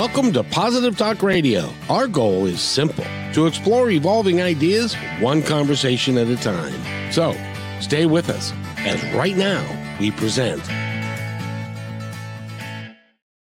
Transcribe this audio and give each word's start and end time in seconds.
Welcome 0.00 0.32
to 0.32 0.42
Positive 0.42 0.96
Talk 0.96 1.22
Radio. 1.22 1.68
Our 1.90 2.06
goal 2.08 2.46
is 2.46 2.62
simple 2.62 3.04
to 3.34 3.46
explore 3.46 3.90
evolving 3.90 4.40
ideas 4.40 4.94
one 5.18 5.42
conversation 5.42 6.16
at 6.16 6.26
a 6.26 6.36
time. 6.36 7.12
So 7.12 7.36
stay 7.82 8.06
with 8.06 8.30
us 8.30 8.54
as 8.78 9.04
right 9.12 9.36
now 9.36 9.62
we 10.00 10.10
present. 10.10 10.62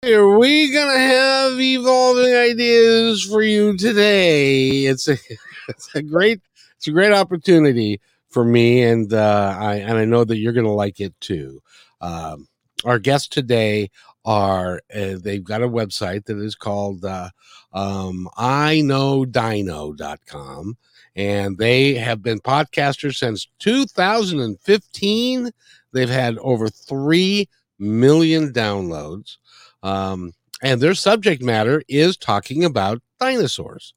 Are 0.03 0.39
we 0.39 0.73
gonna 0.73 0.97
have 0.97 1.51
evolving 1.61 2.33
ideas 2.33 3.23
for 3.23 3.43
you 3.43 3.77
today? 3.77 4.87
It's 4.87 5.07
a 5.07 5.17
it's 5.69 5.93
a 5.93 6.01
great 6.01 6.41
it's 6.77 6.87
a 6.87 6.91
great 6.91 7.13
opportunity 7.13 8.01
for 8.29 8.43
me, 8.43 8.81
and 8.81 9.13
uh, 9.13 9.55
I 9.55 9.75
and 9.75 9.99
I 9.99 10.05
know 10.05 10.23
that 10.23 10.37
you're 10.37 10.53
gonna 10.53 10.73
like 10.73 10.99
it 10.99 11.13
too. 11.21 11.61
Um, 12.01 12.47
our 12.85 12.97
guest 12.97 13.31
today 13.31 13.91
are 14.25 14.81
uh, 14.93 15.15
they've 15.21 15.43
got 15.43 15.63
a 15.63 15.67
website 15.67 16.25
that 16.25 16.37
is 16.37 16.55
called 16.55 17.05
uh, 17.05 17.29
um, 17.73 18.27
I 18.37 18.81
know 18.81 19.25
dino.com 19.25 20.77
and 21.15 21.57
they 21.57 21.93
have 21.95 22.21
been 22.21 22.39
podcasters 22.39 23.15
since 23.15 23.47
2015 23.59 25.51
they've 25.93 26.09
had 26.09 26.37
over 26.39 26.69
3 26.69 27.47
million 27.79 28.51
downloads 28.51 29.37
um, 29.83 30.33
and 30.61 30.81
their 30.81 30.93
subject 30.93 31.41
matter 31.41 31.81
is 31.87 32.17
talking 32.17 32.65
about 32.65 33.01
dinosaurs. 33.19 33.93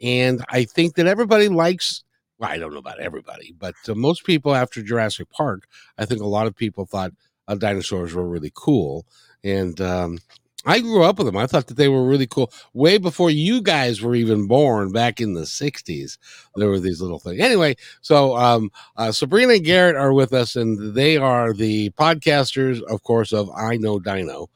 And 0.00 0.44
i 0.48 0.64
think 0.64 0.94
that 0.94 1.06
everybody 1.06 1.48
likes 1.48 2.04
well, 2.38 2.50
i 2.50 2.58
don't 2.58 2.72
know 2.72 2.78
about 2.78 3.00
everybody 3.00 3.54
but 3.58 3.74
uh, 3.88 3.94
most 3.94 4.24
people 4.24 4.54
after 4.54 4.82
jurassic 4.82 5.28
park 5.30 5.66
i 5.98 6.04
think 6.04 6.20
a 6.20 6.26
lot 6.26 6.46
of 6.46 6.54
people 6.54 6.84
thought 6.84 7.12
uh, 7.48 7.54
dinosaurs 7.54 8.12
were 8.14 8.28
really 8.28 8.52
cool 8.54 9.06
and 9.46 9.80
um, 9.80 10.18
I 10.64 10.80
grew 10.80 11.04
up 11.04 11.18
with 11.18 11.26
them. 11.26 11.36
I 11.36 11.46
thought 11.46 11.68
that 11.68 11.76
they 11.76 11.88
were 11.88 12.04
really 12.04 12.26
cool. 12.26 12.52
Way 12.74 12.98
before 12.98 13.30
you 13.30 13.62
guys 13.62 14.02
were 14.02 14.16
even 14.16 14.48
born, 14.48 14.90
back 14.90 15.20
in 15.20 15.34
the 15.34 15.42
'60s, 15.42 16.18
there 16.56 16.68
were 16.68 16.80
these 16.80 17.00
little 17.00 17.20
things. 17.20 17.40
Anyway, 17.40 17.76
so 18.00 18.36
um, 18.36 18.70
uh, 18.96 19.12
Sabrina 19.12 19.54
and 19.54 19.64
Garrett 19.64 19.96
are 19.96 20.12
with 20.12 20.32
us, 20.32 20.56
and 20.56 20.94
they 20.94 21.16
are 21.16 21.52
the 21.52 21.90
podcasters, 21.90 22.82
of 22.82 23.02
course, 23.04 23.32
of 23.32 23.48
I 23.56 23.76
Know 23.76 24.00
Dino. 24.00 24.48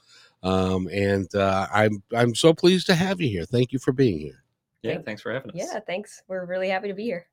Um, 0.42 0.88
and 0.88 1.32
uh, 1.34 1.68
I'm 1.72 2.02
I'm 2.14 2.34
so 2.34 2.52
pleased 2.52 2.86
to 2.86 2.94
have 2.94 3.20
you 3.20 3.28
here. 3.28 3.44
Thank 3.44 3.72
you 3.72 3.78
for 3.78 3.92
being 3.92 4.18
here. 4.18 4.42
Yeah, 4.82 4.98
thanks 5.02 5.22
for 5.22 5.32
having 5.32 5.50
us. 5.50 5.56
Yeah, 5.56 5.78
thanks. 5.80 6.22
We're 6.26 6.46
really 6.46 6.70
happy 6.70 6.88
to 6.88 6.94
be 6.94 7.04
here. 7.04 7.26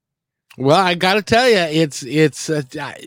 Well, 0.58 0.78
I 0.78 0.95
got 0.95 1.16
to 1.16 1.22
tell 1.22 1.50
you, 1.50 1.58
it's 1.58 2.04
it's 2.04 2.50
uh, 2.50 2.64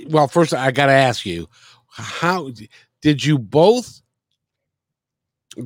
well. 0.08 0.27
First, 0.27 0.55
I 0.55 0.70
got 0.70 0.86
to 0.86 0.92
ask 0.92 1.27
you, 1.27 1.48
how 1.88 2.50
did 3.03 3.25
you 3.25 3.38
both 3.38 4.00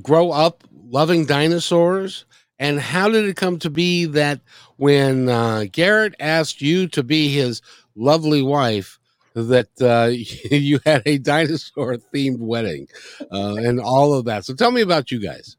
grow 0.02 0.30
up 0.30 0.64
loving 0.72 1.26
dinosaurs? 1.26 2.24
And 2.58 2.78
how 2.78 3.08
did 3.08 3.24
it 3.24 3.36
come 3.36 3.58
to 3.60 3.70
be 3.70 4.04
that 4.06 4.40
when 4.76 5.28
uh, 5.28 5.64
Garrett 5.72 6.14
asked 6.20 6.62
you 6.62 6.86
to 6.88 7.02
be 7.02 7.28
his 7.28 7.60
lovely 7.96 8.42
wife, 8.42 8.98
that 9.34 9.68
uh, 9.80 10.10
you 10.54 10.78
had 10.86 11.02
a 11.04 11.18
dinosaur 11.18 11.96
themed 11.96 12.38
wedding 12.38 12.86
uh, 13.32 13.56
and 13.56 13.80
all 13.80 14.14
of 14.14 14.24
that? 14.26 14.44
So 14.44 14.54
tell 14.54 14.70
me 14.70 14.82
about 14.82 15.10
you 15.10 15.20
guys. 15.20 15.56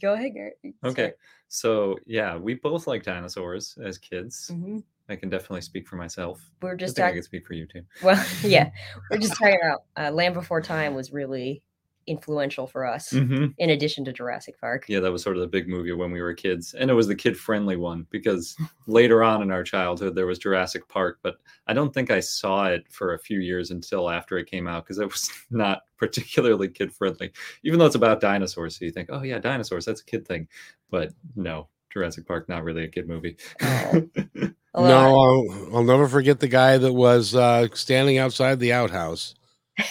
Go 0.00 0.14
ahead, 0.14 0.32
Garrett. 0.34 0.58
Okay. 0.84 1.12
So, 1.48 1.98
yeah, 2.06 2.36
we 2.36 2.54
both 2.54 2.86
like 2.86 3.02
dinosaurs 3.02 3.78
as 3.82 3.98
kids. 3.98 4.48
hmm 4.48 4.78
I 5.08 5.14
can 5.14 5.28
definitely 5.28 5.60
speak 5.60 5.86
for 5.86 5.94
myself. 5.94 6.40
We're 6.60 6.72
I 6.72 6.76
just 6.76 6.96
think 6.96 7.06
I 7.06 7.12
can 7.12 7.22
speak 7.22 7.46
for 7.46 7.54
you 7.54 7.64
too. 7.66 7.82
Well, 8.02 8.20
yeah, 8.42 8.70
we're 9.08 9.18
just 9.18 9.34
talking 9.38 9.56
about 9.62 9.84
uh, 9.96 10.10
Land 10.10 10.34
Before 10.34 10.60
Time 10.60 10.96
was 10.96 11.12
really 11.12 11.62
influential 12.06 12.66
for 12.66 12.86
us. 12.86 13.10
hmm 13.10 13.46
In 13.58 13.70
addition 13.70 14.04
to 14.04 14.12
Jurassic 14.12 14.60
Park. 14.60 14.84
Yeah, 14.88 15.00
that 15.00 15.12
was 15.12 15.22
sort 15.22 15.36
of 15.36 15.40
the 15.40 15.48
big 15.48 15.68
movie 15.68 15.92
when 15.92 16.10
we 16.10 16.20
were 16.20 16.34
kids. 16.34 16.74
And 16.74 16.90
it 16.90 16.94
was 16.94 17.06
the 17.06 17.14
kid 17.14 17.36
friendly 17.36 17.76
one 17.76 18.06
because 18.10 18.56
later 18.86 19.22
on 19.22 19.42
in 19.42 19.50
our 19.50 19.62
childhood, 19.62 20.14
there 20.14 20.26
was 20.26 20.38
Jurassic 20.38 20.88
Park, 20.88 21.18
but 21.22 21.36
I 21.66 21.72
don't 21.72 21.92
think 21.92 22.10
I 22.10 22.20
saw 22.20 22.66
it 22.66 22.84
for 22.90 23.14
a 23.14 23.18
few 23.18 23.40
years 23.40 23.70
until 23.70 24.10
after 24.10 24.38
it 24.38 24.50
came 24.50 24.66
out 24.66 24.84
because 24.84 24.98
it 24.98 25.06
was 25.06 25.30
not 25.50 25.82
particularly 25.96 26.68
kid 26.68 26.92
friendly, 26.92 27.32
even 27.64 27.78
though 27.78 27.86
it's 27.86 27.94
about 27.94 28.20
dinosaurs. 28.20 28.78
So 28.78 28.84
you 28.84 28.90
think, 28.90 29.08
oh, 29.12 29.22
yeah, 29.22 29.38
dinosaurs, 29.38 29.84
that's 29.84 30.00
a 30.00 30.04
kid 30.04 30.26
thing. 30.26 30.48
But 30.90 31.12
no, 31.34 31.68
Jurassic 31.92 32.26
Park, 32.26 32.48
not 32.48 32.64
really 32.64 32.84
a 32.84 32.88
kid 32.88 33.08
movie. 33.08 33.36
Oh. 33.62 34.08
No. 34.78 34.98
I'll, 34.98 35.76
I'll 35.76 35.84
never 35.84 36.06
forget 36.06 36.38
the 36.38 36.48
guy 36.48 36.76
that 36.76 36.92
was 36.92 37.34
uh, 37.34 37.68
standing 37.72 38.18
outside 38.18 38.60
the 38.60 38.74
outhouse 38.74 39.34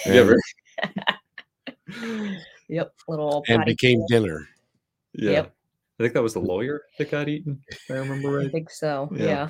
Yeah, 0.06 0.22
and, 0.22 0.30
right. 0.30 1.15
Yep. 2.68 2.94
Little 3.08 3.44
and 3.48 3.64
became 3.66 4.00
pool. 4.00 4.08
dinner. 4.08 4.48
yeah. 5.14 5.32
Yep. 5.32 5.56
I 6.00 6.04
think 6.04 6.14
that 6.14 6.24
was 6.24 6.34
the 6.34 6.40
lawyer 6.42 6.82
that 6.98 7.10
got 7.10 7.30
eaten, 7.30 7.62
if 7.70 7.80
I 7.90 7.94
remember 7.94 8.32
right. 8.38 8.48
I 8.48 8.50
think 8.50 8.70
so. 8.70 9.10
Yeah. 9.14 9.50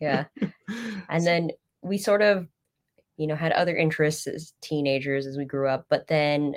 Yeah. 0.00 0.24
Yeah. 0.38 0.46
And 1.10 1.26
then 1.26 1.50
we 1.82 1.98
sort 1.98 2.22
of, 2.22 2.46
you 3.16 3.26
know, 3.26 3.34
had 3.34 3.52
other 3.52 3.76
interests 3.76 4.26
as 4.26 4.52
teenagers 4.60 5.26
as 5.26 5.36
we 5.36 5.44
grew 5.44 5.68
up, 5.68 5.86
but 5.88 6.06
then 6.06 6.54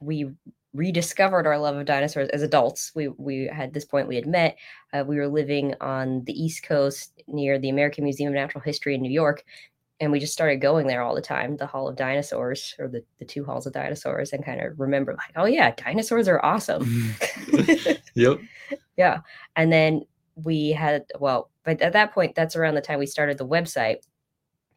we 0.00 0.30
rediscovered 0.72 1.46
our 1.46 1.58
love 1.58 1.76
of 1.76 1.84
dinosaurs 1.86 2.28
as 2.28 2.42
adults. 2.42 2.92
We 2.94 3.08
we 3.08 3.48
at 3.48 3.72
this 3.72 3.84
point 3.84 4.08
we 4.08 4.16
had 4.16 4.26
met. 4.26 4.56
Uh, 4.92 5.04
we 5.06 5.16
were 5.16 5.28
living 5.28 5.74
on 5.80 6.24
the 6.24 6.32
East 6.32 6.62
Coast 6.62 7.22
near 7.26 7.58
the 7.58 7.68
American 7.68 8.04
Museum 8.04 8.28
of 8.28 8.34
Natural 8.34 8.62
History 8.62 8.94
in 8.94 9.02
New 9.02 9.10
York, 9.10 9.44
and 10.00 10.10
we 10.10 10.18
just 10.18 10.32
started 10.32 10.56
going 10.56 10.86
there 10.86 11.02
all 11.02 11.14
the 11.14 11.20
time. 11.20 11.56
The 11.56 11.66
Hall 11.66 11.86
of 11.86 11.96
Dinosaurs, 11.96 12.74
or 12.78 12.88
the 12.88 13.04
the 13.18 13.24
two 13.24 13.44
halls 13.44 13.66
of 13.66 13.72
dinosaurs, 13.72 14.32
and 14.32 14.44
kind 14.44 14.60
of 14.60 14.78
remember 14.80 15.12
like, 15.12 15.32
oh 15.36 15.44
yeah, 15.44 15.72
dinosaurs 15.76 16.26
are 16.28 16.44
awesome. 16.44 16.84
Mm-hmm. 16.84 17.92
yep. 18.14 18.40
yeah. 18.96 19.20
And 19.56 19.72
then 19.72 20.02
we 20.34 20.70
had, 20.70 21.04
well, 21.18 21.50
but 21.64 21.80
at 21.82 21.92
that 21.92 22.12
point, 22.12 22.34
that's 22.34 22.56
around 22.56 22.74
the 22.74 22.80
time 22.80 22.98
we 22.98 23.06
started 23.06 23.38
the 23.38 23.46
website, 23.46 23.98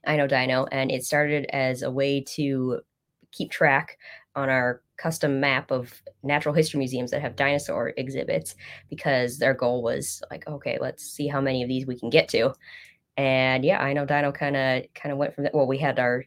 I 0.06 0.17
Know 0.17 0.28
Dino, 0.28 0.66
and 0.72 0.91
it 0.91 1.06
started 1.06 1.45
as 1.51 1.81
a 1.81 1.91
way 1.91 2.22
to 2.35 2.81
keep 3.31 3.50
track 3.50 3.97
on 4.35 4.50
our 4.50 4.81
custom 4.97 5.40
map 5.40 5.72
of 5.72 6.01
natural 6.23 6.53
history 6.53 6.78
museums 6.78 7.11
that 7.11 7.22
have 7.22 7.35
dinosaur 7.35 7.94
exhibits 7.97 8.55
because 8.90 9.38
their 9.38 9.53
goal 9.53 9.84
was 9.84 10.22
like, 10.31 10.47
okay, 10.47 10.78
let's 10.79 11.03
see 11.03 11.28
how 11.28 11.41
many 11.41 11.61
of 11.63 11.69
these 11.69 11.85
we 11.85 11.97
can 11.97 12.09
get 12.09 12.28
to. 12.29 12.53
And 13.18 13.63
yeah, 13.63 13.81
I 13.81 13.94
know 13.94 14.06
Dino 14.06 14.31
kind 14.31 14.56
of 14.56 14.84
kind 14.94 15.12
of 15.12 15.18
went 15.18 15.35
from 15.35 15.44
that. 15.46 15.53
Well, 15.53 15.68
we 15.68 15.78
had 15.78 16.00
our 16.00 16.25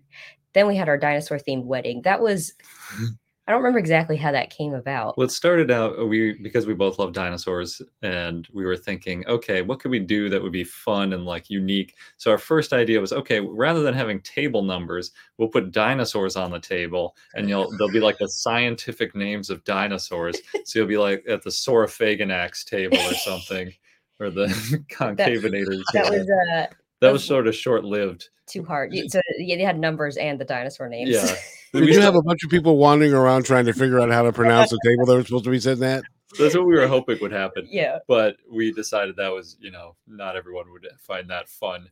then 0.54 0.66
we 0.66 0.76
had 0.76 0.88
our 0.88 0.98
dinosaur 0.98 1.38
themed 1.38 1.64
wedding. 1.64 2.02
That 2.02 2.20
was 2.20 2.54
I 3.48 3.52
don't 3.52 3.60
remember 3.60 3.78
exactly 3.78 4.16
how 4.16 4.32
that 4.32 4.50
came 4.50 4.74
about. 4.74 5.16
Well, 5.16 5.26
it 5.26 5.30
started 5.30 5.70
out 5.70 5.96
uh, 6.00 6.04
we 6.04 6.32
because 6.32 6.66
we 6.66 6.74
both 6.74 6.98
love 6.98 7.12
dinosaurs, 7.12 7.80
and 8.02 8.48
we 8.52 8.64
were 8.64 8.76
thinking, 8.76 9.24
okay, 9.28 9.62
what 9.62 9.78
could 9.78 9.92
we 9.92 10.00
do 10.00 10.28
that 10.28 10.42
would 10.42 10.50
be 10.50 10.64
fun 10.64 11.12
and 11.12 11.24
like 11.24 11.48
unique? 11.48 11.94
So 12.16 12.32
our 12.32 12.38
first 12.38 12.72
idea 12.72 13.00
was, 13.00 13.12
okay, 13.12 13.38
rather 13.38 13.82
than 13.82 13.94
having 13.94 14.20
table 14.22 14.62
numbers, 14.62 15.12
we'll 15.38 15.48
put 15.48 15.70
dinosaurs 15.70 16.34
on 16.34 16.50
the 16.50 16.58
table, 16.58 17.14
and 17.36 17.48
you'll 17.48 17.70
there'll 17.76 17.92
be 17.92 18.00
like 18.00 18.18
the 18.18 18.28
scientific 18.28 19.14
names 19.14 19.48
of 19.48 19.62
dinosaurs. 19.62 20.40
So 20.64 20.80
you'll 20.80 20.88
be 20.88 20.98
like 20.98 21.24
at 21.28 21.44
the 21.44 21.50
Saurophaganax 21.50 22.64
table 22.64 22.98
or 22.98 23.14
something, 23.24 23.72
or 24.20 24.30
the 24.30 24.46
Concavinator. 24.90 25.72
That 25.92 26.04
table. 26.04 26.18
was 26.18 26.30
uh 26.30 26.66
that 27.00 27.12
was 27.12 27.22
sort 27.24 27.46
of 27.46 27.54
short 27.54 27.84
lived. 27.84 28.28
too 28.46 28.64
hard. 28.64 28.92
So 29.08 29.20
yeah, 29.38 29.56
they 29.56 29.62
had 29.62 29.78
numbers 29.78 30.16
and 30.16 30.40
the 30.40 30.44
dinosaur 30.44 30.88
names. 30.88 31.10
Yeah. 31.10 31.34
Did 31.72 31.88
you 31.88 32.00
have 32.00 32.14
a 32.14 32.22
bunch 32.22 32.42
of 32.44 32.48
people 32.50 32.78
wandering 32.78 33.12
around 33.12 33.44
trying 33.44 33.66
to 33.66 33.72
figure 33.74 34.00
out 34.00 34.10
how 34.10 34.22
to 34.22 34.32
pronounce 34.32 34.70
the 34.70 34.80
table 34.84 35.04
they 35.04 35.14
were 35.14 35.24
supposed 35.24 35.44
to 35.44 35.50
be 35.50 35.60
sitting 35.60 35.84
at? 35.84 36.04
That's 36.38 36.54
what 36.56 36.66
we 36.66 36.74
were 36.74 36.86
hoping 36.86 37.18
would 37.20 37.32
happen. 37.32 37.66
yeah. 37.70 37.98
but 38.08 38.36
we 38.50 38.72
decided 38.72 39.16
that 39.16 39.32
was 39.32 39.56
you 39.60 39.70
know 39.70 39.94
not 40.06 40.36
everyone 40.36 40.70
would 40.72 40.86
find 41.00 41.28
that 41.30 41.48
fun 41.48 41.88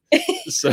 so 0.48 0.70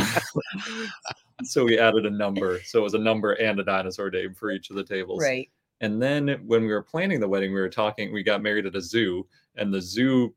so 1.44 1.64
we 1.64 1.78
added 1.78 2.04
a 2.06 2.10
number 2.10 2.60
so 2.64 2.78
it 2.80 2.82
was 2.82 2.94
a 2.94 2.98
number 2.98 3.32
and 3.32 3.58
a 3.60 3.64
dinosaur 3.64 4.10
name 4.10 4.34
for 4.34 4.50
each 4.50 4.68
of 4.70 4.76
the 4.76 4.84
tables 4.84 5.20
Right. 5.22 5.48
and 5.80 6.02
then 6.02 6.40
when 6.46 6.62
we 6.62 6.68
were 6.68 6.82
planning 6.82 7.18
the 7.20 7.28
wedding 7.28 7.52
we 7.54 7.60
were 7.60 7.68
talking 7.70 8.12
we 8.12 8.22
got 8.22 8.42
married 8.42 8.66
at 8.66 8.74
a 8.76 8.80
zoo 8.80 9.26
and 9.56 9.72
the 9.72 9.80
zoo 9.80 10.34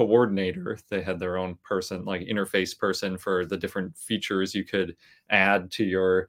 coordinator 0.00 0.78
they 0.90 1.00
had 1.00 1.18
their 1.18 1.36
own 1.38 1.54
person 1.64 2.04
like 2.04 2.20
interface 2.22 2.76
person 2.78 3.16
for 3.16 3.46
the 3.46 3.56
different 3.56 3.96
features 3.96 4.54
you 4.54 4.62
could 4.62 4.94
add 5.30 5.70
to 5.70 5.84
your 5.84 6.28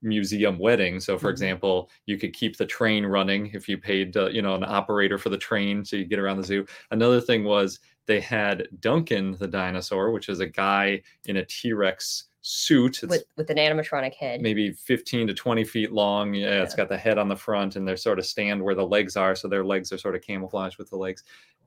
museum 0.00 0.58
wedding. 0.58 0.98
So 0.98 1.18
for 1.18 1.28
Mhm. 1.28 1.32
example 1.36 1.90
you 2.06 2.16
could 2.18 2.32
keep 2.32 2.56
the 2.56 2.64
train 2.66 3.04
running 3.04 3.42
if 3.54 3.68
you 3.68 3.76
paid 3.78 4.16
uh, 4.16 4.28
you 4.30 4.40
know 4.42 4.54
an 4.54 4.64
operator 4.64 5.18
for 5.18 5.28
the 5.28 5.36
train 5.38 5.84
so 5.84 5.96
you 5.96 6.06
get 6.06 6.18
around 6.18 6.38
the 6.38 6.44
zoo. 6.52 6.64
Another 6.90 7.20
thing 7.20 7.44
was 7.44 7.80
they 8.06 8.20
had 8.20 8.66
duncan 8.80 9.36
the 9.38 9.46
dinosaur 9.46 10.10
which 10.10 10.28
is 10.30 10.40
a 10.40 10.46
guy 10.46 11.02
in 11.26 11.36
a 11.36 11.44
t-rex 11.44 12.24
suit. 12.40 13.02
It's 13.04 13.10
With 13.10 13.24
with 13.36 13.50
an 13.50 13.58
animatronic 13.58 14.14
head. 14.14 14.40
maybe 14.40 14.72
15 14.72 15.26
to 15.28 15.34
20 15.34 15.64
feet 15.64 15.92
long. 15.92 16.32
Yeah. 16.34 16.62
it's 16.62 16.74
got 16.74 16.88
the 16.88 16.96
head 17.06 17.18
on 17.18 17.28
the 17.28 17.36
front 17.36 17.76
and 17.76 17.86
they 17.86 17.94
sort 17.96 18.18
of 18.18 18.24
stand 18.26 18.60
where 18.64 18.74
the 18.74 18.86
legs 18.96 19.16
are 19.16 19.34
so 19.36 19.46
their 19.48 19.64
legs 19.64 19.92
are 19.92 19.98
sort 19.98 20.16
of 20.16 20.22
camouflaged 20.22 20.78
with 20.78 20.88
the 20.90 20.96
legs. 20.96 21.22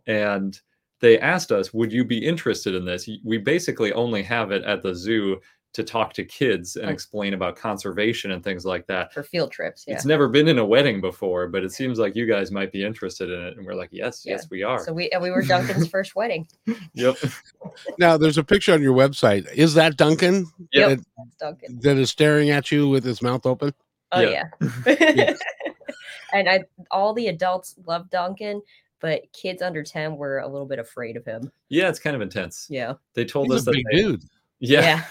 And 0.08 0.60
they 1.02 1.20
asked 1.20 1.52
us 1.52 1.74
would 1.74 1.92
you 1.92 2.04
be 2.06 2.18
interested 2.26 2.74
in 2.76 2.86
this 2.86 3.10
we 3.24 3.38
basically 3.38 3.92
only 3.94 4.24
have 4.24 4.52
it 4.52 4.64
at 4.64 4.82
the 4.84 4.94
zoo 4.96 5.40
to 5.74 5.84
talk 5.84 6.14
to 6.14 6.24
kids 6.24 6.78
and 6.78 6.90
explain 6.90 7.34
about 7.34 7.58
conservation 7.58 8.32
and 8.32 8.42
things 8.42 8.64
like 8.64 8.88
that. 8.88 9.12
for 9.12 9.24
field 9.24 9.52
trips. 9.52 9.84
Yeah. 9.86 9.96
It's 9.96 10.06
never 10.06 10.30
been 10.30 10.48
in 10.48 10.58
a 10.58 10.66
wedding 10.66 11.02
before, 11.02 11.50
but 11.50 11.66
it 11.66 11.72
seems 11.74 12.00
like 12.00 12.16
you 12.16 12.26
guys 12.26 12.50
might 12.50 12.72
be 12.72 12.82
interested 12.86 13.30
in 13.30 13.42
it. 13.44 13.58
And 13.58 13.66
we're 13.66 13.74
like, 13.76 13.90
yes, 13.92 14.24
Yeah. 14.26 14.36
yes, 14.36 14.48
we 14.50 14.64
are. 14.64 14.80
So 14.80 14.94
we 14.94 15.10
and 15.10 15.22
we 15.22 15.32
were 15.32 15.42
Duncan's 15.42 15.90
first 15.96 16.16
wedding. 16.16 16.48
yep. 16.94 17.18
Now, 18.00 18.16
there's 18.16 18.38
a 18.38 18.44
picture 18.46 18.72
on 18.74 18.82
your 18.82 18.96
website. 18.96 19.52
Is 19.54 19.74
that 19.74 19.98
Duncan 19.98 20.46
Yep. 20.72 20.90
that, 20.90 21.06
That's 21.18 21.36
Duncan. 21.42 21.80
that 21.82 21.98
is 21.98 22.10
staring 22.10 22.52
at 22.52 22.72
you 22.72 22.88
with 22.88 23.04
his 23.04 23.22
mouth 23.22 23.46
open? 23.46 23.74
Oh 24.14 24.22
Yeah. 24.22 24.44
yeah. 24.88 25.34
and 26.34 26.48
I 26.50 26.64
all 26.90 27.14
the 27.14 27.28
adults 27.28 27.76
love 27.86 28.10
Duncan, 28.10 28.62
but 29.06 29.32
kids 29.34 29.62
under 29.62 29.84
10 29.84 30.18
were 30.18 30.40
a 30.40 30.48
little 30.48 30.66
bit 30.66 30.80
afraid 30.80 31.16
of 31.16 31.24
him. 31.26 31.52
Yeah, 31.70 31.90
it's 31.90 32.00
kind 32.00 32.16
of 32.16 32.24
intense. 32.24 32.66
Yeah. 32.72 32.94
They 33.14 33.24
told 33.24 33.52
He's 33.52 33.58
us 33.58 33.62
a 33.62 33.66
that 33.66 33.72
big 33.74 33.86
they- 33.92 34.02
dude. 34.02 34.24
Yeah. 34.60 35.04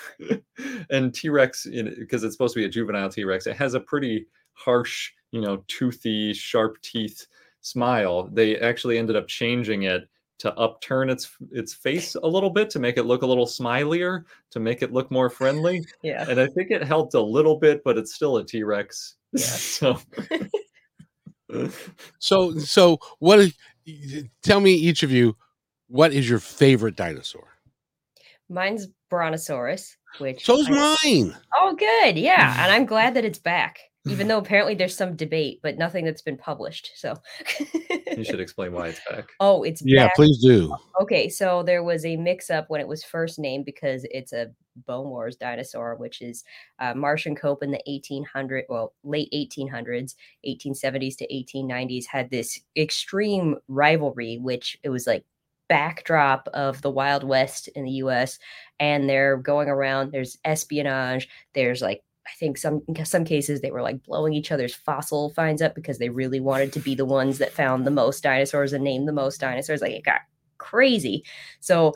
and 0.91 1.15
T 1.15 1.29
Rex, 1.29 1.65
because 1.65 2.25
it's 2.25 2.35
supposed 2.35 2.55
to 2.55 2.61
be 2.61 2.65
a 2.67 2.69
juvenile 2.69 3.09
T 3.09 3.23
Rex, 3.23 3.47
it 3.47 3.55
has 3.57 3.75
a 3.75 3.81
pretty 3.81 4.27
harsh, 4.55 5.13
you 5.31 5.41
know, 5.41 5.63
toothy, 5.69 6.33
sharp 6.35 6.81
teeth 6.83 7.27
smile. 7.61 8.29
They 8.33 8.59
actually 8.59 8.99
ended 8.99 9.15
up 9.15 9.29
changing 9.29 9.85
it 9.85 10.09
to 10.39 10.53
upturn 10.55 11.09
its 11.09 11.31
its 11.53 11.73
face 11.73 12.17
a 12.17 12.27
little 12.27 12.51
bit 12.51 12.69
to 12.71 12.81
make 12.81 12.97
it 12.97 13.05
look 13.05 13.23
a 13.23 13.27
little 13.27 13.47
smilier, 13.47 14.25
to 14.51 14.59
make 14.59 14.83
it 14.83 14.93
look 14.93 15.09
more 15.13 15.31
friendly. 15.31 15.85
Yeah. 16.03 16.29
And 16.29 16.41
I 16.41 16.49
think 16.49 16.73
it 16.73 16.83
helped 16.83 17.15
a 17.15 17.21
little 17.23 17.57
bit, 17.61 17.83
but 17.85 17.97
it's 17.97 18.13
still 18.13 18.39
a 18.39 18.45
T 18.45 18.65
Rex. 18.65 19.15
Yeah. 19.35 19.45
so 19.47 19.99
So, 22.19 22.53
so 22.59 22.99
what? 23.19 23.39
is- 23.39 23.55
Tell 24.43 24.61
me, 24.61 24.73
each 24.73 25.03
of 25.03 25.11
you, 25.11 25.37
what 25.89 26.13
is 26.13 26.29
your 26.29 26.39
favorite 26.39 26.97
dinosaur? 26.97 27.49
Mine's 28.49 28.89
Brontosaurus, 29.11 29.97
which 30.19 30.45
So's 30.45 30.69
I- 30.69 30.97
mine. 31.05 31.37
Oh 31.57 31.75
good. 31.75 32.17
Yeah. 32.19 32.63
And 32.63 32.73
I'm 32.73 32.87
glad 32.87 33.15
that 33.15 33.25
it's 33.25 33.39
back. 33.39 33.79
Even 34.07 34.29
though 34.29 34.39
apparently 34.39 34.75
there's 34.75 34.97
some 34.97 35.17
debate, 35.17 35.61
but 35.63 35.79
nothing 35.79 36.05
that's 36.05 36.21
been 36.21 36.37
published. 36.37 36.93
So 36.95 37.15
you 38.17 38.23
should 38.25 38.41
explain 38.41 38.73
why 38.73 38.89
it's 38.89 39.01
back. 39.11 39.31
Oh, 39.41 39.63
it's 39.63 39.83
Yeah, 39.85 40.05
back. 40.07 40.15
please 40.17 40.39
do. 40.43 40.75
Okay, 41.01 41.29
so 41.31 41.63
there 41.63 41.83
was 41.83 42.05
a 42.05 42.17
mix 42.17 42.51
up 42.51 42.69
when 42.69 42.83
it 42.83 42.89
was 42.89 43.03
first 43.03 43.39
named 43.39 43.65
because 43.65 44.05
it's 44.11 44.33
a 44.35 44.51
Bone 44.87 45.09
Wars 45.09 45.37
dinosaur, 45.37 45.95
which 45.97 46.21
is 46.21 46.45
uh, 46.81 46.93
Marsh 46.95 47.25
and 47.27 47.37
Cope 47.37 47.63
in 47.63 47.71
the 47.71 47.81
1800, 47.87 48.65
well, 48.69 48.93
late 49.05 49.33
1800s, 49.33 50.15
1870s 50.47 51.17
to 51.17 51.27
1890s 51.33 52.05
had 52.07 52.29
this 52.31 52.61
extreme 52.77 53.57
rivalry, 53.69 54.39
which 54.39 54.77
it 54.83 54.91
was 54.91 55.07
like 55.07 55.25
backdrop 55.69 56.49
of 56.53 56.83
the 56.83 56.91
Wild 56.91 57.25
West 57.25 57.69
in 57.69 57.85
the 57.85 57.91
U.S. 57.93 58.39
And 58.79 59.09
they're 59.09 59.37
going 59.37 59.69
around. 59.69 60.13
There's 60.13 60.39
espionage. 60.45 61.29
There's 61.55 61.81
like 61.81 62.03
I 62.27 62.31
think 62.39 62.57
some 62.59 62.83
in 62.89 63.05
some 63.05 63.25
cases 63.25 63.61
they 63.61 63.71
were 63.71 63.83
like 63.83 64.03
blowing 64.03 64.33
each 64.33 64.51
other's 64.51 64.75
fossil 64.75 65.31
finds 65.35 65.61
up 65.61 65.75
because 65.75 65.99
they 65.99 66.09
really 66.09 66.41
wanted 66.41 66.73
to 66.73 66.81
be 66.81 66.95
the 66.95 67.05
ones 67.05 67.39
that 67.39 67.53
found 67.53 67.87
the 67.87 67.91
most 67.91 68.23
dinosaurs 68.23 68.73
and 68.73 68.83
named 68.83 69.07
the 69.07 69.13
most 69.13 69.41
dinosaurs. 69.41 69.83
Like 69.83 69.93
it 69.93 70.05
got 70.05 70.23
crazy. 70.59 71.25
So 71.61 71.93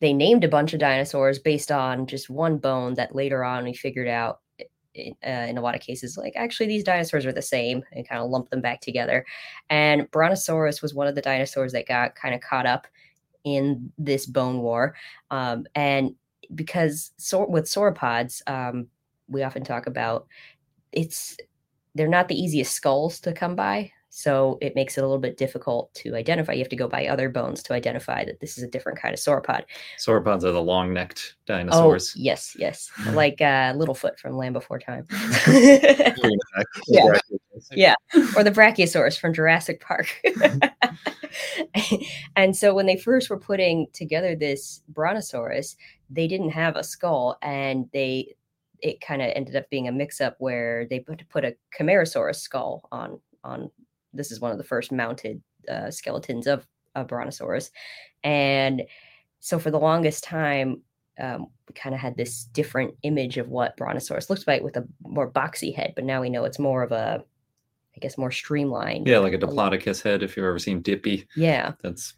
they 0.00 0.12
named 0.12 0.44
a 0.44 0.48
bunch 0.48 0.72
of 0.72 0.80
dinosaurs 0.80 1.38
based 1.38 1.70
on 1.70 2.06
just 2.06 2.30
one 2.30 2.58
bone 2.58 2.94
that 2.94 3.14
later 3.14 3.44
on 3.44 3.64
we 3.64 3.74
figured 3.74 4.08
out 4.08 4.40
uh, 4.98 5.28
in 5.28 5.56
a 5.56 5.60
lot 5.60 5.76
of 5.76 5.80
cases 5.80 6.16
like 6.16 6.32
actually 6.34 6.66
these 6.66 6.82
dinosaurs 6.82 7.24
are 7.24 7.32
the 7.32 7.40
same 7.40 7.82
and 7.92 8.08
kind 8.08 8.20
of 8.20 8.28
lump 8.28 8.50
them 8.50 8.60
back 8.60 8.80
together 8.80 9.24
and 9.68 10.10
brontosaurus 10.10 10.82
was 10.82 10.94
one 10.94 11.06
of 11.06 11.14
the 11.14 11.22
dinosaurs 11.22 11.72
that 11.72 11.86
got 11.86 12.16
kind 12.16 12.34
of 12.34 12.40
caught 12.40 12.66
up 12.66 12.88
in 13.44 13.92
this 13.98 14.26
bone 14.26 14.58
war 14.58 14.96
um, 15.30 15.64
and 15.76 16.14
because 16.56 17.12
so- 17.18 17.48
with 17.48 17.66
sauropods 17.66 18.42
um, 18.48 18.88
we 19.30 19.42
often 19.42 19.64
talk 19.64 19.86
about 19.86 20.26
it's 20.92 21.36
they're 21.94 22.08
not 22.08 22.28
the 22.28 22.38
easiest 22.40 22.72
skulls 22.74 23.20
to 23.20 23.32
come 23.32 23.54
by 23.56 23.90
so 24.12 24.58
it 24.60 24.74
makes 24.74 24.98
it 24.98 25.02
a 25.02 25.06
little 25.06 25.20
bit 25.20 25.36
difficult 25.36 25.92
to 25.94 26.16
identify 26.16 26.52
you 26.52 26.58
have 26.58 26.68
to 26.68 26.74
go 26.76 26.88
by 26.88 27.06
other 27.06 27.28
bones 27.28 27.62
to 27.62 27.72
identify 27.72 28.24
that 28.24 28.40
this 28.40 28.58
is 28.58 28.64
a 28.64 28.68
different 28.68 28.98
kind 28.98 29.14
of 29.14 29.20
sauropod 29.20 29.62
Sauropods 29.98 30.42
are 30.42 30.50
the 30.50 30.60
long-necked 30.62 31.36
dinosaurs. 31.46 31.78
oh 31.78 31.82
dinosaurs. 31.82 32.16
yes 32.16 32.56
yes 32.58 32.90
like 33.12 33.40
uh 33.40 33.72
littlefoot 33.74 34.18
from 34.18 34.36
land 34.36 34.52
before 34.52 34.78
time 34.80 35.06
Yeah. 36.88 37.18
Yeah. 37.72 37.94
or 38.36 38.42
the 38.42 38.50
brachiosaurus 38.50 39.18
from 39.18 39.34
Jurassic 39.34 39.80
Park. 39.80 40.20
and 42.36 42.56
so 42.56 42.74
when 42.74 42.86
they 42.86 42.96
first 42.96 43.28
were 43.30 43.38
putting 43.38 43.86
together 43.92 44.34
this 44.34 44.82
brontosaurus, 44.88 45.76
they 46.08 46.26
didn't 46.26 46.50
have 46.50 46.76
a 46.76 46.84
skull 46.84 47.36
and 47.42 47.88
they 47.92 48.34
it 48.82 49.00
kind 49.00 49.22
of 49.22 49.30
ended 49.34 49.56
up 49.56 49.68
being 49.70 49.88
a 49.88 49.92
mix 49.92 50.20
up 50.20 50.36
where 50.38 50.86
they 50.88 51.00
put 51.00 51.28
put 51.28 51.44
a 51.44 51.56
Camarasaurus 51.78 52.36
skull 52.36 52.88
on 52.92 53.20
on 53.44 53.70
this 54.12 54.30
is 54.30 54.40
one 54.40 54.52
of 54.52 54.58
the 54.58 54.64
first 54.64 54.92
mounted 54.92 55.42
uh, 55.68 55.90
skeletons 55.90 56.46
of 56.46 56.66
a 56.94 57.04
brontosaurus. 57.04 57.70
And 58.24 58.82
so 59.38 59.58
for 59.58 59.70
the 59.70 59.78
longest 59.78 60.24
time 60.24 60.82
um, 61.20 61.48
we 61.68 61.74
kind 61.74 61.94
of 61.94 62.00
had 62.00 62.16
this 62.16 62.44
different 62.44 62.94
image 63.02 63.36
of 63.36 63.48
what 63.48 63.76
brontosaurus 63.76 64.30
looks 64.30 64.46
like 64.46 64.62
with 64.62 64.76
a 64.76 64.86
more 65.02 65.30
boxy 65.30 65.74
head, 65.74 65.92
but 65.94 66.04
now 66.04 66.20
we 66.20 66.30
know 66.30 66.44
it's 66.44 66.58
more 66.58 66.82
of 66.82 66.92
a 66.92 67.22
I 67.96 67.98
guess 68.00 68.16
more 68.16 68.30
streamlined. 68.30 69.06
Yeah, 69.06 69.18
like 69.18 69.32
a 69.32 69.38
Diplodocus 69.38 70.00
head. 70.00 70.22
If 70.22 70.36
you've 70.36 70.46
ever 70.46 70.58
seen 70.58 70.80
Dippy, 70.80 71.26
Yeah. 71.36 71.72
that's 71.82 72.14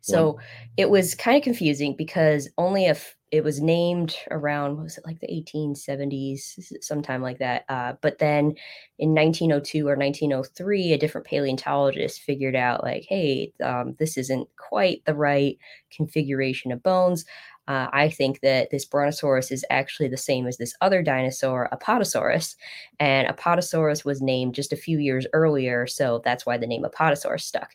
So 0.00 0.38
it 0.76 0.90
was 0.90 1.14
kind 1.14 1.36
of 1.36 1.42
confusing 1.42 1.96
because 1.96 2.48
only 2.56 2.86
if 2.86 3.16
it 3.30 3.44
was 3.44 3.60
named 3.60 4.16
around, 4.30 4.76
what 4.76 4.84
was 4.84 4.96
it 4.96 5.04
like 5.06 5.20
the 5.20 5.26
1870s, 5.26 6.82
sometime 6.82 7.20
like 7.20 7.38
that. 7.38 7.64
Uh, 7.68 7.94
but 8.00 8.18
then 8.18 8.54
in 8.98 9.14
1902 9.14 9.86
or 9.86 9.96
1903, 9.96 10.92
a 10.92 10.98
different 10.98 11.26
paleontologist 11.26 12.22
figured 12.22 12.56
out, 12.56 12.82
like, 12.82 13.04
hey, 13.08 13.52
um, 13.62 13.94
this 13.98 14.16
isn't 14.16 14.48
quite 14.56 15.04
the 15.04 15.14
right 15.14 15.58
configuration 15.90 16.72
of 16.72 16.82
bones. 16.82 17.26
Uh, 17.66 17.88
I 17.92 18.08
think 18.08 18.40
that 18.40 18.70
this 18.70 18.86
Brontosaurus 18.86 19.50
is 19.50 19.64
actually 19.68 20.08
the 20.08 20.16
same 20.16 20.46
as 20.46 20.56
this 20.56 20.74
other 20.80 21.02
dinosaur, 21.02 21.68
Apatosaurus. 21.70 22.56
And 22.98 23.28
Apatosaurus 23.28 24.06
was 24.06 24.22
named 24.22 24.54
just 24.54 24.72
a 24.72 24.76
few 24.76 24.98
years 24.98 25.26
earlier. 25.34 25.86
So 25.86 26.22
that's 26.24 26.46
why 26.46 26.56
the 26.56 26.66
name 26.66 26.84
Apatosaurus 26.84 27.42
stuck. 27.42 27.72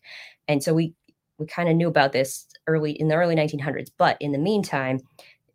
And 0.48 0.64
so 0.64 0.74
we 0.74 0.96
we 1.40 1.48
kind 1.48 1.70
of 1.70 1.76
knew 1.76 1.88
about 1.88 2.12
this 2.12 2.48
early 2.68 2.92
in 2.92 3.08
the 3.08 3.16
early 3.16 3.36
1900s 3.36 3.90
but 3.98 4.16
in 4.22 4.32
the 4.32 4.38
meantime 4.38 5.00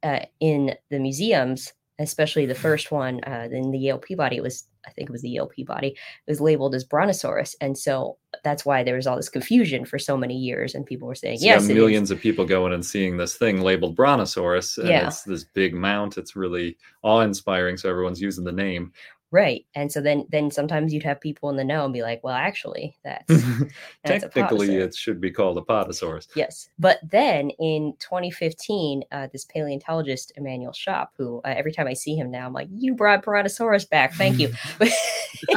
uh, 0.02 0.20
in 0.40 0.74
the 0.90 0.98
museums 0.98 1.72
especially 2.00 2.46
the 2.46 2.54
first 2.54 2.92
one 2.92 3.20
uh, 3.24 3.48
in 3.50 3.72
the 3.72 3.78
yale 3.78 3.98
peabody 3.98 4.36
it 4.36 4.42
was 4.42 4.68
i 4.86 4.90
think 4.90 5.08
it 5.08 5.12
was 5.12 5.22
the 5.22 5.28
yale 5.28 5.48
peabody 5.48 5.88
it 5.88 5.96
was 6.28 6.40
labeled 6.40 6.72
as 6.74 6.84
brontosaurus 6.84 7.56
and 7.60 7.76
so 7.76 8.16
that's 8.44 8.64
why 8.64 8.84
there 8.84 8.94
was 8.94 9.06
all 9.08 9.16
this 9.16 9.28
confusion 9.28 9.84
for 9.84 9.98
so 9.98 10.16
many 10.16 10.36
years 10.36 10.74
and 10.76 10.86
people 10.86 11.08
were 11.08 11.14
saying 11.16 11.38
So 11.38 11.44
yes 11.46 11.62
got 11.62 11.70
it 11.70 11.72
is." 11.72 11.76
millions 11.76 12.10
of 12.12 12.20
people 12.20 12.44
going 12.44 12.72
and 12.72 12.86
seeing 12.86 13.16
this 13.16 13.34
thing 13.34 13.62
labeled 13.62 13.96
Brontosaurus, 13.96 14.78
and 14.78 14.88
Yeah. 14.88 15.06
it's 15.08 15.22
this 15.24 15.42
big 15.44 15.74
mount. 15.74 16.18
It's 16.18 16.36
really 16.36 16.76
awe-inspiring, 17.02 17.76
so 17.78 17.88
everyone's 17.90 18.20
using 18.20 18.44
the 18.44 18.52
name. 18.52 18.92
Right 19.30 19.66
and 19.74 19.92
so 19.92 20.00
then 20.00 20.26
then 20.30 20.50
sometimes 20.50 20.92
you'd 20.92 21.02
have 21.02 21.20
people 21.20 21.50
in 21.50 21.56
the 21.56 21.64
know 21.64 21.84
and 21.84 21.92
be 21.92 22.02
like 22.02 22.22
well 22.24 22.34
actually 22.34 22.96
that's 23.04 23.26
that's 24.04 24.24
Technically, 24.24 24.68
Apatosaurus." 24.68 24.86
it 24.86 24.94
should 24.94 25.20
be 25.20 25.30
called 25.30 25.56
Apatosaurus. 25.58 26.28
Yes. 26.34 26.68
But 26.78 26.98
then 27.02 27.50
in 27.58 27.94
2015, 27.98 29.02
uh, 29.10 29.28
this 29.32 29.44
paleontologist, 29.44 30.32
Emanuel 30.36 30.72
Tschopp, 30.72 31.08
who 31.16 31.40
uh, 31.44 31.54
every 31.56 31.72
time 31.72 31.86
I 31.86 31.94
see 31.94 32.14
him 32.16 32.30
now, 32.30 32.46
I'm 32.46 32.52
like, 32.52 32.68
you 32.70 32.94
brought 32.94 33.22
Brontosaurus 33.22 33.84
back. 33.84 34.14
Thank 34.14 34.38
you. 34.38 34.52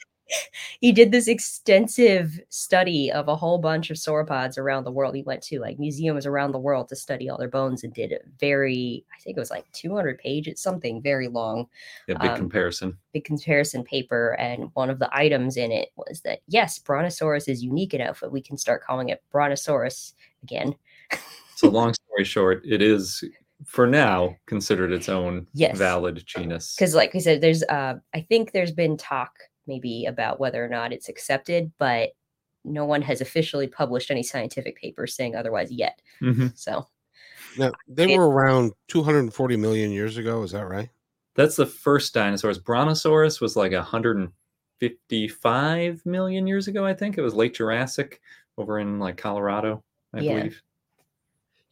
He 0.81 0.93
did 0.93 1.13
this 1.13 1.29
extensive 1.29 2.41
study 2.49 3.11
of 3.13 3.29
a 3.29 3.37
whole 3.37 3.59
bunch 3.59 3.91
of 3.91 3.97
sauropods 3.97 4.59
around 4.59 4.85
the 4.85 4.91
world. 4.91 5.15
He 5.15 5.23
went 5.23 5.43
to 5.45 5.61
like 5.61 5.79
museums 5.79 6.27
around 6.27 6.53
the 6.53 6.59
world 6.59 6.89
to 6.89 6.97
study 6.97 7.29
all 7.29 7.39
their 7.39 7.49
bones 7.49 7.85
and 7.85 7.93
did 7.95 8.13
a 8.13 8.19
very, 8.41 9.05
I 9.17 9.21
think 9.21 9.37
it 9.37 9.41
was 9.41 9.51
like 9.51 9.71
200 9.73 10.19
pages, 10.19 10.61
something 10.61 11.01
very 11.03 11.29
long 11.29 11.69
A 12.09 12.15
big 12.19 12.31
Um, 12.31 12.37
comparison. 12.37 12.99
big 13.13 13.25
comparison 13.25 13.85
paper 13.85 14.35
and 14.41 14.71
one 14.75 14.91
of 14.91 14.99
the 14.99 15.09
items 15.17 15.57
in 15.57 15.71
it 15.71 15.91
was 15.97 16.21
that 16.23 16.41
yes 16.49 16.79
brontosaurus 16.79 17.47
is 17.47 17.63
unique 17.63 17.93
enough 17.95 18.21
that 18.21 18.33
we 18.33 18.41
can 18.41 18.57
start 18.57 18.83
calling 18.83 19.11
it 19.11 19.23
brontosaurus 19.31 20.15
again 20.43 20.75
So, 21.57 21.69
long 21.69 21.93
story 22.07 22.25
short, 22.25 22.63
it 22.65 22.81
is 22.83 23.23
for 23.67 23.87
now 23.87 24.35
considered 24.47 24.93
its 24.93 25.09
own 25.11 25.47
Yes. 25.53 25.77
valid 25.79 26.23
genus. 26.27 26.75
because 26.75 26.95
like 26.95 27.13
we 27.15 27.21
said 27.21 27.41
there's 27.41 27.63
uh 27.65 27.95
i 28.15 28.21
think 28.21 28.51
there's 28.53 28.73
been 28.73 28.97
talk 28.97 29.33
maybe 29.67 30.07
about 30.07 30.39
whether 30.41 30.65
or 30.65 30.69
not 30.69 30.93
it's 30.93 31.09
accepted 31.09 31.71
but 31.79 32.11
no 32.65 32.85
one 32.85 33.03
has 33.03 33.21
officially 33.21 33.67
published 33.67 34.09
any 34.11 34.23
scientific 34.23 34.77
papers 34.77 35.15
saying 35.17 35.35
otherwise 35.35 35.71
yet 35.73 36.01
Mhm. 36.21 36.57
so 36.59 36.87
Now, 37.59 37.73
they 37.89 38.15
It- 38.15 38.19
were 38.19 38.31
around 38.31 38.73
240 38.89 39.57
million 39.59 39.91
years 39.91 40.17
ago. 40.17 40.43
Is 40.43 40.53
that 40.53 40.67
right? 40.69 40.89
That's 41.35 41.57
the 41.57 41.67
first 41.67 42.15
dinosaurs. 42.15 42.59
Brontosaurus 42.59 43.41
was 43.43 43.57
like 43.57 43.73
155 43.73 46.07
million 46.07 46.47
years 46.47 46.69
ago, 46.69 46.87
I 46.87 46.95
think. 46.95 47.19
It 47.19 47.23
was 47.23 47.35
late 47.35 47.53
Jurassic 47.55 48.21
over 48.57 48.79
in 48.79 48.99
like 48.99 49.17
Colorado, 49.19 49.85
I 50.15 50.21
Yeah. 50.21 50.35
believe. 50.37 50.63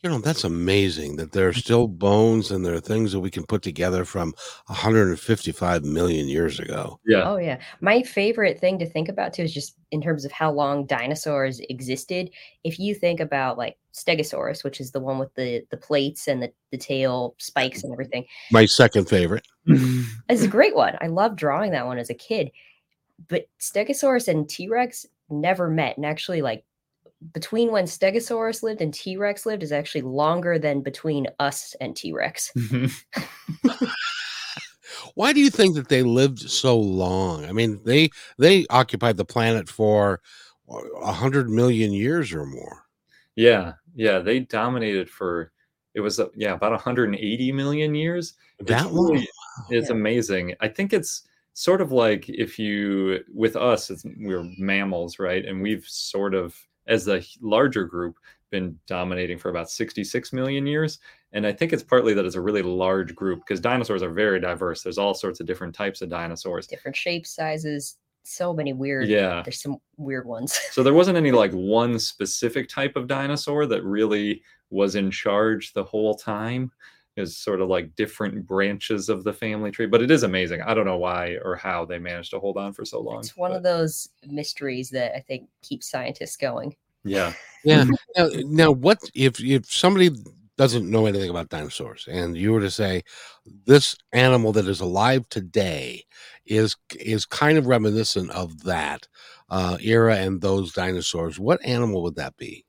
You 0.02 0.08
know, 0.08 0.18
that's 0.18 0.44
amazing 0.44 1.16
that 1.16 1.32
there 1.32 1.48
are 1.48 1.50
mm-hmm. 1.50 1.60
still 1.60 1.86
bones 1.86 2.50
and 2.50 2.64
there 2.64 2.74
are 2.74 2.80
things 2.80 3.12
that 3.12 3.20
we 3.20 3.30
can 3.30 3.44
put 3.44 3.60
together 3.60 4.06
from 4.06 4.34
155 4.66 5.84
million 5.84 6.26
years 6.26 6.58
ago. 6.58 6.98
Yeah. 7.06 7.28
Oh 7.28 7.36
yeah. 7.36 7.60
My 7.82 8.02
favorite 8.02 8.58
thing 8.58 8.78
to 8.78 8.86
think 8.86 9.10
about 9.10 9.34
too 9.34 9.42
is 9.42 9.52
just 9.52 9.76
in 9.90 10.00
terms 10.00 10.24
of 10.24 10.32
how 10.32 10.52
long 10.52 10.86
dinosaurs 10.86 11.60
existed. 11.68 12.30
If 12.64 12.78
you 12.78 12.94
think 12.94 13.20
about 13.20 13.58
like 13.58 13.76
Stegosaurus, 13.92 14.64
which 14.64 14.80
is 14.80 14.92
the 14.92 15.00
one 15.00 15.18
with 15.18 15.34
the 15.34 15.66
the 15.70 15.76
plates 15.76 16.28
and 16.28 16.42
the, 16.42 16.50
the 16.70 16.78
tail 16.78 17.34
spikes 17.38 17.84
and 17.84 17.92
everything. 17.92 18.24
My 18.50 18.66
second 18.66 19.08
favorite. 19.08 19.46
It's 20.28 20.42
a 20.42 20.48
great 20.48 20.74
one. 20.74 20.96
I 21.00 21.08
loved 21.08 21.36
drawing 21.36 21.72
that 21.72 21.86
one 21.86 21.98
as 21.98 22.08
a 22.08 22.14
kid. 22.14 22.50
But 23.28 23.48
Stegosaurus 23.60 24.28
and 24.28 24.48
T-Rex 24.48 25.04
never 25.28 25.68
met. 25.68 25.96
And 25.96 26.06
actually 26.06 26.40
like 26.40 26.64
between 27.32 27.70
when 27.70 27.84
Stegosaurus 27.84 28.62
lived 28.62 28.80
and 28.80 28.92
T-Rex 28.94 29.44
lived 29.46 29.62
is 29.62 29.72
actually 29.72 30.02
longer 30.02 30.58
than 30.58 30.80
between 30.80 31.26
us 31.38 31.74
and 31.80 31.94
T-Rex. 31.94 32.52
Why 35.14 35.32
do 35.32 35.40
you 35.40 35.50
think 35.50 35.74
that 35.76 35.88
they 35.88 36.02
lived 36.02 36.38
so 36.40 36.78
long? 36.78 37.44
I 37.44 37.52
mean, 37.52 37.80
they 37.84 38.10
they 38.38 38.66
occupied 38.70 39.16
the 39.16 39.24
planet 39.24 39.68
for 39.68 40.20
a 41.02 41.12
hundred 41.12 41.50
million 41.50 41.92
years 41.92 42.32
or 42.32 42.46
more. 42.46 42.84
yeah. 43.36 43.72
Yeah. 43.96 44.20
They 44.20 44.38
dominated 44.38 45.10
for, 45.10 45.50
it 45.94 46.00
was, 46.00 46.20
uh, 46.20 46.28
yeah, 46.36 46.52
about 46.52 46.70
180 46.70 47.50
million 47.50 47.92
years. 47.92 48.34
It's 48.60 48.68
That 48.68 48.92
long? 48.92 49.14
really- 49.14 49.28
It's 49.68 49.88
Yeah. 49.88 49.96
amazing. 49.96 50.54
I 50.60 50.68
think 50.68 50.92
it's 50.92 51.22
sort 51.54 51.80
of 51.80 51.90
like 51.90 52.28
if 52.28 52.56
you, 52.56 53.24
with 53.34 53.56
us, 53.56 53.90
it's, 53.90 54.04
we're 54.20 54.48
mammals, 54.58 55.18
right? 55.18 55.44
And 55.44 55.60
we've 55.60 55.84
sort 55.88 56.34
of, 56.34 56.54
as 56.90 57.08
a 57.08 57.22
larger 57.40 57.84
group, 57.84 58.16
been 58.50 58.78
dominating 58.86 59.38
for 59.38 59.48
about 59.48 59.70
66 59.70 60.32
million 60.32 60.66
years. 60.66 60.98
And 61.32 61.46
I 61.46 61.52
think 61.52 61.72
it's 61.72 61.84
partly 61.84 62.12
that 62.14 62.24
it's 62.24 62.34
a 62.34 62.40
really 62.40 62.62
large 62.62 63.14
group 63.14 63.40
because 63.40 63.60
dinosaurs 63.60 64.02
are 64.02 64.10
very 64.10 64.40
diverse. 64.40 64.82
There's 64.82 64.98
all 64.98 65.14
sorts 65.14 65.40
of 65.40 65.46
different 65.46 65.74
types 65.74 66.02
of 66.02 66.08
dinosaurs. 66.08 66.66
Different 66.66 66.96
shapes, 66.96 67.30
sizes, 67.30 67.96
so 68.24 68.52
many 68.52 68.72
weird. 68.72 69.08
Yeah. 69.08 69.42
There's 69.44 69.62
some 69.62 69.76
weird 69.96 70.26
ones. 70.26 70.58
So 70.72 70.82
there 70.82 70.94
wasn't 70.94 71.16
any 71.16 71.30
like 71.30 71.52
one 71.52 71.98
specific 71.98 72.68
type 72.68 72.96
of 72.96 73.06
dinosaur 73.06 73.66
that 73.66 73.84
really 73.84 74.42
was 74.70 74.94
in 74.94 75.10
charge 75.10 75.72
the 75.72 75.84
whole 75.84 76.14
time. 76.14 76.70
Is 77.16 77.36
sort 77.36 77.60
of 77.60 77.68
like 77.68 77.94
different 77.96 78.46
branches 78.46 79.08
of 79.08 79.24
the 79.24 79.32
family 79.32 79.70
tree, 79.70 79.86
but 79.86 80.00
it 80.00 80.10
is 80.10 80.22
amazing. 80.22 80.62
I 80.62 80.74
don't 80.74 80.86
know 80.86 80.96
why 80.96 81.38
or 81.44 81.56
how 81.56 81.84
they 81.84 81.98
managed 81.98 82.30
to 82.30 82.38
hold 82.38 82.56
on 82.56 82.72
for 82.72 82.84
so 82.84 83.00
long. 83.00 83.18
It's 83.18 83.36
one 83.36 83.50
but 83.50 83.58
of 83.58 83.62
those 83.62 84.08
mysteries 84.24 84.90
that 84.90 85.16
I 85.16 85.20
think 85.20 85.48
keeps 85.60 85.90
scientists 85.90 86.36
going. 86.36 86.76
yeah, 87.04 87.32
Yeah. 87.64 87.84
now, 88.16 88.28
now, 88.44 88.70
what 88.70 88.98
if 89.14 89.40
if 89.40 89.70
somebody 89.70 90.10
doesn't 90.56 90.90
know 90.90 91.06
anything 91.06 91.30
about 91.30 91.48
dinosaurs 91.48 92.06
and 92.10 92.36
you 92.36 92.52
were 92.52 92.60
to 92.60 92.70
say 92.70 93.02
this 93.66 93.96
animal 94.12 94.52
that 94.52 94.68
is 94.68 94.80
alive 94.80 95.26
today 95.30 96.04
is 96.46 96.76
is 96.98 97.24
kind 97.26 97.56
of 97.58 97.66
reminiscent 97.66 98.30
of 98.30 98.62
that 98.62 99.08
uh, 99.48 99.78
era 99.80 100.16
and 100.16 100.40
those 100.40 100.72
dinosaurs, 100.72 101.38
what 101.40 101.64
animal 101.64 102.02
would 102.02 102.14
that 102.16 102.36
be? 102.36 102.64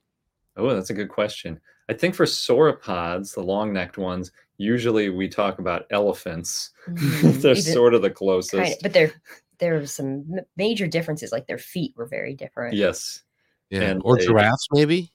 Oh, 0.58 0.74
that's 0.74 0.90
a 0.90 0.94
good 0.96 1.10
question. 1.10 1.60
I 1.92 1.94
think 1.94 2.16
for 2.16 2.26
sauropods, 2.26 3.34
the 3.36 3.44
long-necked 3.44 3.98
ones, 3.98 4.32
usually 4.58 5.10
we 5.10 5.28
talk 5.28 5.60
about 5.60 5.86
elephants. 5.92 6.72
Mm, 6.88 7.42
They're 7.42 7.52
even- 7.52 7.74
sort 7.74 7.94
of 7.94 8.02
the 8.02 8.08
kind 8.10 8.16
closest. 8.16 8.78
of- 8.78 8.80
but 8.82 8.94
there 8.94 9.12
there 9.60 9.74
were 9.76 9.86
some 9.86 10.26
major 10.58 10.88
differences. 10.88 11.32
Like 11.32 11.46
their 11.48 11.58
feet 11.60 11.94
were 11.98 12.08
very 12.08 12.34
different. 12.34 12.76
yes. 12.76 13.22
Yeah. 13.70 13.82
And 13.82 14.02
or 14.06 14.18
they- 14.18 14.26
giraffes, 14.26 14.68
maybe? 14.72 15.12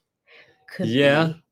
Could 0.75 0.87
Yeah. 0.87 1.25
be. 1.25 1.43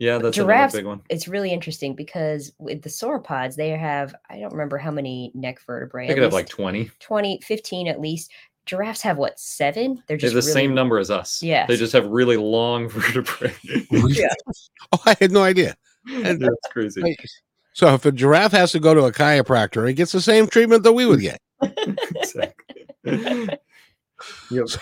Yeah, 0.00 0.18
that's 0.18 0.36
Giraffes- 0.36 0.74
another 0.74 0.78
big 0.82 0.86
one. 0.86 1.00
It's 1.08 1.28
really 1.28 1.52
interesting 1.52 1.94
because 1.94 2.52
with 2.58 2.82
the 2.82 2.88
sauropods, 2.90 3.54
they 3.54 3.70
have 3.70 4.14
I 4.28 4.38
don't 4.40 4.52
remember 4.52 4.76
how 4.76 4.90
many 4.90 5.30
neck 5.34 5.60
vertebrae. 5.66 6.06
They 6.08 6.12
at 6.12 6.16
could 6.16 6.24
have 6.24 6.32
like 6.32 6.46
least 6.46 6.56
20. 6.56 6.90
20, 7.00 7.40
15 7.42 7.88
at 7.88 8.00
least. 8.00 8.30
Giraffes 8.66 9.02
have 9.02 9.18
what 9.18 9.38
seven? 9.38 10.02
They're 10.06 10.16
They 10.16 10.26
have 10.26 10.32
just 10.32 10.34
the 10.34 10.40
really, 10.40 10.52
same 10.52 10.74
number 10.74 10.98
as 10.98 11.10
us. 11.10 11.42
Yeah, 11.42 11.66
they 11.66 11.76
just 11.76 11.92
have 11.92 12.06
really 12.06 12.36
long 12.36 12.88
vertebrae. 12.90 13.54
Yeah. 13.90 14.28
Oh, 14.92 15.00
I 15.06 15.16
had 15.18 15.32
no 15.32 15.42
idea. 15.42 15.74
And- 16.08 16.40
That's 16.40 16.68
crazy. 16.70 17.02
Wait, 17.02 17.18
So 17.72 17.92
if 17.94 18.04
a 18.04 18.12
giraffe 18.12 18.52
has 18.52 18.70
to 18.72 18.78
go 18.80 18.94
to 18.94 19.04
a 19.06 19.12
chiropractor, 19.12 19.88
it 19.90 19.94
gets 19.94 20.12
the 20.12 20.20
same 20.20 20.46
treatment 20.46 20.82
that 20.84 20.92
we 20.92 21.06
would 21.06 21.20
get. 21.20 21.40
exactly. 21.62 22.86
Yep. 24.50 24.68
So, 24.68 24.78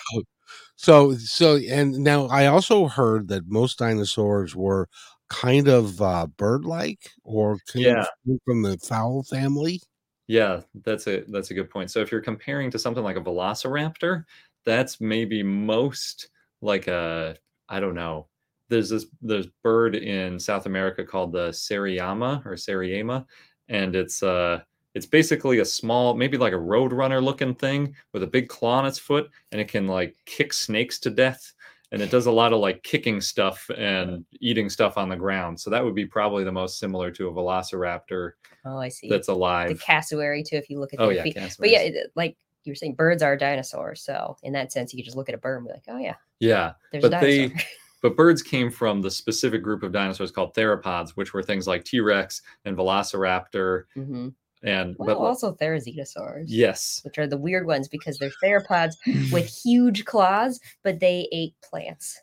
so, 0.77 1.15
so, 1.15 1.57
and 1.57 1.93
now 1.99 2.27
I 2.27 2.47
also 2.47 2.89
heard 2.89 3.29
that 3.29 3.47
most 3.47 3.79
dinosaurs 3.79 4.55
were 4.55 4.89
kind 5.31 5.69
of 5.69 6.03
uh, 6.03 6.27
bird-like 6.37 7.11
or 7.25 7.59
came 7.73 7.83
Yeah. 7.83 8.05
from 8.45 8.62
the 8.62 8.77
fowl 8.79 9.23
family. 9.23 9.81
Yeah, 10.29 10.61
that's 10.85 11.07
a 11.09 11.25
that's 11.29 11.50
a 11.50 11.55
good 11.55 11.71
point. 11.71 11.91
So 11.91 12.00
if 12.00 12.11
you're 12.12 12.21
comparing 12.21 12.71
to 12.71 12.79
something 12.79 13.02
like 13.02 13.17
a 13.17 13.21
velociraptor, 13.21 14.25
that's 14.64 15.00
maybe 15.00 15.43
most 15.43 16.29
like 16.61 16.87
a 16.88 17.37
I 17.69 17.81
don't 17.81 17.95
know. 17.95 18.29
There's 18.69 18.88
this 18.91 19.07
there's 19.21 19.47
bird 19.62 19.95
in 19.97 20.38
South 20.38 20.67
America 20.67 21.05
called 21.05 21.33
the 21.33 21.49
Seriama 21.50 22.45
or 22.47 22.52
Seriama, 22.52 23.26
and 23.69 23.95
it's 23.97 24.23
uh 24.23 24.61
it's 24.95 25.07
basically 25.07 25.59
a 25.61 25.64
small, 25.64 26.14
maybe 26.14 26.37
like 26.37 26.52
a 26.52 26.57
roadrunner 26.57 27.23
looking 27.23 27.55
thing 27.55 27.95
with 28.12 28.23
a 28.23 28.26
big 28.26 28.49
claw 28.49 28.79
on 28.79 28.87
its 28.87 28.99
foot, 28.99 29.31
and 29.50 29.61
it 29.61 29.69
can 29.69 29.87
like 29.88 30.17
kick 30.26 30.52
snakes 30.52 30.99
to 31.00 31.11
death. 31.11 31.52
And 31.93 32.03
it 32.03 32.11
does 32.11 32.27
a 32.27 32.33
lot 32.33 32.53
of 32.53 32.59
like 32.61 32.83
kicking 32.83 33.21
stuff 33.21 33.71
and 33.77 34.25
eating 34.41 34.69
stuff 34.71 34.97
on 34.99 35.09
the 35.09 35.17
ground. 35.17 35.61
So 35.61 35.71
that 35.71 35.85
would 35.85 35.95
be 35.95 36.07
probably 36.07 36.43
the 36.43 36.51
most 36.53 36.79
similar 36.79 37.11
to 37.13 37.29
a 37.29 37.33
velociraptor 37.33 38.33
Oh, 38.65 38.79
I 38.79 38.89
see. 38.89 39.09
that's 39.09 39.29
alive. 39.29 39.69
the 39.69 39.75
cassowary 39.85 40.43
too. 40.43 40.57
If 40.57 40.71
you 40.71 40.81
look 40.81 40.95
at 40.95 41.01
Oh 41.01 41.11
yeah, 41.11 41.23
feet. 41.23 41.35
cassowaries. 41.37 41.57
But 41.59 41.71
yeah, 41.71 41.81
it- 41.81 42.13
like 42.17 42.37
you 42.65 42.71
were 42.71 42.77
saying, 42.77 42.95
birds 42.95 43.23
are 43.23 43.37
dinosaurs. 43.37 44.03
So 44.03 44.37
in 44.43 44.53
that 44.55 44.73
sense, 44.73 44.93
you 44.93 44.99
could 44.99 45.05
just 45.05 45.17
look 45.17 45.29
at 45.29 45.35
a 45.35 45.39
bird 45.39 45.59
and 45.59 45.67
be 45.67 45.73
like, 45.75 45.85
oh 45.89 45.99
yeah, 45.99 46.15
yeah. 46.41 46.73
there's 46.93 47.03
But 47.03 47.23
a 47.23 47.27
they-. 47.27 47.55
But 48.03 48.17
birds 48.17 48.43
came 48.43 48.69
from 48.69 49.01
the 49.01 49.11
specific 49.13 49.63
group 49.63 49.85
of 49.85 49.93
dinosaurs 49.93 50.33
called 50.33 50.57
theropods, 50.57 51.11
which 51.11 51.33
were 51.33 51.41
things 51.43 51.69
like 51.69 51.85
T 51.85 52.01
Rex 52.01 52.43
and 52.65 52.77
Velociraptor. 52.77 53.85
hmm 53.95 54.29
And 54.64 54.95
Well, 54.99 55.07
but 55.09 55.16
also 55.16 55.54
therizinosaurs. 55.54 56.45
yes, 56.47 57.00
Which 57.04 57.19
are 57.19 57.26
the 57.26 57.37
weird 57.37 57.66
ones 57.66 57.88
because 57.88 58.19
they're 58.19 58.31
theropods 58.42 58.92
with 59.33 59.47
huge 59.64 60.04
claws, 60.04 60.61
but 60.85 61.00
they 61.00 61.28
ate 61.33 61.54
plants. 61.62 62.21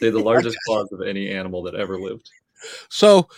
they're 0.00 0.10
the 0.12 0.20
largest 0.20 0.56
claws 0.66 0.90
of 0.92 1.02
any 1.02 1.30
animal 1.30 1.62
that 1.64 1.74
ever 1.74 1.98
lived. 1.98 2.30
So, 2.88 3.28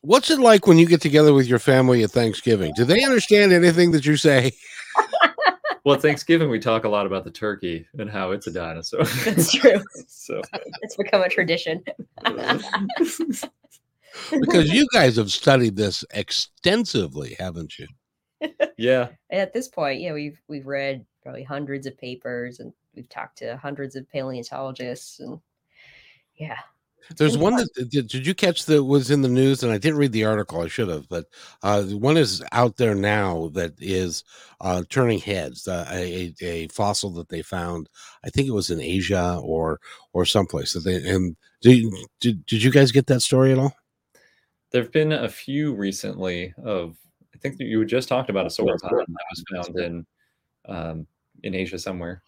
what's 0.00 0.30
it 0.30 0.40
like 0.40 0.66
when 0.66 0.78
you 0.78 0.86
get 0.86 1.00
together 1.02 1.32
with 1.34 1.46
your 1.46 1.58
family 1.58 2.02
at 2.02 2.10
Thanksgiving? 2.10 2.72
Do 2.74 2.84
they 2.84 3.04
understand 3.04 3.52
anything 3.52 3.90
that 3.92 4.06
you 4.06 4.16
say? 4.16 4.52
Well, 5.84 5.94
at 5.94 6.02
Thanksgiving 6.02 6.50
we 6.50 6.58
talk 6.58 6.84
a 6.84 6.88
lot 6.88 7.06
about 7.06 7.24
the 7.24 7.30
turkey 7.30 7.86
and 7.98 8.10
how 8.10 8.32
it's 8.32 8.46
a 8.46 8.50
dinosaur. 8.50 9.04
That's 9.24 9.50
true. 9.50 9.80
so 10.06 10.42
It's 10.82 10.96
become 10.96 11.22
a 11.22 11.30
tradition. 11.30 11.82
Because 14.30 14.70
you 14.72 14.86
guys 14.92 15.16
have 15.16 15.30
studied 15.30 15.76
this 15.76 16.04
extensively, 16.12 17.36
haven't 17.38 17.78
you? 17.78 17.86
yeah, 18.76 19.08
At 19.30 19.52
this 19.52 19.68
point, 19.68 20.00
yeah, 20.00 20.12
we've 20.12 20.40
we've 20.48 20.66
read 20.66 21.04
probably 21.22 21.42
hundreds 21.42 21.86
of 21.86 21.98
papers 21.98 22.60
and 22.60 22.72
we've 22.94 23.08
talked 23.08 23.38
to 23.38 23.56
hundreds 23.56 23.96
of 23.96 24.08
paleontologists 24.10 25.20
and 25.20 25.40
yeah. 26.36 26.58
There's 27.16 27.38
one 27.38 27.56
that 27.56 27.88
did, 27.90 28.08
did 28.08 28.26
you 28.26 28.34
catch 28.34 28.66
that 28.66 28.84
was 28.84 29.10
in 29.10 29.22
the 29.22 29.28
news, 29.28 29.62
and 29.62 29.72
I 29.72 29.78
didn't 29.78 29.98
read 29.98 30.12
the 30.12 30.26
article. 30.26 30.60
I 30.60 30.68
should 30.68 30.88
have, 30.88 31.08
but 31.08 31.26
uh, 31.62 31.84
one 31.84 32.18
is 32.18 32.42
out 32.52 32.76
there 32.76 32.94
now 32.94 33.48
that 33.54 33.72
is 33.78 34.24
uh, 34.60 34.82
turning 34.90 35.18
heads. 35.18 35.66
Uh, 35.66 35.88
a, 35.90 36.34
a 36.42 36.46
a 36.46 36.68
fossil 36.68 37.10
that 37.12 37.30
they 37.30 37.40
found, 37.40 37.88
I 38.24 38.30
think 38.30 38.46
it 38.46 38.52
was 38.52 38.70
in 38.70 38.80
Asia 38.80 39.40
or 39.42 39.80
or 40.12 40.26
someplace. 40.26 40.74
That 40.74 40.80
they 40.80 40.96
and 41.08 41.36
did, 41.62 41.86
did 42.20 42.44
did 42.44 42.62
you 42.62 42.70
guys 42.70 42.92
get 42.92 43.06
that 43.06 43.22
story 43.22 43.52
at 43.52 43.58
all? 43.58 43.74
There've 44.70 44.92
been 44.92 45.12
a 45.12 45.28
few 45.28 45.74
recently 45.74 46.54
of. 46.64 46.96
I 47.34 47.38
think 47.38 47.56
that 47.58 47.64
you 47.66 47.84
just 47.84 48.08
talked 48.08 48.30
about 48.30 48.46
a 48.46 48.48
sauropod 48.48 48.80
that 49.06 49.06
was 49.30 49.44
found 49.52 49.78
in 49.78 50.06
um, 50.68 51.06
in 51.44 51.54
Asia 51.54 51.78
somewhere. 51.78 52.22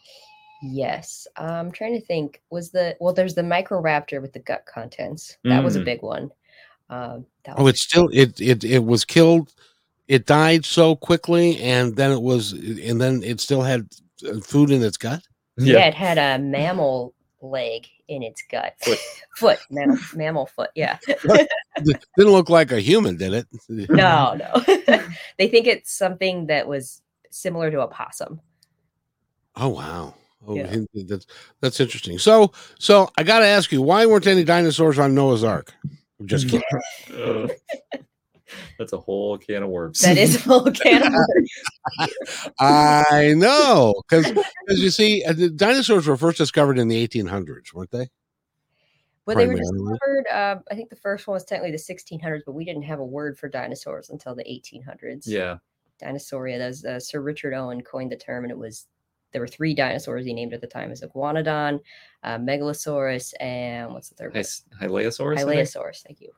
Yes. 0.63 1.27
I'm 1.37 1.73
trying 1.73 1.95
to 1.99 2.07
think. 2.07 2.43
Was 2.51 2.71
the 2.71 2.97
well 3.01 3.13
there's 3.15 3.35
the 3.35 3.43
microraptor 3.43 4.21
with 4.23 4.33
the 4.33 4.39
gut 4.41 4.65
contents. 4.67 5.37
That 5.45 5.65
was 5.65 5.75
a 5.77 5.81
Mm. 5.81 5.85
big 5.85 6.03
one. 6.03 6.31
Um 6.91 7.27
that 7.45 7.55
Oh, 7.59 7.65
was 7.65 7.75
it's 7.75 7.83
still 7.83 8.09
it 8.13 8.41
it 8.41 8.63
it 8.65 8.85
was 8.85 9.05
killed. 9.05 9.53
It 10.07 10.27
died 10.27 10.65
so 10.65 10.97
quickly, 10.97 11.61
and 11.61 11.95
then 11.95 12.11
it 12.11 12.21
was, 12.21 12.53
and 12.53 13.01
then 13.01 13.23
it 13.23 13.41
still 13.41 13.63
had 13.63 13.87
uh, 14.29 14.41
food 14.41 14.71
in 14.73 14.83
its 14.83 14.97
gut. 14.97 15.23
yeah. 15.57 15.87
it 15.87 15.95
had 15.95 16.19
a 16.19 16.43
mammal 16.43 17.15
leg 17.41 17.87
in 18.11 18.23
its 18.25 18.43
gut. 18.51 18.75
Foot. 18.83 18.99
foot, 19.37 19.59
mammal, 19.71 19.97
mammal 20.15 20.47
foot, 20.47 20.71
yeah. 20.75 20.99
Didn't 21.07 22.03
look 22.19 22.51
like 22.51 22.73
a 22.73 22.81
human, 22.81 23.17
did 23.17 23.33
it? 23.33 23.47
no, 23.69 24.35
no. 24.35 24.63
they 25.39 25.49
think 25.49 25.67
it's 25.67 25.93
something 25.93 26.47
that 26.49 26.67
was 26.69 27.01
similar 27.31 27.71
to 27.71 27.81
a 27.81 27.87
possum. 27.89 28.41
Oh 29.57 29.69
wow. 29.69 30.15
Oh, 30.47 30.57
Yeah. 30.57 30.75
that's 31.07 31.27
that's 31.61 31.81
interesting. 31.81 32.19
So, 32.19 32.53
so 32.79 33.11
I 33.17 33.23
got 33.23 33.41
to 33.41 33.47
ask 33.47 33.71
you, 33.73 33.81
why 33.83 34.07
weren't 34.07 34.27
any 34.27 34.43
dinosaurs 34.45 34.99
on 34.99 35.15
Noah's 35.15 35.45
Ark? 35.45 35.73
I'm 36.19 36.27
just 36.27 36.49
kidding. 36.49 36.67
Uh, 37.15 37.49
That's 38.79 38.93
a 38.93 38.99
whole 38.99 39.39
can 39.39 39.63
of 39.63 39.71
worms. 39.71 40.01
That 40.01 40.19
is 40.19 40.37
a 40.37 40.41
whole 40.49 40.71
can 40.71 41.07
of 41.07 41.13
worms. 41.13 41.51
I 42.61 43.35
know 43.37 43.95
because 44.09 44.31
as 44.69 44.81
you 44.81 44.91
see, 44.91 45.25
uh, 45.25 45.33
the 45.33 45.51
dinosaurs 45.51 46.07
were 46.07 46.17
first 46.17 46.39
discovered 46.39 46.79
in 46.79 46.89
the 46.89 47.09
1800s, 47.09 47.73
weren't 47.73 47.91
they? 47.91 48.09
Well, 49.27 49.37
they 49.37 49.47
were 49.47 49.55
discovered. 49.55 50.27
Uh, 50.33 50.57
I 50.71 50.75
think 50.75 50.91
the 50.91 50.97
first 50.97 51.27
one 51.27 51.35
was 51.35 51.45
technically 51.45 51.71
the 51.71 51.77
1600s, 51.77 52.41
but 52.45 52.53
we 52.53 52.65
didn't 52.65 52.83
have 52.83 52.99
a 52.99 53.05
word 53.05 53.39
for 53.39 53.49
dinosaurs 53.49 54.11
until 54.11 54.35
the 54.35 54.45
1800s. 54.45 55.23
yeah. 55.27 55.59
Dinosauria. 56.03 56.59
That's 56.59 56.85
uh, 56.85 56.99
Sir 56.99 57.21
Richard 57.21 57.53
Owen 57.55 57.83
coined 57.83 58.11
the 58.11 58.17
term, 58.17 58.45
and 58.45 58.51
it 58.51 58.59
was 58.59 58.87
there 59.33 59.41
were 59.41 59.47
three 59.47 59.75
dinosaurs 59.75 60.25
he 60.25 60.33
named 60.33 60.55
at 60.55 60.61
the 60.61 60.67
time: 60.67 60.87
it 60.87 60.91
was 60.91 61.03
Iguanodon, 61.03 61.81
uh, 62.25 62.39
Megalosaurus, 62.39 63.35
and 63.39 63.93
what's 63.93 64.09
the 64.09 64.15
third 64.15 64.33
one? 64.33 64.43
Hys- 64.43 64.63
Hylaeosaurus. 64.81 65.39
Hylaeosaurus. 65.41 66.03
Thank 66.03 66.21
you. 66.23 66.33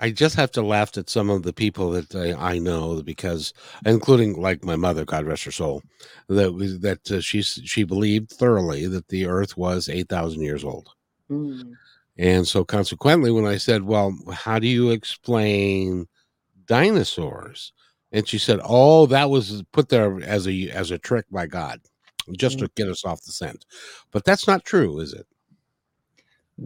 I 0.00 0.10
just 0.10 0.34
have 0.36 0.50
to 0.52 0.62
laugh 0.62 0.96
at 0.96 1.10
some 1.10 1.28
of 1.30 1.42
the 1.42 1.52
people 1.52 1.90
that 1.90 2.14
I, 2.14 2.54
I 2.54 2.58
know 2.58 3.02
because, 3.02 3.52
including 3.84 4.40
like 4.40 4.64
my 4.64 4.76
mother, 4.76 5.04
God 5.04 5.26
rest 5.26 5.44
her 5.44 5.52
soul, 5.52 5.82
that 6.28 6.54
was 6.54 6.80
that 6.80 7.10
uh, 7.10 7.20
she 7.20 7.42
she 7.42 7.84
believed 7.84 8.30
thoroughly 8.30 8.86
that 8.86 9.08
the 9.08 9.26
Earth 9.26 9.56
was 9.56 9.88
eight 9.88 10.08
thousand 10.08 10.42
years 10.42 10.64
old, 10.64 10.88
Mm. 11.30 11.76
and 12.18 12.48
so 12.48 12.64
consequently, 12.64 13.30
when 13.30 13.44
I 13.46 13.58
said, 13.58 13.82
"Well, 13.84 14.16
how 14.32 14.58
do 14.58 14.66
you 14.66 14.90
explain 14.90 16.06
dinosaurs?" 16.66 17.72
and 18.12 18.26
she 18.28 18.38
said, 18.38 18.60
"Oh, 18.64 19.06
that 19.06 19.30
was 19.30 19.62
put 19.72 19.88
there 19.90 20.20
as 20.22 20.48
a 20.48 20.70
as 20.70 20.90
a 20.90 20.98
trick 20.98 21.26
by 21.30 21.46
God, 21.46 21.80
just 22.32 22.58
to 22.60 22.70
get 22.76 22.88
us 22.88 23.04
off 23.04 23.22
the 23.24 23.32
scent," 23.32 23.66
but 24.12 24.24
that's 24.24 24.46
not 24.46 24.64
true, 24.64 24.98
is 25.00 25.12
it? 25.12 25.26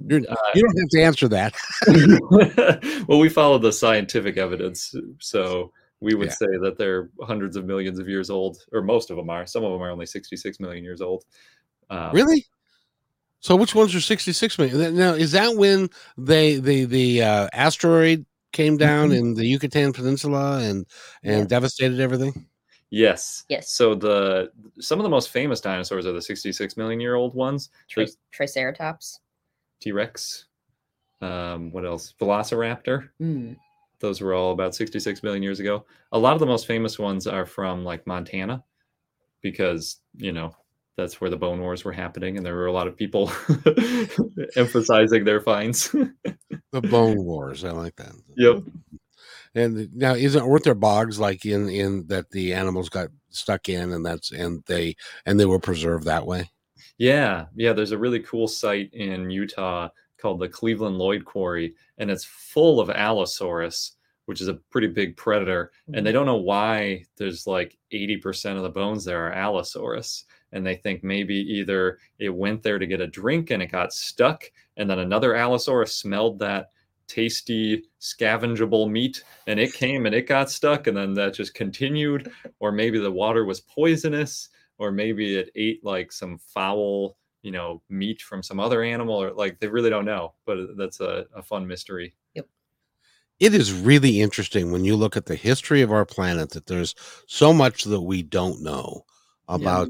You're, 0.09 0.21
Uh, 0.29 0.37
you 0.55 0.63
don't 0.63 0.79
have 0.79 0.89
to 0.91 1.03
answer 1.03 1.29
that. 1.29 1.55
well, 3.09 3.19
we 3.19 3.29
follow 3.29 3.59
the 3.59 3.73
scientific 3.73 4.37
evidence, 4.37 4.95
so 5.21 5.73
we 6.01 6.15
would 6.15 6.29
Yeah. 6.29 6.35
say 6.35 6.47
that 6.63 6.77
they're 6.79 7.11
hundreds 7.23 7.57
of 7.57 7.65
millions 7.65 7.99
of 7.99 8.09
years 8.09 8.31
old, 8.31 8.59
or 8.73 8.83
most 8.83 9.11
of 9.11 9.17
them 9.17 9.31
are. 9.31 9.47
Some 9.47 9.65
of 9.65 9.73
them 9.73 9.83
are 9.83 9.91
only 9.91 10.07
66 10.07 10.61
million 10.61 10.85
years 10.85 11.01
old. 11.01 11.25
Um, 11.91 12.13
Really? 12.13 12.45
So 13.41 13.57
which 13.57 13.75
ones 13.75 13.95
are 13.95 14.01
66 14.01 14.59
million? 14.59 14.97
Now, 14.97 15.13
is 15.13 15.33
that 15.33 15.55
when 15.57 15.91
they 16.17 16.57
the 16.57 16.87
the 16.87 17.23
uh, 17.23 17.49
asteroid 17.53 18.25
came 18.53 18.79
down 18.79 19.13
in 19.13 19.35
the 19.35 19.47
Yucatan 19.47 19.93
Peninsula 19.93 20.61
and 20.61 20.87
and 21.23 21.41
Yeah. 21.41 21.45
devastated 21.45 22.01
everything? 22.01 22.47
Yes. 22.89 23.45
Yes. 23.49 23.71
So 23.71 23.95
the 23.95 24.51
some 24.81 24.99
of 24.99 25.03
the 25.03 25.11
most 25.11 25.29
famous 25.31 25.61
dinosaurs 25.61 26.07
are 26.07 26.13
the 26.13 26.23
66 26.23 26.77
million 26.79 27.01
year 27.01 27.17
old 27.17 27.35
ones. 27.35 27.69
Tri- 27.89 28.07
Triceratops. 28.33 29.21
T 29.85 29.93
Rex. 29.93 30.47
Um, 31.21 31.71
what 31.71 31.85
else? 31.85 32.15
Velociraptor. 32.19 33.11
Mm. 33.21 33.57
Those 34.01 34.23
were 34.23 34.33
all 34.33 34.53
about 34.53 34.75
66 34.75 35.23
million 35.23 35.43
years 35.43 35.61
ago. 35.61 35.85
A 36.13 36.19
lot 36.19 36.33
of 36.33 36.41
the 36.41 36.47
most 36.47 36.67
famous 36.67 36.99
ones 36.99 37.27
are 37.27 37.45
from 37.45 37.85
like 37.85 38.07
Montana 38.07 38.65
because, 39.43 39.99
you 40.17 40.33
know, 40.33 40.57
that's 40.97 41.21
where 41.21 41.29
the 41.29 41.37
bone 41.37 41.61
wars 41.61 41.85
were 41.85 41.93
happening 41.93 42.37
and 42.39 42.47
there 42.47 42.55
were 42.55 42.67
a 42.67 42.73
lot 42.73 42.87
of 42.87 42.97
people 42.97 43.31
emphasizing 44.57 45.25
their 45.25 45.41
finds. 45.41 45.95
The 46.73 46.81
Bone 46.81 47.23
Wars. 47.23 47.63
I 47.63 47.71
like 47.71 47.95
that. 47.97 48.13
yep. 48.37 48.65
And 49.55 49.95
now, 49.95 50.15
isn't 50.15 50.45
weren't 50.45 50.65
there 50.65 50.75
bogs 50.75 51.21
like 51.21 51.47
in 51.47 51.69
in 51.69 52.09
that 52.09 52.31
the 52.31 52.53
animals 52.53 52.89
got 52.89 53.11
stuck 53.31 53.69
in, 53.69 53.93
and 53.93 54.05
that's 54.05 54.33
and 54.33 54.65
they 54.67 54.97
and 55.25 55.39
they 55.39 55.47
were 55.47 55.61
preserved 55.61 56.07
that 56.07 56.27
way? 56.27 56.51
Yeah, 56.99 57.47
yeah. 57.55 57.73
There's 57.73 57.93
a 57.93 57.99
really 57.99 58.21
cool 58.21 58.47
site 58.47 58.93
in 58.93 59.31
Utah 59.31 59.89
called 60.19 60.41
the 60.41 60.49
Cleveland 60.49 60.97
Lloyd 60.97 61.25
Quarry, 61.25 61.75
and 61.99 62.11
it's 62.11 62.25
full 62.25 62.81
of 62.81 62.91
Allosaurus, 62.91 63.97
which 64.27 64.41
is 64.41 64.49
a 64.49 64.55
pretty 64.71 64.87
big 64.87 65.17
predator. 65.17 65.73
And 65.93 66.07
they 66.07 66.11
mm. 66.11 66.15
don't 66.15 66.27
know 66.27 66.37
why 66.37 67.05
there's 67.17 67.47
like 67.47 67.77
80% 67.93 68.57
of 68.57 68.63
the 68.63 68.71
bones 68.71 69.05
there 69.05 69.27
are 69.27 69.33
Allosaurus. 69.33 70.25
And 70.53 70.65
they 70.65 70.77
think 70.77 71.03
maybe 71.03 71.35
either 71.35 71.99
it 72.21 72.29
went 72.29 72.63
there 72.63 72.79
to 72.79 72.87
get 72.87 73.01
a 73.01 73.09
drink 73.09 73.51
and 73.51 73.61
it 73.63 73.73
got 73.73 73.93
stuck, 73.93 74.45
and 74.77 74.89
then 74.89 75.01
another 75.01 75.35
Allosaurus 75.35 75.97
smelled 75.97 76.39
that 76.39 76.71
tasty 77.07 77.85
scavengeable 78.01 78.91
meat 78.91 79.23
and 79.47 79.61
it 79.61 79.75
came 79.75 80.07
and 80.07 80.15
it 80.15 80.27
got 80.27 80.51
stuck 80.51 80.87
and 80.87 80.97
then 80.97 81.13
that 81.13 81.35
just 81.35 81.55
continued 81.55 82.31
or 82.61 82.73
maybe 82.73 82.99
the 82.99 83.11
water 83.11 83.45
was 83.45 83.61
poisonous 83.61 84.49
or 84.79 84.91
maybe 84.91 85.37
it 85.37 85.51
ate 85.55 85.85
like 85.85 86.13
some 86.13 86.39
foul 86.39 87.17
you 87.43 87.51
know 87.51 87.83
meat 87.89 88.23
from 88.23 88.43
some 88.43 88.59
other 88.61 88.83
animal 88.83 89.15
or 89.23 89.33
like 89.33 89.61
they 89.61 89.69
really 89.69 89.91
don't 89.91 90.05
know 90.05 90.33
but 90.47 90.77
that's 90.77 91.01
a, 91.01 91.27
a 91.35 91.43
fun 91.43 91.67
mystery 91.67 92.15
Yep. 92.35 92.47
it 93.41 93.55
is 93.55 93.73
really 93.73 94.21
interesting 94.21 94.73
when 94.73 94.85
you 94.85 94.97
look 94.97 95.17
at 95.17 95.27
the 95.27 95.37
history 95.37 95.83
of 95.83 95.93
our 95.93 96.05
planet 96.07 96.51
that 96.51 96.67
there's 96.67 96.95
so 97.27 97.53
much 97.53 97.85
that 97.85 98.01
we 98.01 98.23
don't 98.23 98.63
know 98.63 99.05
about 99.49 99.89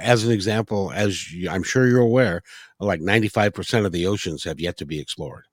as 0.00 0.24
an 0.24 0.32
example 0.32 0.90
as 0.94 1.30
you, 1.30 1.50
i'm 1.50 1.62
sure 1.62 1.86
you're 1.86 2.00
aware 2.00 2.42
like 2.80 3.00
95% 3.00 3.84
of 3.84 3.92
the 3.92 4.06
oceans 4.06 4.44
have 4.44 4.58
yet 4.58 4.76
to 4.78 4.86
be 4.86 4.98
explored 4.98 5.44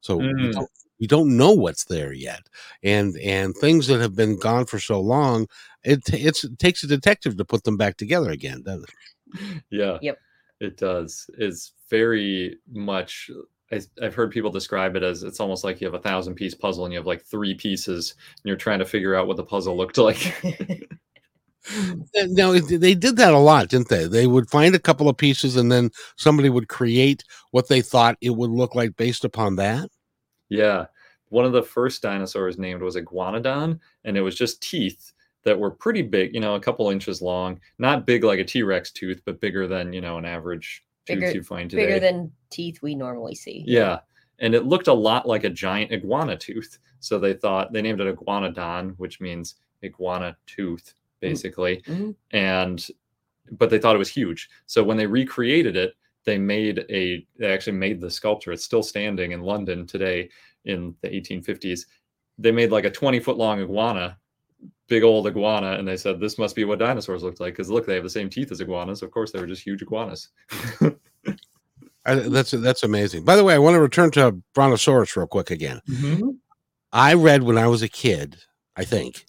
so 0.00 0.18
we, 0.18 0.24
Mm. 0.26 0.52
don't, 0.52 0.70
we 1.00 1.06
don't 1.06 1.36
know 1.36 1.52
what's 1.52 1.84
there 1.84 2.12
yet 2.12 2.40
and 2.82 3.16
and 3.18 3.54
things 3.56 3.86
that 3.86 4.00
have 4.00 4.14
been 4.16 4.38
gone 4.38 4.66
for 4.66 4.78
so 4.78 5.00
long 5.00 5.46
it, 5.84 6.00
it's, 6.12 6.44
it 6.44 6.58
takes 6.58 6.82
a 6.82 6.86
detective 6.86 7.36
to 7.36 7.44
put 7.44 7.64
them 7.64 7.76
back 7.76 7.96
together 7.96 8.30
again 8.30 8.62
doesn't 8.62 8.84
it 9.34 9.62
yeah 9.70 9.98
Yep. 10.00 10.18
it 10.60 10.76
does 10.76 11.28
it's 11.38 11.72
very 11.90 12.56
much 12.70 13.30
I, 13.72 13.80
i've 14.02 14.14
heard 14.14 14.30
people 14.30 14.50
describe 14.50 14.96
it 14.96 15.02
as 15.02 15.22
it's 15.22 15.40
almost 15.40 15.64
like 15.64 15.80
you 15.80 15.86
have 15.86 15.94
a 15.94 16.00
thousand 16.00 16.34
piece 16.34 16.54
puzzle 16.54 16.84
and 16.84 16.92
you 16.92 16.98
have 16.98 17.06
like 17.06 17.22
three 17.24 17.54
pieces 17.54 18.14
and 18.18 18.44
you're 18.44 18.56
trying 18.56 18.78
to 18.78 18.84
figure 18.84 19.14
out 19.14 19.26
what 19.26 19.36
the 19.36 19.44
puzzle 19.44 19.76
looked 19.76 19.98
like 19.98 20.34
Now 22.14 22.52
they 22.52 22.94
did 22.94 23.16
that 23.16 23.34
a 23.34 23.38
lot, 23.38 23.68
didn't 23.68 23.88
they? 23.88 24.06
They 24.06 24.26
would 24.26 24.48
find 24.48 24.74
a 24.74 24.78
couple 24.78 25.08
of 25.08 25.16
pieces, 25.16 25.56
and 25.56 25.70
then 25.70 25.90
somebody 26.16 26.48
would 26.48 26.68
create 26.68 27.24
what 27.50 27.68
they 27.68 27.82
thought 27.82 28.16
it 28.20 28.30
would 28.30 28.50
look 28.50 28.74
like 28.74 28.96
based 28.96 29.24
upon 29.24 29.56
that. 29.56 29.90
Yeah. 30.48 30.86
One 31.30 31.44
of 31.44 31.52
the 31.52 31.62
first 31.62 32.02
dinosaurs 32.02 32.58
named 32.58 32.82
was 32.82 32.96
Iguanodon, 32.96 33.78
and 34.04 34.16
it 34.16 34.20
was 34.22 34.34
just 34.34 34.62
teeth 34.62 35.12
that 35.44 35.58
were 35.58 35.70
pretty 35.70 36.02
big, 36.02 36.34
you 36.34 36.40
know, 36.40 36.54
a 36.54 36.60
couple 36.60 36.90
inches 36.90 37.20
long. 37.22 37.60
Not 37.78 38.06
big 38.06 38.24
like 38.24 38.38
a 38.38 38.44
T 38.44 38.62
Rex 38.62 38.90
tooth, 38.90 39.20
but 39.24 39.40
bigger 39.40 39.66
than, 39.66 39.92
you 39.92 40.00
know, 40.00 40.18
an 40.18 40.24
average 40.24 40.84
tooth 41.06 41.34
you 41.34 41.42
find 41.42 41.70
today. 41.70 41.86
Bigger 41.86 42.00
than 42.00 42.32
teeth 42.50 42.80
we 42.82 42.94
normally 42.94 43.34
see. 43.34 43.62
yeah. 43.66 44.00
And 44.40 44.54
it 44.54 44.66
looked 44.66 44.86
a 44.86 44.92
lot 44.92 45.26
like 45.26 45.42
a 45.44 45.50
giant 45.50 45.90
iguana 45.92 46.36
tooth. 46.36 46.78
So 47.00 47.18
they 47.18 47.34
thought 47.34 47.72
they 47.72 47.82
named 47.82 48.00
it 48.00 48.16
Iguanodon, 48.16 48.94
which 48.96 49.20
means 49.20 49.56
iguana 49.82 50.36
tooth, 50.46 50.94
basically. 51.20 51.82
Mhm. 51.86 52.14
And 52.32 52.86
but 53.52 53.70
they 53.70 53.78
thought 53.78 53.94
it 53.96 53.98
was 53.98 54.10
huge. 54.10 54.48
So 54.66 54.84
when 54.84 54.96
they 54.96 55.06
recreated 55.06 55.76
it, 55.76 55.94
they 56.28 56.36
made 56.36 56.84
a 56.90 57.26
they 57.38 57.50
actually 57.50 57.78
made 57.78 58.02
the 58.02 58.10
sculpture. 58.10 58.52
It's 58.52 58.64
still 58.64 58.82
standing 58.82 59.32
in 59.32 59.40
London 59.40 59.86
today 59.86 60.28
in 60.66 60.94
the 61.00 61.08
1850s. 61.08 61.86
They 62.36 62.52
made 62.52 62.70
like 62.70 62.84
a 62.84 62.90
20 62.90 63.18
foot 63.20 63.38
long 63.38 63.60
iguana, 63.60 64.18
big 64.88 65.04
old 65.04 65.26
iguana, 65.26 65.72
and 65.72 65.88
they 65.88 65.96
said 65.96 66.20
this 66.20 66.38
must 66.38 66.54
be 66.54 66.64
what 66.64 66.80
dinosaurs 66.80 67.22
looked 67.22 67.40
like 67.40 67.54
because 67.54 67.70
look, 67.70 67.86
they 67.86 67.94
have 67.94 68.04
the 68.04 68.10
same 68.10 68.28
teeth 68.28 68.52
as 68.52 68.60
iguanas. 68.60 69.02
Of 69.02 69.10
course, 69.10 69.32
they 69.32 69.40
were 69.40 69.46
just 69.46 69.62
huge 69.62 69.80
iguanas. 69.80 70.28
I, 70.82 70.92
uh, 72.04 72.28
that's 72.28 72.50
that's 72.50 72.82
amazing. 72.82 73.24
By 73.24 73.34
the 73.34 73.44
way, 73.44 73.54
I 73.54 73.58
want 73.58 73.74
to 73.74 73.80
return 73.80 74.10
to 74.12 74.32
Brontosaurus 74.54 75.16
real 75.16 75.26
quick 75.26 75.50
again. 75.50 75.80
Mm-hmm. 75.88 76.28
I 76.92 77.14
read 77.14 77.42
when 77.42 77.56
I 77.56 77.68
was 77.68 77.80
a 77.80 77.88
kid. 77.88 78.36
I 78.76 78.84
think 78.84 79.24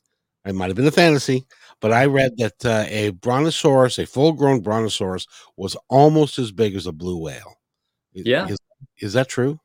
it 0.45 0.53
might 0.53 0.67
have 0.67 0.75
been 0.75 0.85
a 0.85 0.91
fantasy, 0.91 1.45
but 1.79 1.91
I 1.93 2.05
read 2.05 2.37
that 2.37 2.65
uh, 2.65 2.85
a 2.87 3.11
brontosaurus, 3.11 3.99
a 3.99 4.05
full-grown 4.05 4.61
brontosaurus, 4.61 5.27
was 5.57 5.75
almost 5.89 6.39
as 6.39 6.51
big 6.51 6.75
as 6.75 6.87
a 6.87 6.91
blue 6.91 7.17
whale. 7.17 7.55
Yeah. 8.13 8.47
is, 8.47 8.57
is 8.99 9.13
that 9.13 9.29
true? 9.29 9.59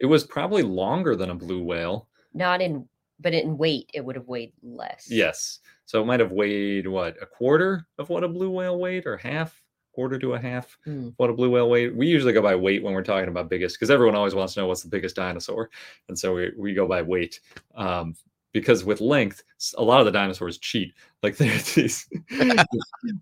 It 0.00 0.06
was 0.06 0.24
probably 0.24 0.62
longer 0.62 1.16
than 1.16 1.30
a 1.30 1.34
blue 1.34 1.62
whale. 1.62 2.08
Not 2.34 2.60
in, 2.60 2.86
but 3.20 3.32
in 3.32 3.56
weight, 3.56 3.90
it 3.94 4.04
would 4.04 4.16
have 4.16 4.26
weighed 4.28 4.52
less. 4.62 5.06
Yes. 5.08 5.60
So 5.86 6.02
it 6.02 6.06
might 6.06 6.20
have 6.20 6.32
weighed 6.32 6.86
what 6.86 7.16
a 7.22 7.26
quarter 7.26 7.86
of 7.98 8.08
what 8.08 8.24
a 8.24 8.28
blue 8.28 8.50
whale 8.50 8.78
weighed, 8.78 9.06
or 9.06 9.16
half, 9.16 9.62
quarter 9.92 10.18
to 10.18 10.34
a 10.34 10.38
half 10.38 10.76
Hmm. 10.84 11.10
what 11.18 11.30
a 11.30 11.32
blue 11.32 11.50
whale 11.50 11.70
weighed. 11.70 11.96
We 11.96 12.08
usually 12.08 12.32
go 12.32 12.42
by 12.42 12.56
weight 12.56 12.82
when 12.82 12.94
we're 12.94 13.04
talking 13.04 13.28
about 13.28 13.48
biggest, 13.48 13.76
because 13.76 13.90
everyone 13.90 14.16
always 14.16 14.34
wants 14.34 14.54
to 14.54 14.60
know 14.60 14.66
what's 14.66 14.82
the 14.82 14.88
biggest 14.88 15.14
dinosaur, 15.14 15.70
and 16.08 16.18
so 16.18 16.34
we 16.34 16.52
we 16.58 16.74
go 16.74 16.88
by 16.88 17.00
weight. 17.02 17.38
Um, 17.76 18.16
because 18.54 18.84
with 18.84 19.02
length, 19.02 19.42
a 19.76 19.82
lot 19.82 20.00
of 20.00 20.06
the 20.06 20.12
dinosaurs 20.12 20.56
cheat. 20.56 20.94
Like 21.22 21.36
there's 21.38 21.74
these 21.74 22.08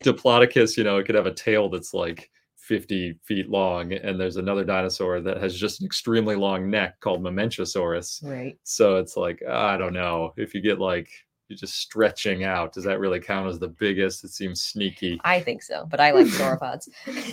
Diplodocus, 0.04 0.76
you 0.76 0.84
know, 0.84 0.98
it 0.98 1.06
could 1.06 1.16
have 1.16 1.26
a 1.26 1.34
tail 1.34 1.68
that's 1.68 1.92
like 1.92 2.30
50 2.56 3.18
feet 3.24 3.48
long, 3.50 3.92
and 3.92 4.20
there's 4.20 4.36
another 4.36 4.62
dinosaur 4.62 5.20
that 5.20 5.38
has 5.38 5.58
just 5.58 5.80
an 5.80 5.86
extremely 5.86 6.36
long 6.36 6.70
neck 6.70 7.00
called 7.00 7.20
Mamenchisaurus. 7.20 8.24
Right. 8.24 8.56
So 8.62 8.98
it's 8.98 9.16
like 9.16 9.42
I 9.42 9.76
don't 9.76 9.94
know 9.94 10.32
if 10.36 10.54
you 10.54 10.60
get 10.60 10.78
like 10.78 11.10
you're 11.48 11.58
just 11.58 11.76
stretching 11.76 12.44
out. 12.44 12.72
Does 12.72 12.84
that 12.84 13.00
really 13.00 13.20
count 13.20 13.48
as 13.48 13.58
the 13.58 13.68
biggest? 13.68 14.24
It 14.24 14.30
seems 14.30 14.62
sneaky. 14.62 15.20
I 15.24 15.40
think 15.40 15.62
so, 15.62 15.86
but 15.90 16.00
I 16.00 16.12
like 16.12 16.26
sauropods. 16.26 16.88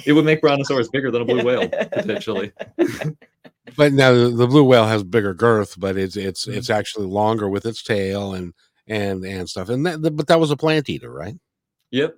It 0.05 0.13
would 0.13 0.25
make 0.25 0.41
Brontosaurus 0.41 0.89
bigger 0.89 1.11
than 1.11 1.21
a 1.21 1.25
blue 1.25 1.43
whale 1.43 1.69
potentially. 1.69 2.51
But 3.77 3.93
now 3.93 4.11
the, 4.13 4.29
the 4.29 4.47
blue 4.47 4.63
whale 4.63 4.87
has 4.87 5.03
bigger 5.03 5.33
girth, 5.33 5.79
but 5.79 5.97
it's 5.97 6.15
it's 6.17 6.45
Mhm. 6.45 6.55
it's 6.57 6.69
actually 6.69 7.07
longer 7.07 7.47
with 7.49 7.65
its 7.65 7.83
tail 7.83 8.33
and 8.33 8.53
and 8.87 9.23
and 9.25 9.49
stuff. 9.49 9.69
And 9.69 9.85
that, 9.85 10.15
but 10.15 10.27
that 10.27 10.39
was 10.39 10.51
a 10.51 10.57
plant 10.57 10.89
eater, 10.89 11.11
right? 11.11 11.35
Yep. 11.91 12.17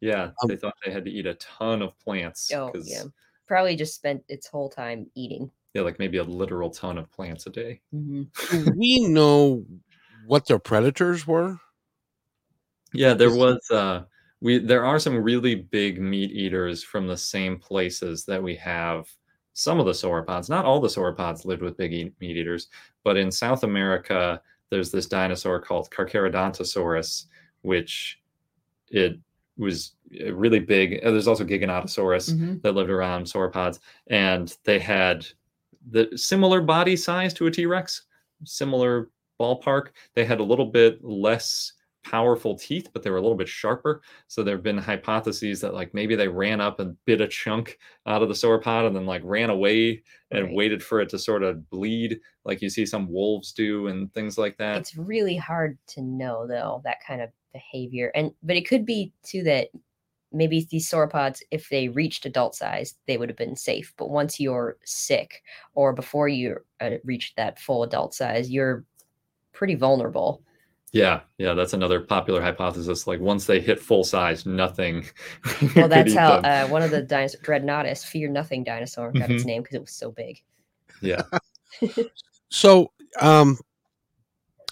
Yeah, 0.00 0.30
Um, 0.42 0.48
they 0.48 0.56
thought 0.56 0.74
they 0.84 0.92
had 0.92 1.04
to 1.06 1.10
eat 1.10 1.26
a 1.26 1.34
ton 1.34 1.80
of 1.80 1.98
plants. 1.98 2.52
Oh, 2.52 2.70
'cause, 2.70 2.86
yeah. 2.88 3.04
Probably 3.46 3.74
just 3.76 3.94
spent 3.94 4.22
its 4.28 4.46
whole 4.46 4.68
time 4.68 5.10
eating. 5.14 5.50
yeah, 5.74 5.82
like 5.82 5.98
maybe 5.98 6.18
a 6.18 6.22
literal 6.24 6.70
ton 6.70 6.98
of 6.98 7.10
plants 7.10 7.46
a 7.46 7.50
day. 7.50 7.80
Mhm. 7.94 8.76
We 8.76 9.06
know 9.08 9.64
what 10.26 10.46
their 10.46 10.58
predators 10.60 11.26
were? 11.26 11.58
Yeah, 12.92 13.14
there 13.14 13.34
was 13.34 13.58
uh 13.70 14.04
we 14.40 14.58
there 14.58 14.84
are 14.84 14.98
some 15.00 15.16
really 15.16 15.54
big 15.56 16.00
meat 16.00 16.30
eaters 16.30 16.82
from 16.84 17.06
the 17.06 17.16
same 17.16 17.58
places 17.58 18.24
that 18.26 18.42
we 18.42 18.54
have 18.56 19.08
some 19.54 19.80
of 19.80 19.86
the 19.86 19.92
sauropods. 19.92 20.48
Not 20.50 20.64
all 20.66 20.80
the 20.80 20.88
sauropods 20.88 21.44
lived 21.46 21.62
with 21.62 21.76
big 21.76 21.92
meat 22.20 22.36
eaters, 22.36 22.68
but 23.04 23.16
in 23.16 23.30
South 23.30 23.62
America 23.64 24.40
there's 24.70 24.90
this 24.90 25.06
dinosaur 25.06 25.60
called 25.60 25.90
Carcharodontosaurus 25.90 27.26
which 27.62 28.20
it 28.90 29.18
was 29.56 29.92
uh, 30.20 30.34
really 30.34 30.58
big. 30.58 31.00
There's 31.02 31.28
also 31.28 31.44
Giganotosaurus 31.44 32.34
Mhm. 32.34 32.60
that 32.62 32.74
lived 32.74 32.90
around 32.90 33.24
sauropods 33.24 33.78
and 34.08 34.54
they 34.64 34.78
had 34.78 35.26
the 35.90 36.10
similar 36.16 36.60
body 36.60 36.96
size 36.96 37.32
to 37.34 37.46
a 37.46 37.50
T-Rex, 37.50 38.02
similar 38.44 39.10
ballpark. 39.40 39.88
They 40.14 40.24
had 40.24 40.40
a 40.40 40.44
little 40.44 40.66
bit 40.66 41.02
less 41.04 41.73
powerful 42.04 42.56
teeth, 42.56 42.90
but 42.92 43.02
they 43.02 43.10
were 43.10 43.16
a 43.16 43.22
little 43.22 43.36
bit 43.36 43.48
sharper. 43.48 44.02
So 44.28 44.42
there 44.42 44.56
have 44.56 44.62
been 44.62 44.78
hypotheses 44.78 45.60
that 45.62 45.74
like 45.74 45.94
maybe 45.94 46.14
they 46.16 46.28
ran 46.28 46.60
up 46.60 46.80
and 46.80 46.96
bit 47.06 47.20
a 47.20 47.28
chunk 47.28 47.78
out 48.06 48.22
of 48.22 48.28
the 48.28 48.34
sauropod 48.34 48.86
and 48.86 48.94
then 48.94 49.06
like 49.06 49.22
ran 49.24 49.50
away 49.50 50.02
and 50.30 50.52
Right. 50.52 50.54
waited 50.54 50.82
for 50.82 51.00
it 51.00 51.08
to 51.10 51.18
sort 51.18 51.42
of 51.42 51.68
bleed, 51.70 52.20
like 52.44 52.62
you 52.62 52.70
see 52.70 52.86
some 52.86 53.10
wolves 53.10 53.52
do 53.52 53.86
and 53.88 54.12
things 54.14 54.38
like 54.38 54.58
that. 54.58 54.84
It's 54.84 54.96
really 54.96 55.36
hard 55.36 55.78
to 55.88 56.02
know 56.02 56.46
though 56.46 56.80
that 56.84 57.00
kind 57.06 57.20
of 57.22 57.30
behavior, 57.52 58.10
and 58.14 58.34
but 58.42 58.56
it 58.56 58.66
could 58.68 58.84
be 58.84 59.12
too 59.22 59.42
that 59.44 59.68
maybe 60.32 60.66
these 60.70 60.90
sauropods, 60.90 61.42
if 61.52 61.68
they 61.70 61.88
reached 61.88 62.26
adult 62.26 62.54
size, 62.56 62.96
they 63.06 63.18
would 63.18 63.28
have 63.30 63.38
been 63.38 63.56
safe. 63.56 63.94
But 63.98 64.10
once 64.10 64.40
you're 64.40 64.78
sick 64.84 65.42
or 65.74 65.92
before 65.92 66.28
you 66.28 66.58
uh, 66.80 66.98
reach 67.04 67.34
that 67.36 67.60
full 67.60 67.84
adult 67.84 68.14
size, 68.14 68.50
you're 68.50 68.84
pretty 69.52 69.74
vulnerable. 69.76 70.44
Yeah, 70.94 71.22
yeah, 71.38 71.54
that's 71.54 71.72
another 71.72 71.98
popular 71.98 72.40
hypothesis. 72.40 73.08
Like 73.08 73.18
once 73.18 73.46
they 73.46 73.60
hit 73.60 73.80
full 73.80 74.04
size, 74.04 74.46
nothing. 74.46 75.04
Well, 75.74 75.88
could 75.88 75.90
that's 75.90 76.10
eat 76.12 76.16
how 76.16 76.40
them. 76.40 76.44
uh, 76.44 76.70
one 76.70 76.82
of 76.82 76.92
the 76.92 77.02
dinosaur 77.02 77.40
Dreadnoughtus, 77.42 78.04
Fear 78.04 78.28
Nothing 78.28 78.62
dinosaur, 78.62 79.10
got 79.10 79.28
its 79.30 79.42
Mhm. 79.42 79.46
name 79.46 79.62
because 79.62 79.74
it 79.74 79.80
was 79.80 79.90
so 79.90 80.12
big. 80.12 80.40
yeah. 81.00 81.22
So, 82.50 82.92
um, 83.20 83.58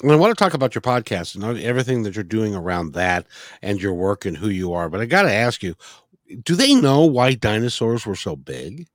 and 0.03 0.13
I 0.13 0.17
want 0.17 0.37
to 0.37 0.41
talk 0.45 0.55
about 0.55 0.77
your 0.77 0.83
podcast 0.83 1.35
and 1.35 1.59
everything 1.59 2.05
that 2.05 2.15
you're 2.15 2.23
doing 2.23 2.55
around 2.55 2.93
that 2.93 3.27
and 3.61 3.83
your 3.83 3.95
work 3.95 4.25
and 4.25 4.37
who 4.37 4.49
you 4.49 4.73
are. 4.73 4.89
But 4.89 5.01
I 5.01 5.07
got 5.07 5.23
to 5.23 5.33
ask 5.33 5.65
you, 5.65 5.75
do 6.45 6.55
they 6.55 6.77
know 6.77 7.05
why 7.05 7.35
dinosaurs 7.35 8.07
were 8.07 8.15
so 8.15 8.37
big? 8.37 8.87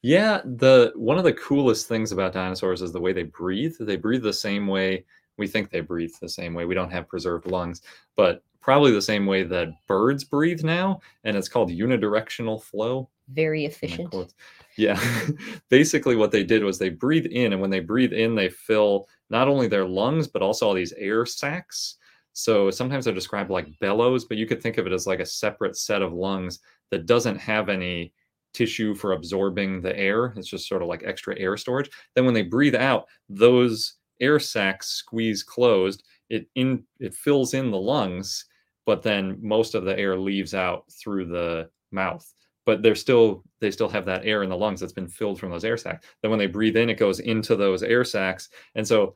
Yeah, 0.00 0.40
the 0.44 0.92
one 0.96 1.18
of 1.18 1.24
the 1.24 1.34
coolest 1.34 1.86
things 1.86 2.12
about 2.12 2.32
dinosaurs 2.32 2.80
is 2.80 2.92
the 2.92 3.00
way 3.00 3.12
they 3.12 3.24
breathe. 3.24 3.74
They 3.78 3.96
breathe 3.96 4.22
the 4.22 4.32
same 4.32 4.66
way 4.66 5.04
we 5.36 5.46
think 5.46 5.70
they 5.70 5.80
breathe 5.80 6.14
the 6.20 6.28
same 6.28 6.54
way. 6.54 6.64
We 6.64 6.74
don't 6.74 6.92
have 6.92 7.08
preserved 7.08 7.46
lungs, 7.46 7.82
but 8.16 8.42
probably 8.60 8.92
the 8.92 9.02
same 9.02 9.26
way 9.26 9.42
that 9.42 9.68
birds 9.86 10.24
breathe 10.24 10.64
now, 10.64 11.00
and 11.24 11.36
it's 11.36 11.48
called 11.48 11.70
unidirectional 11.70 12.62
flow. 12.62 13.10
Very 13.28 13.64
efficient. 13.66 14.32
Yeah. 14.76 14.98
Basically, 15.68 16.16
what 16.16 16.30
they 16.30 16.44
did 16.44 16.64
was 16.64 16.78
they 16.78 16.88
breathe 16.88 17.26
in, 17.26 17.52
and 17.52 17.60
when 17.60 17.70
they 17.70 17.80
breathe 17.80 18.12
in, 18.12 18.34
they 18.34 18.48
fill 18.48 19.06
not 19.30 19.48
only 19.48 19.68
their 19.68 19.84
lungs, 19.84 20.26
but 20.26 20.42
also 20.42 20.66
all 20.66 20.74
these 20.74 20.94
air 20.94 21.26
sacs. 21.26 21.96
So 22.32 22.70
sometimes 22.70 23.04
they're 23.04 23.14
described 23.14 23.50
like 23.50 23.78
bellows, 23.78 24.24
but 24.24 24.36
you 24.36 24.46
could 24.46 24.62
think 24.62 24.78
of 24.78 24.86
it 24.86 24.92
as 24.92 25.06
like 25.06 25.20
a 25.20 25.26
separate 25.26 25.76
set 25.76 26.02
of 26.02 26.12
lungs 26.12 26.58
that 26.90 27.06
doesn't 27.06 27.36
have 27.36 27.68
any 27.68 28.12
tissue 28.54 28.94
for 28.94 29.12
absorbing 29.12 29.80
the 29.80 29.96
air. 29.96 30.32
It's 30.36 30.48
just 30.48 30.68
sort 30.68 30.82
of 30.82 30.88
like 30.88 31.02
extra 31.04 31.38
air 31.38 31.56
storage. 31.56 31.90
Then 32.14 32.24
when 32.24 32.34
they 32.34 32.42
breathe 32.42 32.74
out, 32.74 33.06
those 33.28 33.94
air 34.20 34.38
sacs 34.38 34.88
squeeze 34.88 35.42
closed. 35.42 36.04
It 36.30 36.48
in 36.54 36.84
it 37.00 37.14
fills 37.14 37.54
in 37.54 37.70
the 37.70 37.78
lungs, 37.78 38.46
but 38.86 39.02
then 39.02 39.38
most 39.42 39.74
of 39.74 39.84
the 39.84 39.98
air 39.98 40.18
leaves 40.18 40.54
out 40.54 40.84
through 40.92 41.26
the 41.26 41.70
mouth 41.92 42.28
but 42.66 42.82
they're 42.82 42.94
still 42.94 43.44
they 43.60 43.70
still 43.70 43.88
have 43.88 44.06
that 44.06 44.24
air 44.24 44.42
in 44.42 44.48
the 44.50 44.56
lungs 44.56 44.80
that's 44.80 44.92
been 44.92 45.08
filled 45.08 45.38
from 45.38 45.50
those 45.50 45.64
air 45.64 45.76
sacs. 45.76 46.06
Then 46.22 46.30
when 46.30 46.38
they 46.38 46.46
breathe 46.46 46.76
in, 46.76 46.90
it 46.90 46.98
goes 46.98 47.20
into 47.20 47.56
those 47.56 47.82
air 47.82 48.04
sacs, 48.04 48.48
and 48.74 48.86
so 48.86 49.14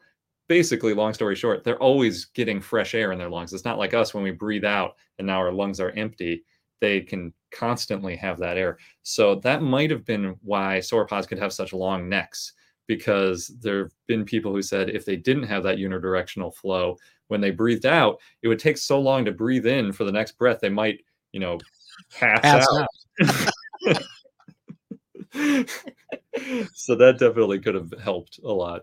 basically, 0.49 0.95
long 0.95 1.13
story 1.15 1.35
short, 1.35 1.65
they're 1.65 1.83
always 1.83 2.27
getting 2.27 2.61
fresh 2.61 2.95
air 2.95 3.13
in 3.13 3.19
their 3.19 3.29
lungs. 3.31 3.53
It's 3.53 3.65
not 3.65 3.79
like 3.79 3.95
us 3.95 4.15
when 4.15 4.25
we 4.25 4.31
breathe 4.31 4.65
out 4.65 4.97
and 5.19 5.27
now 5.27 5.39
our 5.39 5.53
lungs 5.53 5.81
are 5.81 5.91
empty. 5.91 6.45
They 6.81 7.01
can 7.01 7.33
constantly 7.51 8.17
have 8.17 8.39
that 8.39 8.57
air. 8.57 8.79
So 9.03 9.37
that 9.37 9.63
might 9.63 9.91
have 9.91 10.05
been 10.05 10.37
why 10.43 10.79
sauropods 10.79 11.29
could 11.29 11.39
have 11.39 11.53
such 11.53 11.73
long 11.73 12.09
necks, 12.09 12.53
because 12.89 13.53
there 13.61 13.85
have 13.85 13.93
been 14.09 14.25
people 14.25 14.53
who 14.53 14.63
said 14.63 14.91
if 14.91 15.05
they 15.05 15.15
didn't 15.15 15.45
have 15.45 15.63
that 15.63 15.79
unidirectional 15.79 16.53
flow, 16.53 16.97
when 17.29 17.41
they 17.41 17.51
breathed 17.53 17.87
out, 17.87 18.19
it 18.43 18.49
would 18.49 18.59
take 18.59 18.79
so 18.79 18.99
long 18.99 19.25
to 19.25 19.31
breathe 19.31 19.67
in 19.67 19.93
for 19.93 20.05
the 20.05 20.13
next 20.13 20.33
breath, 20.33 20.59
they 20.61 20.71
might, 20.71 20.99
you 21.33 21.39
know, 21.39 21.59
pass, 22.19 22.41
Pass 22.41 22.67
out. 22.73 22.87
out. 23.23 24.03
so 26.75 26.95
that 26.97 27.19
definitely 27.19 27.61
could 27.61 27.75
have 27.75 27.93
helped 28.03 28.41
a 28.43 28.51
lot. 28.51 28.83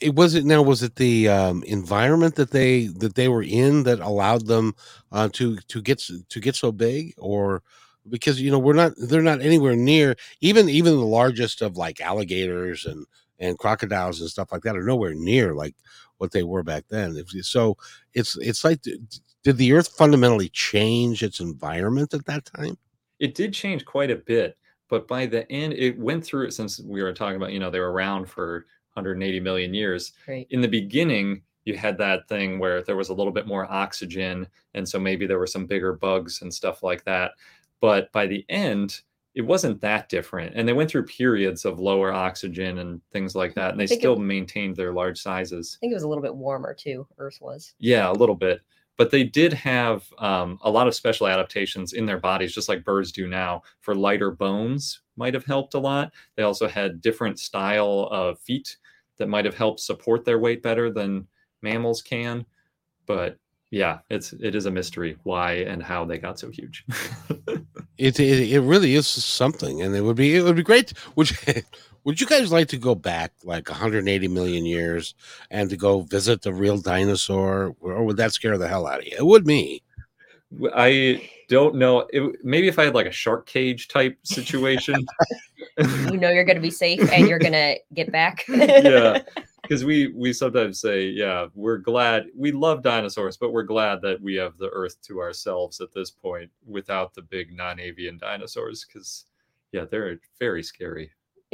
It 0.00 0.14
was 0.14 0.34
it 0.34 0.44
now. 0.44 0.62
Was 0.62 0.82
it 0.84 0.94
the 0.94 1.28
um, 1.28 1.64
environment 1.64 2.36
that 2.36 2.52
they 2.52 2.86
that 2.98 3.16
they 3.16 3.26
were 3.26 3.42
in 3.42 3.82
that 3.82 3.98
allowed 3.98 4.46
them 4.46 4.76
uh, 5.10 5.28
to 5.32 5.56
to 5.56 5.82
get 5.82 6.00
to 6.28 6.40
get 6.40 6.54
so 6.54 6.70
big, 6.70 7.14
or 7.18 7.64
because 8.10 8.40
you 8.40 8.50
know 8.50 8.58
we're 8.58 8.72
not 8.72 8.92
they're 8.96 9.22
not 9.22 9.40
anywhere 9.40 9.76
near 9.76 10.16
even 10.40 10.68
even 10.68 10.96
the 10.96 11.04
largest 11.04 11.62
of 11.62 11.76
like 11.76 12.00
alligators 12.00 12.86
and 12.86 13.06
and 13.38 13.58
crocodiles 13.58 14.20
and 14.20 14.28
stuff 14.28 14.50
like 14.52 14.62
that 14.62 14.76
are 14.76 14.82
nowhere 14.82 15.14
near 15.14 15.54
like 15.54 15.74
what 16.18 16.32
they 16.32 16.42
were 16.42 16.62
back 16.62 16.84
then. 16.88 17.16
So 17.42 17.76
it's 18.12 18.36
it's 18.38 18.64
like 18.64 18.82
did 18.82 19.56
the 19.56 19.72
Earth 19.72 19.88
fundamentally 19.88 20.48
change 20.50 21.22
its 21.22 21.40
environment 21.40 22.12
at 22.12 22.26
that 22.26 22.44
time? 22.44 22.76
It 23.18 23.34
did 23.34 23.54
change 23.54 23.84
quite 23.84 24.10
a 24.10 24.16
bit, 24.16 24.58
but 24.88 25.08
by 25.08 25.26
the 25.26 25.50
end, 25.50 25.72
it 25.72 25.98
went 25.98 26.24
through 26.24 26.46
it 26.46 26.54
since 26.54 26.80
we 26.80 27.02
were 27.02 27.12
talking 27.12 27.36
about, 27.36 27.52
you 27.52 27.58
know, 27.58 27.70
they 27.70 27.80
were 27.80 27.92
around 27.92 28.28
for 28.28 28.66
180 28.94 29.40
million 29.40 29.74
years. 29.74 30.12
Right. 30.26 30.46
In 30.50 30.60
the 30.60 30.68
beginning, 30.68 31.42
you 31.64 31.76
had 31.76 31.98
that 31.98 32.28
thing 32.28 32.58
where 32.58 32.82
there 32.82 32.96
was 32.96 33.10
a 33.10 33.14
little 33.14 33.32
bit 33.32 33.46
more 33.46 33.70
oxygen. 33.70 34.46
And 34.74 34.88
so 34.88 34.98
maybe 34.98 35.26
there 35.26 35.38
were 35.38 35.46
some 35.46 35.66
bigger 35.66 35.92
bugs 35.92 36.42
and 36.42 36.52
stuff 36.52 36.82
like 36.82 37.04
that. 37.04 37.32
But 37.80 38.10
by 38.12 38.26
the 38.26 38.44
end, 38.48 39.00
it 39.34 39.42
wasn't 39.42 39.80
that 39.82 40.08
different. 40.08 40.54
And 40.56 40.66
they 40.66 40.72
went 40.72 40.90
through 40.90 41.04
periods 41.06 41.64
of 41.64 41.78
lower 41.78 42.12
oxygen 42.12 42.78
and 42.78 43.00
things 43.12 43.36
like 43.36 43.54
that. 43.54 43.70
And 43.70 43.78
they 43.80 43.86
think 43.86 44.00
it- 44.00 44.02
still 44.02 44.16
maintained 44.16 44.74
their 44.76 44.92
large 44.92 45.20
sizes. 45.20 45.76
I 45.78 45.80
think 45.80 45.92
it 45.92 45.96
was 45.96 46.02
a 46.02 46.08
little 46.08 46.22
bit 46.22 46.34
warmer 46.34 46.74
too. 46.74 47.06
Earth 47.18 47.38
was. 47.40 47.74
Yeah, 47.78 48.10
a 48.10 48.12
little 48.12 48.34
bit. 48.34 48.60
But 48.96 49.12
they 49.12 49.22
did 49.22 49.52
have 49.52 50.12
um, 50.18 50.58
a 50.62 50.70
lot 50.70 50.88
of 50.88 50.94
special 50.94 51.28
adaptations 51.28 51.92
in 51.92 52.04
their 52.04 52.18
bodies, 52.18 52.52
just 52.52 52.68
like 52.68 52.82
birds 52.84 53.12
do 53.12 53.28
now, 53.28 53.62
for 53.80 53.94
lighter 53.94 54.32
bones 54.32 55.02
might 55.16 55.34
have 55.34 55.44
helped 55.44 55.74
a 55.74 55.78
lot. 55.78 56.12
They 56.34 56.42
also 56.42 56.66
had 56.66 57.00
different 57.00 57.38
style 57.38 58.08
of 58.10 58.40
feet 58.40 58.76
that 59.18 59.28
might 59.28 59.44
have 59.44 59.54
helped 59.56 59.78
support 59.78 60.24
their 60.24 60.40
weight 60.40 60.64
better 60.64 60.90
than 60.90 61.28
mammals 61.62 62.02
can. 62.02 62.44
But 63.06 63.38
yeah, 63.70 63.98
it's 64.08 64.32
it 64.32 64.54
is 64.54 64.66
a 64.66 64.70
mystery 64.70 65.16
why 65.24 65.52
and 65.52 65.82
how 65.82 66.04
they 66.04 66.18
got 66.18 66.38
so 66.38 66.50
huge. 66.50 66.84
It, 67.98 68.20
it 68.20 68.52
it 68.52 68.60
really 68.60 68.94
is 68.94 69.08
something, 69.08 69.82
and 69.82 69.92
it 69.96 70.02
would 70.02 70.14
be 70.14 70.36
it 70.36 70.42
would 70.42 70.54
be 70.54 70.62
great. 70.62 70.92
Would 71.16 71.30
you, 71.32 71.62
would 72.04 72.20
you 72.20 72.28
guys 72.28 72.52
like 72.52 72.68
to 72.68 72.78
go 72.78 72.94
back 72.94 73.32
like 73.42 73.68
180 73.68 74.28
million 74.28 74.64
years 74.64 75.16
and 75.50 75.68
to 75.68 75.76
go 75.76 76.02
visit 76.02 76.42
the 76.42 76.52
real 76.52 76.78
dinosaur, 76.78 77.74
or 77.80 78.04
would 78.04 78.16
that 78.18 78.32
scare 78.32 78.56
the 78.56 78.68
hell 78.68 78.86
out 78.86 79.00
of 79.00 79.06
you? 79.06 79.16
It 79.18 79.26
would 79.26 79.48
me. 79.48 79.82
I 80.72 81.28
don't 81.48 81.74
know. 81.74 82.06
It, 82.10 82.36
maybe 82.44 82.68
if 82.68 82.78
I 82.78 82.84
had 82.84 82.94
like 82.94 83.06
a 83.06 83.12
shark 83.12 83.46
cage 83.46 83.88
type 83.88 84.16
situation. 84.22 85.04
You 86.10 86.16
know 86.16 86.30
you're 86.30 86.44
gonna 86.44 86.58
be 86.58 86.72
safe 86.72 87.08
and 87.12 87.28
you're 87.28 87.38
gonna 87.38 87.76
get 87.94 88.10
back. 88.10 88.44
Yeah. 88.48 89.20
Because 89.68 89.84
we 89.84 90.08
we 90.08 90.32
sometimes 90.32 90.80
say 90.80 91.08
yeah 91.08 91.46
we're 91.54 91.76
glad 91.76 92.26
we 92.34 92.52
love 92.52 92.82
dinosaurs 92.82 93.36
but 93.36 93.52
we're 93.52 93.62
glad 93.62 94.00
that 94.00 94.20
we 94.22 94.34
have 94.34 94.56
the 94.56 94.70
earth 94.70 95.00
to 95.02 95.20
ourselves 95.20 95.80
at 95.80 95.92
this 95.92 96.10
point 96.10 96.50
without 96.66 97.12
the 97.14 97.22
big 97.22 97.54
non-avian 97.54 98.16
dinosaurs 98.16 98.86
because 98.86 99.26
yeah 99.72 99.84
they're 99.84 100.18
very 100.38 100.62
scary 100.62 101.10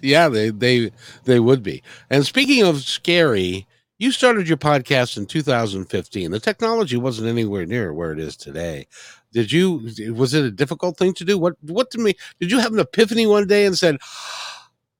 yeah, 0.00 0.28
they 0.28 0.50
they 0.50 0.90
they 1.24 1.40
would 1.40 1.62
be. 1.62 1.82
And 2.08 2.24
speaking 2.24 2.64
of 2.64 2.80
scary, 2.80 3.66
you 3.98 4.12
started 4.12 4.48
your 4.48 4.56
podcast 4.56 5.18
in 5.18 5.26
2015. 5.26 6.30
The 6.30 6.40
technology 6.40 6.96
wasn't 6.96 7.28
anywhere 7.28 7.66
near 7.66 7.92
where 7.92 8.12
it 8.12 8.18
is 8.18 8.34
today. 8.34 8.86
Did 9.32 9.52
you? 9.52 9.90
Was 10.14 10.32
it 10.32 10.44
a 10.46 10.50
difficult 10.50 10.96
thing 10.96 11.12
to 11.14 11.24
do? 11.24 11.36
What? 11.36 11.56
What 11.60 11.90
did 11.90 12.00
me? 12.00 12.14
Did 12.40 12.50
you 12.50 12.60
have 12.60 12.72
an 12.72 12.78
epiphany 12.78 13.26
one 13.26 13.46
day 13.46 13.66
and 13.66 13.76
said, 13.76 13.98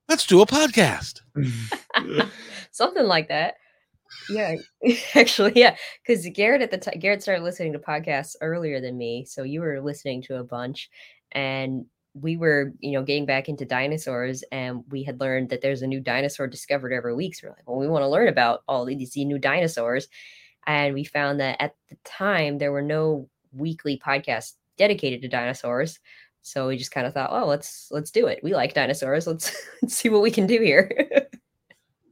"Let's 0.08 0.26
do 0.26 0.40
a 0.40 0.46
podcast"? 0.46 1.20
Something 2.70 3.06
like 3.06 3.28
that. 3.28 3.54
Yeah, 4.30 4.56
actually, 5.14 5.52
yeah. 5.56 5.76
Because 6.02 6.26
Garrett 6.34 6.62
at 6.62 6.70
the 6.70 6.78
time, 6.78 6.98
Garrett 6.98 7.22
started 7.22 7.42
listening 7.42 7.72
to 7.72 7.78
podcasts 7.78 8.36
earlier 8.40 8.80
than 8.80 8.96
me, 8.96 9.24
so 9.24 9.42
you 9.42 9.60
were 9.60 9.80
listening 9.80 10.22
to 10.22 10.36
a 10.36 10.44
bunch, 10.44 10.90
and 11.32 11.86
we 12.14 12.36
were, 12.36 12.72
you 12.80 12.92
know, 12.92 13.02
getting 13.02 13.26
back 13.26 13.48
into 13.48 13.64
dinosaurs, 13.64 14.42
and 14.50 14.84
we 14.90 15.02
had 15.02 15.20
learned 15.20 15.50
that 15.50 15.60
there's 15.60 15.82
a 15.82 15.86
new 15.86 16.00
dinosaur 16.00 16.46
discovered 16.46 16.92
every 16.92 17.14
week. 17.14 17.34
So 17.34 17.48
we're 17.48 17.54
like, 17.54 17.68
well, 17.68 17.78
we 17.78 17.88
want 17.88 18.02
to 18.02 18.08
learn 18.08 18.28
about 18.28 18.62
all 18.68 18.84
these 18.84 19.16
new 19.16 19.38
dinosaurs, 19.38 20.08
and 20.66 20.94
we 20.94 21.04
found 21.04 21.40
that 21.40 21.60
at 21.60 21.74
the 21.90 21.96
time 22.04 22.58
there 22.58 22.72
were 22.72 22.82
no 22.82 23.28
weekly 23.52 23.98
podcasts 23.98 24.54
dedicated 24.78 25.22
to 25.22 25.28
dinosaurs. 25.28 25.98
So 26.46 26.68
we 26.68 26.76
just 26.76 26.92
kind 26.92 27.06
of 27.06 27.12
thought, 27.14 27.30
oh, 27.32 27.46
let's 27.46 27.88
let's 27.90 28.10
do 28.10 28.26
it. 28.26 28.40
We 28.42 28.54
like 28.54 28.74
dinosaurs. 28.74 29.26
Let's, 29.28 29.54
let's 29.82 29.94
see 29.96 30.08
what 30.08 30.22
we 30.22 30.30
can 30.30 30.46
do 30.46 30.60
here. 30.60 30.90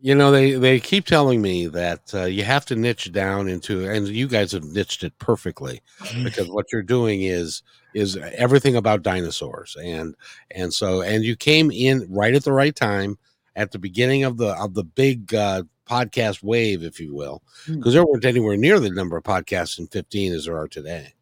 You 0.01 0.15
know, 0.15 0.31
they 0.31 0.53
they 0.53 0.81
keep 0.81 1.07
telling 1.07 1.41
me 1.41 1.67
that 1.69 2.13
uh, 2.15 2.25
you 2.25 2.45
have 2.45 2.67
to 2.67 2.77
niche 2.77 3.11
down 3.13 3.49
into, 3.49 3.89
and 3.89 4.07
you 4.09 4.29
guys 4.29 4.53
have 4.53 4.65
niched 4.65 5.03
it 5.03 5.17
perfectly 5.19 5.81
because 6.23 6.49
what 6.51 6.67
you're 6.73 6.83
doing 6.83 7.23
is 7.23 7.63
is 7.95 8.17
everything 8.19 8.77
about 8.77 9.03
dinosaurs, 9.03 9.77
and 9.83 10.15
and 10.51 10.75
so 10.75 11.01
and 11.01 11.25
you 11.25 11.37
came 11.37 11.71
in 11.71 12.07
right 12.11 12.35
at 12.35 12.45
the 12.45 12.53
right 12.53 12.77
time 12.77 13.17
at 13.57 13.73
the 13.73 13.79
beginning 13.79 14.25
of 14.25 14.37
the 14.37 14.49
of 14.57 14.75
the 14.75 14.85
big 14.85 15.33
uh, 15.35 15.63
podcast 15.89 16.43
wave, 16.43 16.83
if 16.83 17.01
you 17.01 17.15
will, 17.15 17.43
because 17.79 17.95
Hmm. 17.95 17.97
there 17.99 18.07
weren't 18.07 18.25
anywhere 18.27 18.57
near 18.59 18.79
the 18.81 18.91
number 18.91 19.17
of 19.17 19.25
podcasts 19.25 19.79
in 19.79 19.87
15 19.87 20.35
as 20.35 20.45
there 20.45 20.59
are 20.59 20.69
today. 20.69 21.14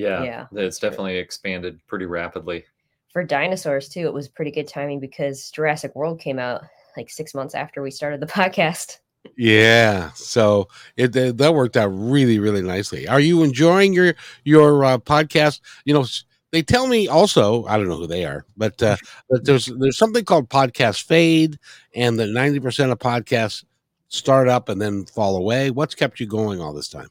Yeah, 0.00 0.22
Yeah. 0.22 0.46
it's 0.52 0.78
definitely 0.78 1.16
expanded 1.18 1.78
pretty 1.86 2.06
rapidly. 2.06 2.64
For 3.12 3.24
dinosaurs 3.24 3.88
too, 3.88 4.06
it 4.06 4.12
was 4.14 4.28
pretty 4.28 4.50
good 4.50 4.68
timing 4.68 5.00
because 5.00 5.50
Jurassic 5.50 5.94
World 5.96 6.20
came 6.20 6.38
out 6.38 6.62
like 6.96 7.10
six 7.10 7.34
months 7.34 7.54
after 7.54 7.82
we 7.82 7.90
started 7.90 8.20
the 8.20 8.26
podcast. 8.40 8.98
Yeah, 9.36 10.10
so 10.12 10.68
it 10.96 11.12
that 11.12 11.36
that 11.38 11.54
worked 11.54 11.76
out 11.76 11.88
really 11.88 12.38
really 12.38 12.62
nicely. 12.62 13.06
Are 13.06 13.20
you 13.20 13.42
enjoying 13.42 13.92
your 13.92 14.14
your 14.44 14.82
uh, 14.84 14.98
podcast? 14.98 15.60
You 15.84 15.92
know, 15.92 16.06
they 16.52 16.62
tell 16.62 16.86
me 16.86 17.06
also. 17.06 17.66
I 17.66 17.76
don't 17.76 17.88
know 17.88 17.98
who 17.98 18.06
they 18.06 18.24
are, 18.24 18.46
but 18.56 18.82
uh, 18.82 18.96
that 19.28 19.44
there's 19.44 19.66
there's 19.66 19.98
something 19.98 20.24
called 20.24 20.48
podcast 20.48 21.02
fade, 21.02 21.58
and 21.94 22.18
that 22.18 22.28
ninety 22.28 22.60
percent 22.60 22.92
of 22.92 22.98
podcasts 22.98 23.64
start 24.08 24.48
up 24.48 24.68
and 24.68 24.80
then 24.80 25.04
fall 25.04 25.36
away. 25.36 25.70
What's 25.70 25.94
kept 25.94 26.18
you 26.18 26.26
going 26.26 26.60
all 26.60 26.72
this 26.72 26.88
time? 26.88 27.08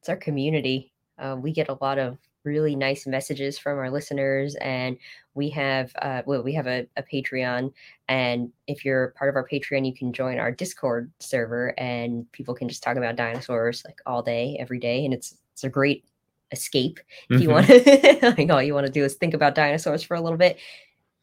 It's 0.00 0.08
our 0.08 0.16
community. 0.16 0.91
Uh, 1.22 1.36
we 1.36 1.52
get 1.52 1.68
a 1.68 1.78
lot 1.80 1.98
of 1.98 2.18
really 2.44 2.74
nice 2.74 3.06
messages 3.06 3.56
from 3.56 3.78
our 3.78 3.88
listeners, 3.90 4.56
and 4.56 4.96
we 5.34 5.48
have 5.50 5.92
uh, 6.02 6.22
well, 6.26 6.42
we 6.42 6.52
have 6.54 6.66
a, 6.66 6.86
a 6.96 7.02
Patreon, 7.02 7.72
and 8.08 8.50
if 8.66 8.84
you're 8.84 9.14
part 9.16 9.30
of 9.30 9.36
our 9.36 9.46
Patreon, 9.48 9.86
you 9.86 9.94
can 9.94 10.12
join 10.12 10.38
our 10.38 10.50
Discord 10.50 11.10
server, 11.20 11.72
and 11.78 12.30
people 12.32 12.54
can 12.54 12.68
just 12.68 12.82
talk 12.82 12.96
about 12.96 13.14
dinosaurs 13.16 13.82
like 13.86 14.00
all 14.06 14.22
day, 14.22 14.56
every 14.58 14.80
day, 14.80 15.04
and 15.04 15.14
it's 15.14 15.36
it's 15.52 15.64
a 15.64 15.68
great 15.68 16.04
escape 16.50 16.98
if 17.30 17.40
you 17.40 17.48
Mhm. 17.48 17.52
want 17.52 17.66
to. 17.66 18.34
like 18.36 18.50
all 18.50 18.62
you 18.62 18.74
want 18.74 18.86
to 18.86 18.92
do 18.92 19.04
is 19.04 19.14
think 19.14 19.32
about 19.34 19.54
dinosaurs 19.54 20.02
for 20.02 20.16
a 20.16 20.20
little 20.20 20.36
bit. 20.36 20.58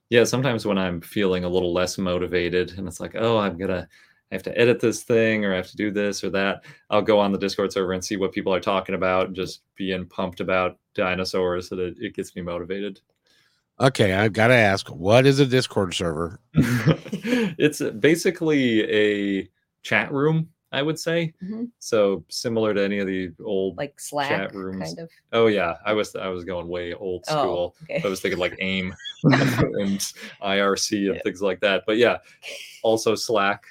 Yeah, 0.09 0.23
sometimes 0.23 0.65
when 0.65 0.77
I'm 0.79 1.01
feeling 1.01 1.43
a 1.43 1.49
little 1.49 1.71
less 1.71 1.97
motivated 1.99 2.73
and 2.77 2.87
it's 2.87 2.99
like, 2.99 3.15
oh, 3.15 3.37
I'm 3.37 3.57
gonna 3.57 3.87
I 4.31 4.35
have 4.35 4.43
to 4.43 4.57
edit 4.59 4.79
this 4.79 5.01
thing 5.03 5.43
or 5.43 5.53
I 5.53 5.57
have 5.57 5.69
to 5.71 5.75
do 5.77 5.89
this 5.91 6.23
or 6.23 6.29
that, 6.31 6.63
I'll 6.91 7.01
go 7.01 7.19
on 7.19 7.31
the 7.31 7.37
Discord 7.39 7.73
server 7.73 7.93
and 7.93 8.03
see 8.05 8.15
what 8.15 8.31
people 8.31 8.53
are 8.53 8.59
talking 8.59 8.93
about 8.95 9.27
and 9.27 9.35
just 9.35 9.61
being 9.75 10.05
pumped 10.05 10.39
about 10.39 10.77
dinosaurs 10.93 11.67
so 11.69 11.75
that 11.77 11.95
it 11.99 12.13
gets 12.13 12.35
me 12.35 12.41
motivated. 12.43 13.01
Okay, 13.79 14.13
I've 14.13 14.33
got 14.33 14.47
to 14.49 14.53
ask, 14.55 14.87
what 14.89 15.25
is 15.25 15.39
a 15.39 15.45
Discord 15.45 15.93
server? 15.95 16.39
it's 16.53 17.81
basically 17.81 18.81
a 18.91 19.49
chat 19.83 20.11
room, 20.11 20.49
I 20.71 20.81
would 20.81 20.99
say. 20.99 21.33
Mhm. 21.43 21.69
So 21.79 22.23
similar 22.29 22.73
to 22.73 22.83
any 22.83 22.99
of 22.99 23.07
the 23.07 23.31
old 23.43 23.77
Like 23.77 23.99
Slack, 23.99 24.53
rooms. 24.53 24.83
kind 24.83 24.99
of. 24.99 25.09
Oh 25.31 25.47
yeah, 25.47 25.75
I 25.85 25.93
was 25.93 26.15
I 26.15 26.27
was 26.27 26.43
going 26.43 26.67
way 26.67 26.93
old 26.93 27.23
Oh, 27.29 27.41
school. 27.41 27.75
okay. 27.83 28.01
I 28.05 28.07
was 28.09 28.19
thinking 28.19 28.39
like 28.39 28.55
AIM 28.59 28.93
and 29.23 29.99
IRC 30.41 31.11
and 31.11 31.21
things 31.23 31.41
like 31.41 31.59
that. 31.61 31.83
But 31.85 31.97
yeah, 31.97 32.17
also 32.83 33.15
Slack 33.15 33.65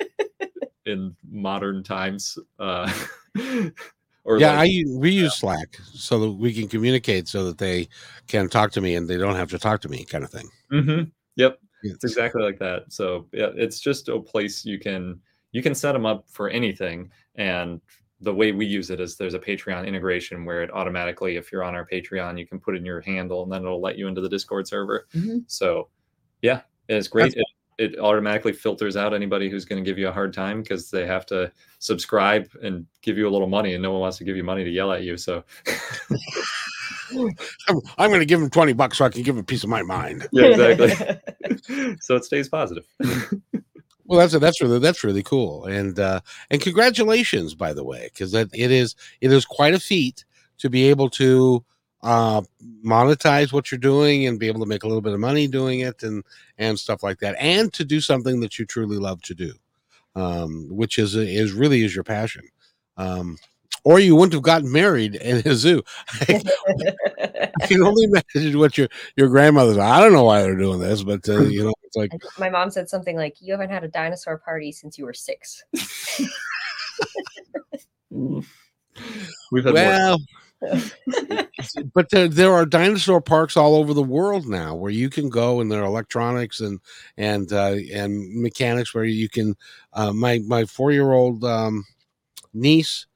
in 0.87 1.15
modern 1.31 1.83
times. 1.83 2.39
Uh, 2.59 2.93
or 4.25 4.39
yeah, 4.39 4.53
I 4.53 4.59
like, 4.65 4.71
u- 4.73 4.99
we 4.99 5.11
use 5.11 5.35
Slack 5.37 5.77
so 5.93 6.19
that 6.21 6.31
we 6.33 6.53
can 6.53 6.69
communicate 6.69 7.29
so 7.29 7.45
that 7.45 7.59
they 7.59 7.89
can 8.27 8.49
talk 8.49 8.73
to 8.73 8.81
me 8.81 8.95
and 8.97 9.09
they 9.09 9.17
don't 9.17 9.37
have 9.37 9.51
to 9.51 9.59
talk 9.59 9.81
to 9.83 9.89
me, 9.89 10.05
kind 10.05 10.25
of 10.25 10.31
thing. 10.31 10.49
Mhm. 10.73 11.11
Yep, 11.37 11.59
Yes. 11.85 11.95
it's 11.95 12.05
exactly 12.05 12.43
like 12.43 12.59
that. 12.59 12.93
So 12.93 13.27
yeah, 13.33 13.51
it's 13.55 13.81
just 13.81 14.09
a 14.09 14.19
place 14.21 14.65
you 14.65 14.79
can 14.79 15.21
you 15.53 15.63
can 15.63 15.75
set 15.75 15.93
them 15.93 16.05
up 16.05 16.25
for 16.29 16.49
anything. 16.51 17.11
And 17.37 17.81
the 18.21 18.35
way 18.35 18.53
we 18.53 18.67
use 18.67 18.91
it 18.91 19.01
is 19.01 19.17
there's 19.17 19.35
a 19.35 19.39
Patreon 19.39 19.87
integration 19.87 20.45
where 20.45 20.63
it 20.63 20.71
automatically, 20.73 21.37
if 21.37 21.53
you're 21.53 21.63
on 21.63 21.75
our 21.75 21.87
Patreon, 21.87 22.39
you 22.39 22.47
can 22.47 22.59
put 22.59 22.77
in 22.77 22.85
your 22.85 23.01
handle 23.01 23.43
and 23.43 23.53
then 23.53 23.63
it'll 23.63 23.81
let 23.81 23.97
you 23.97 24.09
into 24.09 24.21
the 24.21 24.29
Discord 24.29 24.67
server. 24.67 25.07
Mhm. 25.15 25.45
So, 25.47 25.89
yeah, 26.43 26.63
it's 26.89 27.09
great. 27.09 27.35
It, 27.35 27.47
it 27.79 27.99
automatically 28.01 28.53
filters 28.53 28.97
out 28.97 29.15
anybody 29.15 29.49
who's 29.49 29.65
going 29.65 29.83
to 29.83 29.89
give 29.89 29.99
you 29.99 30.09
a 30.09 30.13
hard 30.13 30.33
time 30.33 30.63
because 30.63 30.91
they 30.91 31.07
have 31.07 31.27
to 31.27 31.53
subscribe 31.79 32.49
and 32.61 32.85
give 33.03 33.17
you 33.17 33.29
a 33.29 33.31
little 33.31 33.47
money, 33.47 33.75
and 33.75 33.83
no 33.83 33.93
one 33.93 34.01
wants 34.01 34.19
to 34.19 34.25
give 34.25 34.37
you 34.37 34.43
money 34.43 34.65
to 34.65 34.71
yell 34.71 34.93
at 34.93 35.05
you. 35.05 35.17
So, 35.17 35.45
I'm, 37.13 37.81
I'm 37.99 38.11
going 38.11 38.21
to 38.21 38.27
give 38.27 38.43
him 38.43 38.51
20 38.51 38.73
bucks 38.73 38.99
so 38.99 39.05
I 39.05 39.09
can 39.11 39.23
give 39.23 39.37
him 39.37 39.41
a 39.41 39.45
piece 39.45 39.65
of 39.65 39.71
my 39.71 39.83
mind. 39.83 40.27
yeah, 40.33 40.47
exactly. 40.47 41.97
so 42.01 42.17
it 42.17 42.25
stays 42.25 42.49
positive. 42.49 42.85
Well, 44.09 44.21
that's 44.21 44.39
that's 44.39 44.63
really 44.63 44.79
that's 44.81 45.05
really 45.05 45.23
cool, 45.23 45.67
and 45.67 45.99
uh, 45.99 46.21
and 46.51 46.63
congratulations, 46.63 47.55
by 47.55 47.75
the 47.75 47.85
way, 47.85 48.09
because 48.13 48.33
that 48.33 48.49
it 48.55 48.71
is 48.71 48.97
it 49.21 49.31
is 49.33 49.45
quite 49.45 49.75
a 49.75 49.81
feat 49.81 50.25
to 50.59 50.71
be 50.71 50.89
able 50.89 51.11
to 51.11 51.65
uh, 52.03 52.43
monetize 52.85 53.53
what 53.53 53.71
you're 53.71 53.79
doing 53.79 54.27
and 54.27 54.39
be 54.41 54.47
able 54.49 54.61
to 54.61 54.67
make 54.67 54.83
a 54.85 54.87
little 54.89 55.03
bit 55.03 55.13
of 55.13 55.21
money 55.21 55.47
doing 55.47 55.81
it 55.81 56.03
and 56.03 56.25
and 56.59 56.79
stuff 56.79 57.03
like 57.03 57.19
that, 57.21 57.37
and 57.39 57.73
to 57.75 57.85
do 57.85 58.01
something 58.01 58.41
that 58.41 58.59
you 58.59 58.65
truly 58.65 58.97
love 58.99 59.21
to 59.23 59.35
do, 59.35 59.53
um, 60.17 60.69
which 60.71 60.99
is 60.99 61.17
is 61.17 61.53
really 61.53 61.85
is 61.85 61.95
your 61.95 62.05
passion. 62.05 62.45
Um, 62.97 63.39
or 63.85 63.99
you 64.01 64.15
wouldn't 64.15 64.35
have 64.35 64.43
gotten 64.43 64.71
married 64.71 65.15
in 65.15 65.39
a 65.47 65.55
zoo. 65.55 65.83
I 66.21 67.67
can 67.67 67.83
only 67.83 68.05
imagine 68.35 68.59
what 68.59 68.77
your 68.77 68.89
your 69.17 69.29
grandmother's. 69.29 69.79
I 69.79 70.01
don't 70.01 70.13
know 70.13 70.25
why 70.25 70.43
they're 70.43 70.57
doing 70.57 70.81
this, 70.81 71.03
but 71.03 71.29
uh, 71.29 71.41
you 71.41 71.65
know, 71.65 71.73
it's 71.85 71.97
like 71.97 72.13
My 72.39 72.51
mom 72.51 72.71
said 72.71 72.89
something 72.89 73.17
like, 73.17 73.37
"You 73.41 73.53
haven't 73.53 73.71
had 73.71 73.85
a 73.85 73.89
dinosaur 73.89 74.39
party 74.39 74.73
since 74.73 74.99
you 74.99 75.05
were 75.05 75.15
six. 75.15 75.65
We've 79.53 79.65
had 79.65 79.75
well. 79.75 80.19
but 81.95 82.11
there, 82.11 82.27
there 82.27 82.53
are 82.53 82.67
dinosaur 82.67 83.21
parks 83.21 83.57
all 83.57 83.77
over 83.77 83.95
the 83.95 84.03
world 84.03 84.47
now 84.47 84.75
where 84.75 84.91
you 84.91 85.09
can 85.09 85.29
go 85.29 85.61
and 85.61 85.71
there 85.71 85.83
are 85.83 85.87
electronics 85.87 86.61
and 86.61 86.81
and 87.17 87.53
uh, 87.53 87.77
and 87.93 88.43
mechanics 88.43 88.93
where 88.93 89.05
you 89.05 89.29
can 89.29 89.57
uh, 89.93 90.13
my 90.13 90.41
my 90.47 90.65
four 90.65 90.91
year 90.91 91.13
old 91.13 91.45
um, 91.45 91.85
niece 92.53 93.07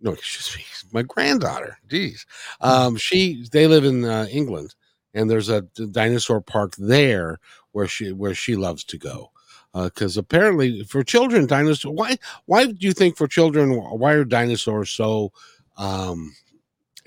no 0.00 0.12
excuse 0.12 0.56
me 0.56 0.64
my 0.92 1.02
granddaughter 1.02 1.78
geez. 1.88 2.26
Um, 2.60 2.96
she 2.96 3.46
they 3.52 3.66
live 3.66 3.84
in 3.84 4.04
uh, 4.04 4.26
England 4.30 4.74
and 5.14 5.30
there's 5.30 5.48
a 5.48 5.62
dinosaur 5.62 6.40
park 6.40 6.74
there 6.76 7.38
where 7.72 7.88
she 7.88 8.12
where 8.12 8.34
she 8.34 8.56
loves 8.56 8.84
to 8.84 8.98
go. 8.98 9.30
Because 9.74 10.16
apparently 10.16 10.82
for 10.84 11.04
children 11.04 11.46
dinosaur 11.46 11.92
why 11.92 12.16
why 12.46 12.66
do 12.66 12.76
you 12.80 12.92
think 12.92 13.16
for 13.16 13.28
children 13.28 13.72
why 13.72 14.12
are 14.12 14.24
dinosaurs 14.24 14.90
so 14.90 15.32
um 15.76 16.34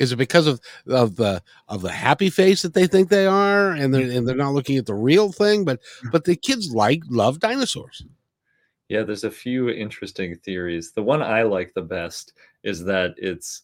is 0.01 0.11
it 0.11 0.15
because 0.15 0.47
of 0.47 0.59
of 0.87 1.15
the 1.15 1.41
of 1.67 1.81
the 1.81 1.91
happy 1.91 2.29
face 2.29 2.63
that 2.63 2.73
they 2.73 2.87
think 2.87 3.09
they 3.09 3.27
are 3.27 3.71
and 3.71 3.93
they're 3.93 4.09
and 4.09 4.27
they're 4.27 4.35
not 4.35 4.53
looking 4.53 4.77
at 4.77 4.87
the 4.87 4.95
real 4.95 5.31
thing? 5.31 5.63
But 5.63 5.79
but 6.11 6.25
the 6.25 6.35
kids 6.35 6.73
like 6.73 7.03
love 7.09 7.39
dinosaurs. 7.39 8.03
Yeah, 8.89 9.03
there's 9.03 9.23
a 9.23 9.31
few 9.31 9.69
interesting 9.69 10.35
theories. 10.37 10.91
The 10.91 11.03
one 11.03 11.21
I 11.21 11.43
like 11.43 11.73
the 11.73 11.83
best 11.83 12.33
is 12.63 12.83
that 12.85 13.15
it's 13.17 13.63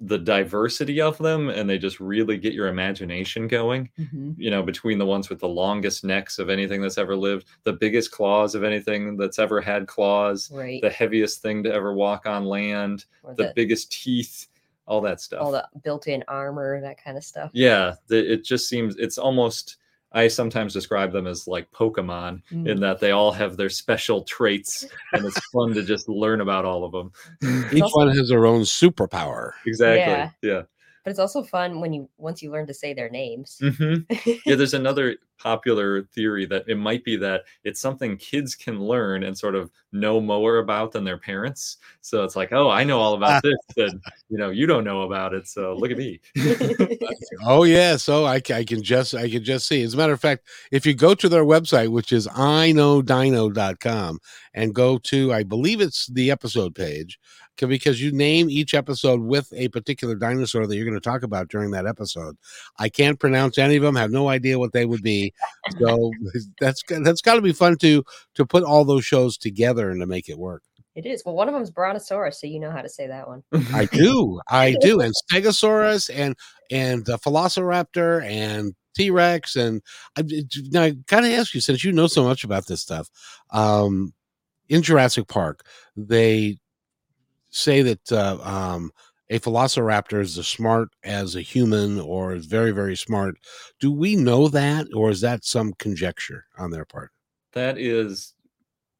the 0.00 0.18
diversity 0.18 1.00
of 1.00 1.16
them 1.16 1.48
and 1.48 1.68
they 1.68 1.78
just 1.78 2.00
really 2.00 2.36
get 2.36 2.52
your 2.52 2.68
imagination 2.68 3.48
going. 3.48 3.88
Mm-hmm. 3.98 4.32
You 4.36 4.50
know, 4.50 4.62
between 4.62 4.98
the 4.98 5.06
ones 5.06 5.30
with 5.30 5.38
the 5.40 5.48
longest 5.48 6.04
necks 6.04 6.38
of 6.38 6.50
anything 6.50 6.82
that's 6.82 6.98
ever 6.98 7.16
lived, 7.16 7.46
the 7.64 7.72
biggest 7.72 8.10
claws 8.10 8.54
of 8.54 8.62
anything 8.62 9.16
that's 9.16 9.38
ever 9.38 9.60
had 9.60 9.86
claws, 9.86 10.50
Right. 10.52 10.82
the 10.82 10.90
heaviest 10.90 11.40
thing 11.40 11.62
to 11.62 11.72
ever 11.72 11.94
walk 11.94 12.26
on 12.26 12.44
land, 12.44 13.06
the 13.36 13.44
the, 13.44 13.52
biggest 13.56 13.90
teeth, 13.90 14.48
all 14.86 15.00
that 15.00 15.20
stuff. 15.20 15.40
all 15.40 15.50
the 15.50 15.66
built-in 15.82 16.22
armor, 16.28 16.78
that 16.82 17.02
kind 17.02 17.16
of 17.16 17.24
stuff. 17.24 17.50
Yeah, 17.54 17.94
the, 18.08 18.34
it 18.34 18.44
just 18.44 18.68
seems 18.68 18.96
it's 18.96 19.16
almost 19.18 19.78
I 20.16 20.28
sometimes 20.28 20.72
describe 20.72 21.12
them 21.12 21.26
as 21.26 21.46
like 21.46 21.70
Pokemon 21.72 22.42
Mm. 22.50 22.68
in 22.68 22.80
that 22.80 22.98
they 23.00 23.10
all 23.12 23.30
have 23.32 23.56
their 23.56 23.68
special 23.68 24.22
traits, 24.24 24.84
and 25.12 25.24
it's 25.24 25.38
fun 25.52 25.74
to 25.74 25.82
just 25.82 26.08
learn 26.08 26.40
about 26.40 26.64
all 26.64 26.84
of 26.84 26.92
them. 26.92 27.12
Each 27.72 27.84
one 27.92 28.08
has 28.16 28.28
their 28.30 28.46
own 28.46 28.62
superpower. 28.62 29.52
exactly. 29.66 30.00
Yeah. 30.00 30.30
Yeah. 30.42 30.62
But 31.06 31.10
it's 31.10 31.20
also 31.20 31.44
fun 31.44 31.80
when 31.80 31.92
you 31.92 32.08
once 32.18 32.42
you 32.42 32.50
learn 32.50 32.66
to 32.66 32.74
say 32.74 32.92
their 32.92 33.08
names. 33.08 33.62
hmm 33.78 33.94
yeah, 34.44 34.56
there's 34.56 34.74
another 34.82 35.18
popular 35.38 36.02
theory 36.02 36.46
that 36.46 36.64
it 36.66 36.74
might 36.74 37.04
be 37.04 37.14
that 37.16 37.42
it's 37.62 37.78
something 37.80 38.16
kids 38.16 38.56
can 38.56 38.80
learn 38.80 39.22
and 39.22 39.38
sort 39.38 39.54
of 39.54 39.70
know 39.92 40.20
more 40.20 40.58
about 40.58 40.90
than 40.90 41.04
their 41.04 41.18
parents. 41.18 41.76
So 42.00 42.24
it's 42.24 42.34
like, 42.34 42.52
oh, 42.52 42.68
I 42.70 42.82
know 42.82 42.98
all 42.98 43.14
about 43.14 43.40
this, 43.44 43.54
and 43.76 44.00
you 44.28 44.36
know, 44.36 44.50
you 44.50 44.66
don't 44.66 44.82
know 44.82 45.02
about 45.02 45.32
it. 45.32 45.46
So 45.46 45.76
look 45.76 45.92
at 45.92 45.96
me. 45.96 46.18
Oh 47.44 47.62
yeah, 47.64 47.96
so 47.96 48.24
I, 48.24 48.36
I 48.52 48.64
can 48.64 48.82
just 48.82 49.14
I 49.14 49.28
can 49.30 49.44
just 49.44 49.66
see. 49.66 49.82
As 49.82 49.94
a 49.94 49.96
matter 49.96 50.12
of 50.12 50.20
fact, 50.20 50.48
if 50.72 50.84
you 50.86 50.94
go 50.94 51.14
to 51.14 51.28
their 51.28 51.44
website, 51.44 51.90
which 51.90 52.12
is 52.12 52.26
iknowdino.com, 52.26 54.18
and 54.54 54.74
go 54.74 54.98
to 54.98 55.32
I 55.32 55.42
believe 55.44 55.80
it's 55.80 56.06
the 56.08 56.30
episode 56.30 56.74
page, 56.74 57.18
c- 57.38 57.45
because 57.58 58.02
you 58.02 58.12
name 58.12 58.50
each 58.50 58.74
episode 58.74 59.20
with 59.20 59.52
a 59.54 59.68
particular 59.68 60.14
dinosaur 60.14 60.66
that 60.66 60.76
you're 60.76 60.84
going 60.84 60.94
to 60.94 61.00
talk 61.00 61.22
about 61.22 61.48
during 61.48 61.70
that 61.70 61.86
episode. 61.86 62.36
I 62.78 62.88
can't 62.88 63.18
pronounce 63.18 63.58
any 63.58 63.76
of 63.76 63.82
them, 63.82 63.96
have 63.96 64.10
no 64.10 64.28
idea 64.28 64.58
what 64.58 64.72
they 64.72 64.84
would 64.84 65.02
be. 65.02 65.32
So 65.78 66.12
that's 66.60 66.82
that's 66.88 67.22
got 67.22 67.34
to 67.34 67.42
be 67.42 67.52
fun 67.52 67.76
to 67.78 68.04
to 68.34 68.46
put 68.46 68.64
all 68.64 68.84
those 68.84 69.04
shows 69.04 69.36
together 69.36 69.90
and 69.90 70.00
to 70.00 70.06
make 70.06 70.28
it 70.28 70.38
work. 70.38 70.62
It 70.94 71.04
is. 71.04 71.22
Well, 71.26 71.34
one 71.34 71.46
of 71.46 71.52
them's 71.52 71.70
Brontosaurus, 71.70 72.40
so 72.40 72.46
you 72.46 72.58
know 72.58 72.70
how 72.70 72.80
to 72.80 72.88
say 72.88 73.06
that 73.06 73.28
one. 73.28 73.42
I 73.74 73.84
do, 73.84 74.40
I 74.48 74.76
do, 74.80 75.00
and 75.00 75.12
Stegosaurus 75.30 76.10
and 76.12 76.34
and 76.70 77.08
uh, 77.08 77.18
Velociraptor 77.18 78.24
and 78.24 78.74
T 78.96 79.10
Rex 79.10 79.56
and 79.56 79.82
I 80.16 80.24
now 80.70 80.82
I 80.84 80.90
gotta 81.06 81.28
ask 81.28 81.54
you 81.54 81.60
since 81.60 81.84
you 81.84 81.92
know 81.92 82.06
so 82.06 82.24
much 82.24 82.44
about 82.44 82.66
this 82.66 82.80
stuff. 82.80 83.10
Um, 83.50 84.14
in 84.68 84.82
Jurassic 84.82 85.28
Park, 85.28 85.66
they 85.96 86.56
say 87.56 87.82
that 87.82 88.12
uh, 88.12 88.38
um, 88.42 88.90
a 89.30 89.38
Velociraptor 89.40 90.20
is 90.20 90.38
as 90.38 90.46
smart 90.46 90.88
as 91.02 91.34
a 91.34 91.40
human 91.40 91.98
or 91.98 92.34
is 92.34 92.46
very 92.46 92.70
very 92.70 92.96
smart. 92.96 93.36
Do 93.80 93.90
we 93.92 94.16
know 94.16 94.48
that, 94.48 94.86
or 94.94 95.10
is 95.10 95.20
that 95.22 95.44
some 95.44 95.72
conjecture 95.74 96.46
on 96.58 96.70
their 96.70 96.84
part? 96.84 97.10
that 97.56 97.78
is 97.78 98.34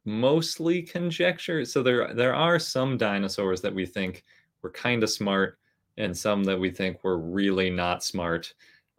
mostly 0.07 0.81
conjecture. 0.81 1.65
So 1.67 1.83
there 1.83 2.15
there 2.15 2.35
are 2.35 2.59
some 2.59 2.97
dinosaurs 2.97 3.61
that 3.61 3.75
we 3.75 3.85
think 3.85 4.25
were 4.63 4.71
kind 4.71 5.03
of 5.03 5.11
smart 5.11 5.59
and 5.99 6.17
some 6.17 6.43
that 6.45 6.59
we 6.59 6.71
think 6.71 7.05
were 7.05 7.19
really 7.19 7.69
not 7.69 8.03
smart. 8.03 8.55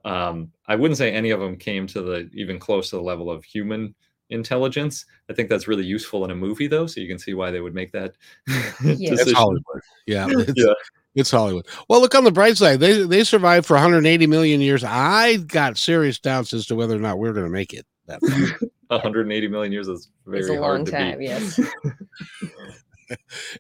Um, 0.06 0.52
I 0.68 0.76
wouldn't 0.76 1.00
say 1.00 1.12
any 1.12 1.32
of 1.32 1.40
them 1.40 1.58
came 1.58 1.88
to 1.88 2.02
the 2.04 2.30
even 2.34 2.60
close 2.60 2.92
to 2.92 2.98
the 2.98 3.02
level 3.02 3.32
of 3.32 3.44
human 3.44 3.96
intelligence. 4.30 5.06
I 5.30 5.34
think 5.34 5.50
that's 5.50 5.68
really 5.68 5.86
useful 5.86 6.26
in 6.26 6.32
a 6.32 6.36
movie 6.36 6.68
though, 6.68 6.88
so 6.88 7.00
you 7.02 7.08
can 7.08 7.20
see 7.20 7.34
why 7.34 7.52
they 7.52 7.62
would 7.62 7.74
make 7.76 7.92
that 7.94 8.16
Yeah. 8.84 9.14
It's. 9.14 9.32
Hollywood. 9.32 9.82
Yeah, 10.06 10.28
it's, 10.32 10.54
Yeah. 10.56 10.74
it's 11.16 11.32
Hollywood. 11.32 11.66
Well, 11.90 12.02
look 12.02 12.16
on 12.16 12.24
the 12.24 12.32
bright 12.32 12.58
side. 12.58 12.80
They 12.80 13.04
they 13.04 13.24
survived 13.24 13.66
for 13.66 13.74
180 13.76 14.28
million 14.28 14.62
years. 14.62 14.84
I 14.84 15.38
got 15.38 15.78
serious 15.78 16.20
doubts 16.20 16.54
as 16.54 16.66
to 16.68 16.76
whether 16.76 16.96
or 16.96 17.00
not 17.00 17.20
we're 17.20 17.34
going 17.34 17.46
to 17.46 17.52
make 17.52 17.74
it. 17.74 17.86
That 18.08 18.22
180 18.88 19.48
million 19.50 19.72
years 19.74 19.88
is 19.90 20.10
very 20.26 20.40
it's 20.40 20.50
a 20.50 20.58
hard 20.58 20.78
long 20.78 20.86
to 20.86 20.92
time, 20.92 21.20
beat. 21.20 21.26
yes. 21.28 21.60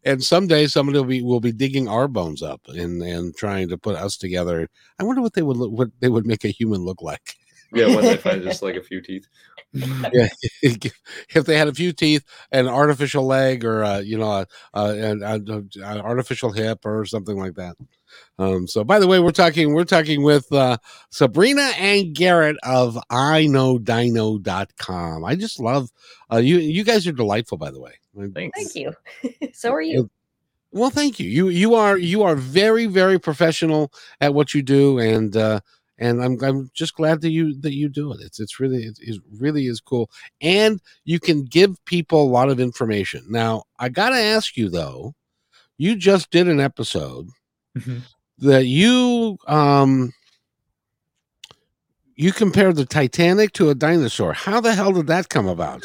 and 0.03 0.21
someday 0.23 0.67
somebody 0.67 0.97
will 0.99 1.05
be 1.05 1.21
will 1.21 1.39
be 1.39 1.51
digging 1.51 1.87
our 1.87 2.07
bones 2.07 2.41
up 2.41 2.61
and 2.67 3.01
and 3.01 3.35
trying 3.35 3.69
to 3.69 3.77
put 3.77 3.95
us 3.95 4.17
together. 4.17 4.67
I 4.99 5.03
wonder 5.03 5.21
what 5.21 5.33
they 5.33 5.41
would 5.41 5.57
look, 5.57 5.71
what 5.71 5.89
they 5.99 6.09
would 6.09 6.25
make 6.25 6.43
a 6.45 6.49
human 6.49 6.81
look 6.81 7.01
like. 7.01 7.35
Yeah, 7.73 7.87
when 7.87 8.03
they 8.03 8.17
find 8.17 8.41
just 8.43 8.61
like 8.61 8.75
a 8.75 8.83
few 8.83 9.01
teeth. 9.01 9.27
Yeah, 9.73 10.29
if 10.61 11.45
they 11.45 11.57
had 11.57 11.67
a 11.67 11.73
few 11.73 11.91
teeth, 11.91 12.23
an 12.51 12.67
artificial 12.67 13.25
leg, 13.25 13.65
or 13.65 13.83
uh, 13.83 13.99
you 13.99 14.17
know, 14.17 14.31
a, 14.31 14.47
a, 14.73 15.11
an, 15.11 15.23
a, 15.23 15.35
an 15.83 16.01
artificial 16.01 16.51
hip, 16.51 16.85
or 16.85 17.05
something 17.05 17.37
like 17.37 17.55
that. 17.55 17.75
Um, 18.39 18.67
so, 18.67 18.83
by 18.83 18.99
the 18.99 19.07
way, 19.07 19.19
we're 19.19 19.31
talking 19.31 19.73
we're 19.73 19.83
talking 19.83 20.23
with 20.23 20.51
uh, 20.51 20.77
Sabrina 21.09 21.71
and 21.77 22.15
Garrett 22.15 22.57
of 22.63 22.97
I 23.09 23.47
Know 23.47 23.79
iknowdino.com. 23.79 25.25
I 25.25 25.35
just 25.35 25.59
love 25.59 25.89
uh, 26.31 26.37
you. 26.37 26.57
You 26.57 26.83
guys 26.83 27.07
are 27.07 27.11
delightful, 27.11 27.57
by 27.57 27.71
the 27.71 27.79
way. 27.79 27.93
Thanks. 28.33 28.57
Thank 28.57 28.75
you. 28.75 28.93
so 29.53 29.73
are 29.73 29.81
you. 29.81 30.09
Well, 30.71 30.89
thank 30.89 31.19
you. 31.19 31.29
You 31.29 31.49
you 31.49 31.75
are 31.75 31.97
you 31.97 32.23
are 32.23 32.35
very 32.35 32.85
very 32.85 33.19
professional 33.19 33.91
at 34.21 34.33
what 34.33 34.53
you 34.53 34.61
do, 34.61 34.99
and 34.99 35.35
uh, 35.35 35.61
and 35.99 36.23
I'm 36.23 36.41
I'm 36.43 36.69
just 36.73 36.95
glad 36.95 37.21
that 37.21 37.31
you 37.31 37.59
that 37.61 37.73
you 37.73 37.89
do 37.89 38.11
it. 38.13 38.19
It's 38.21 38.39
it's 38.39 38.59
really 38.59 38.83
it, 38.83 38.97
it 39.01 39.21
really 39.39 39.67
is 39.67 39.79
cool, 39.79 40.09
and 40.41 40.79
you 41.05 41.19
can 41.19 41.43
give 41.43 41.83
people 41.85 42.21
a 42.21 42.29
lot 42.29 42.49
of 42.49 42.59
information. 42.59 43.25
Now, 43.29 43.63
I 43.79 43.89
got 43.89 44.09
to 44.09 44.17
ask 44.17 44.57
you 44.57 44.69
though, 44.69 45.13
you 45.77 45.95
just 45.95 46.31
did 46.31 46.47
an 46.47 46.59
episode 46.59 47.27
Mhm. 47.77 48.01
that 48.39 48.65
you 48.65 49.37
um 49.47 50.11
you 52.15 52.31
compared 52.33 52.75
the 52.75 52.85
Titanic 52.85 53.53
to 53.53 53.69
a 53.69 53.75
dinosaur. 53.75 54.33
How 54.33 54.59
the 54.59 54.73
hell 54.73 54.91
did 54.91 55.07
that 55.07 55.29
come 55.29 55.47
about? 55.47 55.83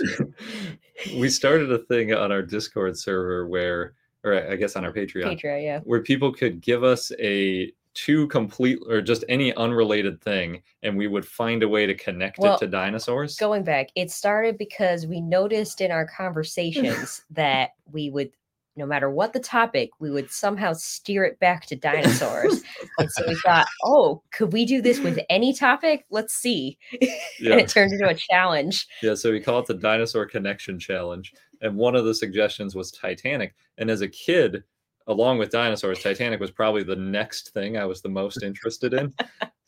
we 1.16 1.28
started 1.28 1.70
a 1.70 1.78
thing 1.78 2.14
on 2.14 2.32
our 2.32 2.40
Discord 2.40 2.98
server 2.98 3.46
where, 3.46 3.92
or 4.24 4.50
I 4.50 4.56
guess 4.56 4.74
on 4.74 4.84
our 4.86 4.92
Patreon, 4.92 5.38
Patreon, 5.38 5.62
yeah. 5.62 5.80
where 5.80 6.00
people 6.00 6.32
could 6.32 6.62
give 6.62 6.84
us 6.84 7.12
a 7.18 7.70
two 7.94 8.26
complete 8.28 8.78
or 8.88 9.00
just 9.00 9.24
any 9.28 9.54
unrelated 9.54 10.20
thing, 10.22 10.62
and 10.82 10.96
we 10.96 11.06
would 11.06 11.26
find 11.26 11.62
a 11.62 11.68
way 11.68 11.86
to 11.86 11.94
connect 11.94 12.38
Well, 12.38 12.54
it 12.54 12.58
to 12.60 12.66
dinosaurs. 12.66 13.36
Going 13.36 13.64
back, 13.64 13.88
it 13.94 14.10
started 14.10 14.58
because 14.58 15.06
we 15.06 15.20
noticed 15.20 15.80
in 15.80 15.90
our 15.90 16.06
conversations 16.06 17.22
that 17.30 17.70
we 17.90 18.10
would, 18.10 18.30
no 18.76 18.86
matter 18.86 19.10
what 19.10 19.32
the 19.32 19.40
topic, 19.40 19.90
we 19.98 20.10
would 20.10 20.30
somehow 20.30 20.72
steer 20.72 21.24
it 21.24 21.38
back 21.40 21.66
to 21.66 21.76
dinosaurs. 21.76 22.62
and 22.98 23.10
so 23.12 23.24
we 23.28 23.34
thought, 23.44 23.66
oh, 23.84 24.22
could 24.32 24.52
we 24.52 24.64
do 24.64 24.80
this 24.80 24.98
with 25.00 25.18
any 25.28 25.52
topic? 25.52 26.04
Let's 26.10 26.34
see. 26.34 26.78
Yeah. 27.40 27.52
and 27.52 27.60
it 27.62 27.68
turned 27.68 27.92
into 27.92 28.06
a 28.08 28.14
challenge. 28.14 28.86
Yeah, 29.02 29.14
so 29.14 29.32
we 29.32 29.40
call 29.40 29.58
it 29.58 29.66
the 29.66 29.74
Dinosaur 29.74 30.26
Connection 30.26 30.78
Challenge. 30.78 31.32
And 31.60 31.76
one 31.76 31.96
of 31.96 32.04
the 32.04 32.14
suggestions 32.14 32.76
was 32.76 32.92
Titanic. 32.92 33.56
And 33.78 33.90
as 33.90 34.00
a 34.00 34.06
kid, 34.08 34.62
along 35.06 35.38
with 35.38 35.50
dinosaurs, 35.50 36.00
Titanic 36.00 36.40
was 36.40 36.50
probably 36.50 36.82
the 36.82 36.96
next 36.96 37.50
thing 37.50 37.76
I 37.76 37.84
was 37.84 38.02
the 38.02 38.08
most 38.08 38.42
interested 38.42 38.94
in. 38.94 39.12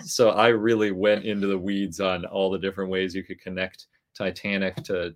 so 0.02 0.30
I 0.30 0.48
really 0.48 0.90
went 0.90 1.24
into 1.24 1.46
the 1.46 1.58
weeds 1.58 2.00
on 2.00 2.24
all 2.24 2.50
the 2.50 2.58
different 2.58 2.90
ways 2.90 3.14
you 3.14 3.22
could 3.22 3.40
connect 3.40 3.86
Titanic 4.16 4.76
to 4.84 5.14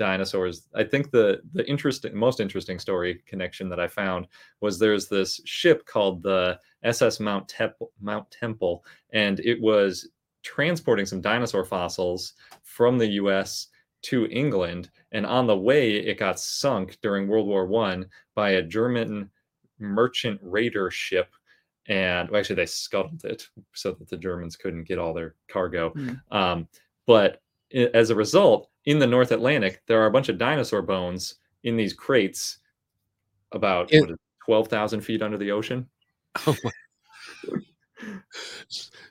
dinosaurs. 0.00 0.66
I 0.74 0.82
think 0.82 1.10
the 1.10 1.42
the 1.52 1.68
interesting 1.68 2.16
most 2.16 2.40
interesting 2.40 2.78
story 2.78 3.22
connection 3.26 3.68
that 3.68 3.78
I 3.78 3.86
found 3.86 4.26
was 4.62 4.78
there's 4.78 5.08
this 5.08 5.40
ship 5.44 5.84
called 5.84 6.22
the 6.22 6.58
SS 6.82 7.20
Mount 7.20 7.46
Temple, 7.48 7.92
Mount 8.00 8.28
Temple 8.30 8.82
and 9.12 9.38
it 9.40 9.60
was 9.60 10.08
transporting 10.42 11.04
some 11.04 11.20
dinosaur 11.20 11.66
fossils 11.66 12.32
from 12.62 12.96
the 12.96 13.08
US 13.08 13.68
to 14.02 14.26
England 14.28 14.90
and 15.12 15.26
on 15.26 15.46
the 15.46 15.56
way 15.56 15.92
it 15.92 16.18
got 16.18 16.40
sunk 16.40 16.96
during 17.02 17.28
World 17.28 17.46
War 17.46 17.66
1 17.66 18.06
by 18.34 18.52
a 18.52 18.62
German 18.62 19.30
merchant 19.80 20.38
raider 20.42 20.90
ship 20.90 21.28
and 21.86 22.30
well, 22.30 22.38
actually 22.38 22.56
they 22.56 22.66
scuttled 22.66 23.24
it 23.24 23.48
so 23.74 23.92
that 23.92 24.08
the 24.08 24.16
Germans 24.16 24.56
couldn't 24.56 24.84
get 24.84 24.98
all 24.98 25.12
their 25.12 25.34
cargo. 25.50 25.90
Hmm. 25.90 26.12
Um, 26.30 26.68
but 27.06 27.42
as 27.94 28.10
a 28.10 28.14
result, 28.14 28.68
in 28.84 28.98
the 28.98 29.06
North 29.06 29.32
Atlantic, 29.32 29.82
there 29.86 30.00
are 30.00 30.06
a 30.06 30.10
bunch 30.10 30.28
of 30.28 30.38
dinosaur 30.38 30.82
bones 30.82 31.36
in 31.64 31.76
these 31.76 31.92
crates 31.92 32.58
about 33.52 33.92
It- 33.92 34.00
what 34.00 34.10
is 34.10 34.16
12,000 34.44 35.00
feet 35.00 35.22
under 35.22 35.36
the 35.38 35.50
ocean. 35.50 35.88
Oh. 36.46 36.56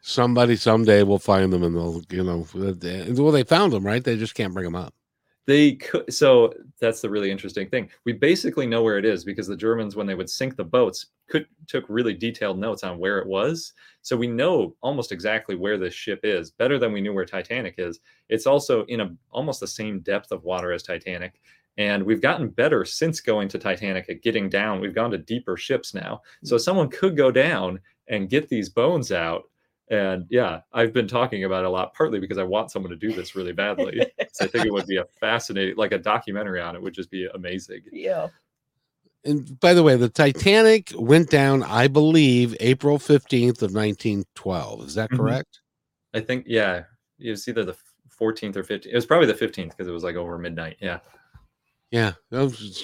Somebody 0.02 0.56
someday 0.56 1.04
will 1.04 1.20
find 1.20 1.54
them 1.54 1.64
and 1.64 1.76
they'll, 1.76 2.02
you 2.10 2.24
know, 2.24 2.48
well, 2.54 3.32
they 3.32 3.44
found 3.44 3.74
them, 3.74 3.86
right? 3.86 4.04
They 4.04 4.18
just 4.18 4.36
can't 4.36 4.54
bring 4.54 4.66
them 4.66 4.76
up. 4.76 4.94
They 5.50 5.78
could, 5.78 6.14
so 6.14 6.54
that's 6.80 7.02
the 7.02 7.10
really 7.10 7.32
interesting 7.32 7.68
thing. 7.68 7.90
We 8.06 8.14
basically 8.14 8.68
know 8.68 8.84
where 8.84 9.00
it 9.00 9.04
is 9.04 9.24
because 9.24 9.48
the 9.48 9.58
Germans, 9.58 9.96
when 9.96 10.06
they 10.06 10.14
would 10.14 10.30
sink 10.30 10.56
the 10.56 10.64
boats, 10.64 11.08
could 11.28 11.48
took 11.66 11.86
really 11.90 12.14
detailed 12.14 12.60
notes 12.60 12.84
on 12.84 13.00
where 13.00 13.18
it 13.18 13.26
was. 13.26 13.74
So 14.04 14.16
we 14.16 14.28
know 14.28 14.76
almost 14.82 15.12
exactly 15.12 15.56
where 15.56 15.80
this 15.80 15.96
ship 15.96 16.20
is, 16.22 16.52
better 16.52 16.78
than 16.78 16.94
we 16.94 17.02
knew 17.02 17.16
where 17.16 17.26
Titanic 17.26 17.74
is. 17.80 18.00
It's 18.30 18.46
also 18.46 18.86
in 18.86 19.00
a 19.00 19.16
almost 19.32 19.60
the 19.60 19.66
same 19.66 20.02
depth 20.02 20.32
of 20.32 20.44
water 20.44 20.72
as 20.72 20.84
Titanic. 20.84 21.42
And 21.80 22.04
we've 22.04 22.22
gotten 22.22 22.50
better 22.50 22.86
since 22.86 23.20
going 23.20 23.48
to 23.48 23.58
Titanic 23.58 24.08
at 24.08 24.22
getting 24.22 24.50
down. 24.50 24.80
We've 24.80 24.94
gone 24.94 25.10
to 25.10 25.18
deeper 25.18 25.58
ships 25.58 25.96
now. 25.96 26.22
So 26.44 26.58
hmm. 26.58 26.62
someone 26.62 26.90
could 26.90 27.18
go 27.18 27.32
down 27.32 27.80
and 28.08 28.30
get 28.30 28.50
these 28.50 28.70
bones 28.70 29.12
out. 29.12 29.50
And 29.90 30.28
yeah, 30.30 30.62
I've 30.72 30.94
been 30.94 31.08
talking 31.08 31.46
about 31.46 31.64
it 31.64 31.68
a 31.68 31.70
lot, 31.70 31.94
partly 31.96 32.20
because 32.20 32.38
I 32.38 32.44
want 32.44 32.70
someone 32.70 32.92
to 32.92 32.96
do 32.96 33.12
this 33.12 33.36
really 33.36 33.54
badly. 33.54 34.06
So 34.32 34.46
I 34.46 34.48
think 34.48 34.66
it 34.68 34.72
would 34.72 34.86
be 34.86 34.98
a 34.98 35.06
fascinating, 35.20 35.76
like 35.76 35.92
a 35.92 35.98
documentary 35.98 36.62
on 36.62 36.76
it 36.76 36.82
would 36.82 36.94
just 36.94 37.10
be 37.10 37.28
amazing. 37.34 37.82
Yeah. 37.92 38.28
And 39.26 39.60
by 39.60 39.74
the 39.74 39.84
way, 39.84 39.98
the 39.98 40.08
Titanic 40.08 40.92
went 40.96 41.30
down, 41.30 41.64
I 41.64 41.88
believe, 41.88 42.56
April 42.60 43.00
15th 43.00 43.62
of 43.64 43.74
1912. 43.74 44.86
Is 44.86 44.94
that 44.96 45.10
Mhm. 45.10 45.18
correct? 45.18 45.62
I 46.14 46.22
think, 46.22 46.46
yeah, 46.48 46.84
it 47.20 47.32
was 47.32 47.48
either 47.48 47.66
the 47.66 47.76
14th 48.18 48.56
or 48.56 48.64
15th. 48.64 48.92
It 48.94 48.96
was 48.96 49.06
probably 49.06 49.28
the 49.28 49.34
15th 49.34 49.72
because 49.72 49.88
it 49.88 49.92
was 49.92 50.04
like 50.04 50.16
over 50.16 50.38
midnight. 50.38 50.78
Yeah. 50.80 51.00
Yeah. 51.92 52.14
That 52.30 52.42
was, 52.42 52.84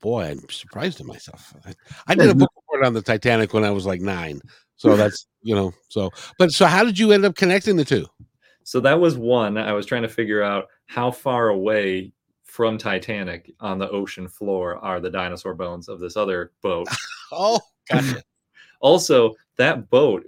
boy, 0.00 0.24
I'm 0.26 0.48
surprised 0.50 1.00
at 1.00 1.06
myself. 1.06 1.54
I, 1.66 1.74
I 2.06 2.14
did 2.14 2.30
a 2.30 2.34
book 2.34 2.50
report 2.54 2.84
on 2.84 2.92
the 2.94 3.02
Titanic 3.02 3.54
when 3.54 3.64
I 3.64 3.70
was 3.70 3.86
like 3.86 4.02
nine. 4.02 4.40
So 4.80 4.96
that's, 4.96 5.26
you 5.42 5.54
know, 5.54 5.74
so, 5.90 6.10
but 6.38 6.52
so 6.52 6.64
how 6.64 6.84
did 6.84 6.98
you 6.98 7.12
end 7.12 7.26
up 7.26 7.36
connecting 7.36 7.76
the 7.76 7.84
two? 7.84 8.06
So 8.64 8.80
that 8.80 8.98
was 8.98 9.18
one. 9.18 9.58
I 9.58 9.74
was 9.74 9.84
trying 9.84 10.00
to 10.00 10.08
figure 10.08 10.42
out 10.42 10.68
how 10.86 11.10
far 11.10 11.50
away 11.50 12.12
from 12.44 12.78
Titanic 12.78 13.52
on 13.60 13.76
the 13.76 13.90
ocean 13.90 14.26
floor 14.26 14.76
are 14.76 14.98
the 14.98 15.10
dinosaur 15.10 15.52
bones 15.52 15.90
of 15.90 16.00
this 16.00 16.16
other 16.16 16.52
boat. 16.62 16.88
oh, 17.32 17.60
gotcha. 17.90 18.22
also, 18.80 19.34
that 19.58 19.90
boat, 19.90 20.24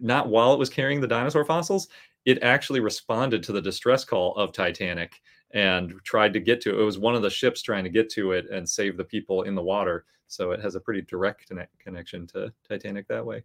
not 0.00 0.28
while 0.28 0.52
it 0.52 0.58
was 0.58 0.70
carrying 0.70 1.00
the 1.00 1.06
dinosaur 1.06 1.44
fossils, 1.44 1.86
it 2.24 2.42
actually 2.42 2.80
responded 2.80 3.44
to 3.44 3.52
the 3.52 3.62
distress 3.62 4.04
call 4.04 4.34
of 4.34 4.52
Titanic 4.52 5.22
and 5.52 5.94
tried 6.02 6.32
to 6.32 6.40
get 6.40 6.60
to 6.62 6.70
it. 6.70 6.80
It 6.80 6.84
was 6.84 6.98
one 6.98 7.14
of 7.14 7.22
the 7.22 7.30
ships 7.30 7.62
trying 7.62 7.84
to 7.84 7.90
get 7.90 8.10
to 8.14 8.32
it 8.32 8.46
and 8.50 8.68
save 8.68 8.96
the 8.96 9.04
people 9.04 9.42
in 9.42 9.54
the 9.54 9.62
water. 9.62 10.04
So 10.26 10.50
it 10.50 10.60
has 10.62 10.74
a 10.74 10.80
pretty 10.80 11.02
direct 11.02 11.48
connection 11.78 12.26
to 12.28 12.52
Titanic 12.68 13.06
that 13.06 13.24
way. 13.24 13.44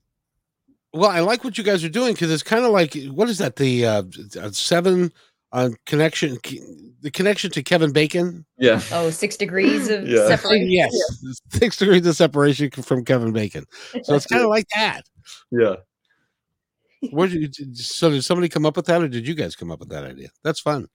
Well, 0.94 1.10
I 1.10 1.20
like 1.20 1.44
what 1.44 1.58
you 1.58 1.64
guys 1.64 1.84
are 1.84 1.90
doing 1.90 2.14
because 2.14 2.32
it's 2.32 2.44
kind 2.44 2.66
of 2.66 2.72
like 2.72 2.96
what 3.10 3.30
is 3.30 3.38
that? 3.38 3.58
The 3.58 3.86
uh, 3.86 4.04
seven 4.52 5.12
uh, 5.52 5.70
connection, 5.86 6.38
the 7.02 7.12
connection 7.12 7.52
to 7.52 7.64
Kevin 7.64 7.92
Bacon. 7.92 8.46
Yeah. 8.58 8.82
Oh, 8.92 9.10
six 9.10 9.38
degrees 9.38 9.90
of 9.90 10.08
yeah. 10.08 10.28
separation. 10.28 10.72
Yes, 10.72 10.92
yeah. 11.22 11.32
six 11.50 11.78
degrees 11.78 12.06
of 12.06 12.16
separation 12.16 12.72
from 12.72 13.06
Kevin 13.06 13.34
Bacon. 13.34 13.66
So 14.04 14.16
it's 14.16 14.26
kind 14.26 14.44
of 14.44 14.50
like 14.50 14.66
that. 14.76 15.04
Yeah. 15.52 15.76
Where 17.12 17.28
did 17.28 17.58
you, 17.58 17.76
so 17.76 18.10
did 18.10 18.24
somebody 18.24 18.50
come 18.50 18.66
up 18.66 18.76
with 18.76 18.86
that, 18.88 19.02
or 19.02 19.08
did 19.08 19.28
you 19.28 19.34
guys 19.34 19.56
come 19.56 19.72
up 19.72 19.80
with 19.80 19.90
that 19.90 20.04
idea? 20.04 20.30
That's 20.44 20.60
fun. 20.60 20.88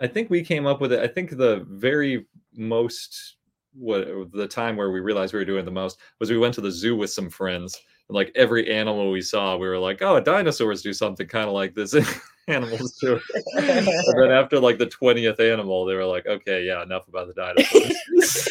I 0.00 0.06
think 0.06 0.28
we 0.28 0.42
came 0.42 0.66
up 0.66 0.80
with 0.80 0.92
it. 0.92 1.00
I 1.00 1.06
think 1.06 1.36
the 1.36 1.64
very 1.68 2.26
most 2.54 3.36
what 3.74 4.32
the 4.32 4.48
time 4.48 4.76
where 4.76 4.90
we 4.90 5.00
realized 5.00 5.34
we 5.34 5.38
were 5.38 5.44
doing 5.44 5.64
the 5.64 5.70
most 5.70 5.98
was 6.18 6.30
we 6.30 6.38
went 6.38 6.54
to 6.54 6.60
the 6.60 6.70
zoo 6.70 6.96
with 6.96 7.10
some 7.10 7.28
friends. 7.28 7.78
And 8.08 8.14
like 8.14 8.30
every 8.34 8.70
animal 8.70 9.10
we 9.10 9.20
saw, 9.20 9.56
we 9.56 9.66
were 9.66 9.78
like, 9.78 10.00
"Oh, 10.02 10.20
dinosaurs 10.20 10.82
do 10.82 10.92
something 10.92 11.26
kind 11.26 11.48
of 11.48 11.54
like 11.54 11.74
this." 11.74 11.94
animals 12.48 12.96
do. 13.00 13.20
and 13.56 13.86
then 14.16 14.30
after 14.30 14.60
like 14.60 14.78
the 14.78 14.86
twentieth 14.86 15.40
animal, 15.40 15.84
they 15.84 15.94
were 15.94 16.04
like, 16.04 16.26
"Okay, 16.26 16.64
yeah, 16.64 16.82
enough 16.82 17.08
about 17.08 17.26
the 17.26 17.34
dinosaurs." 17.34 18.48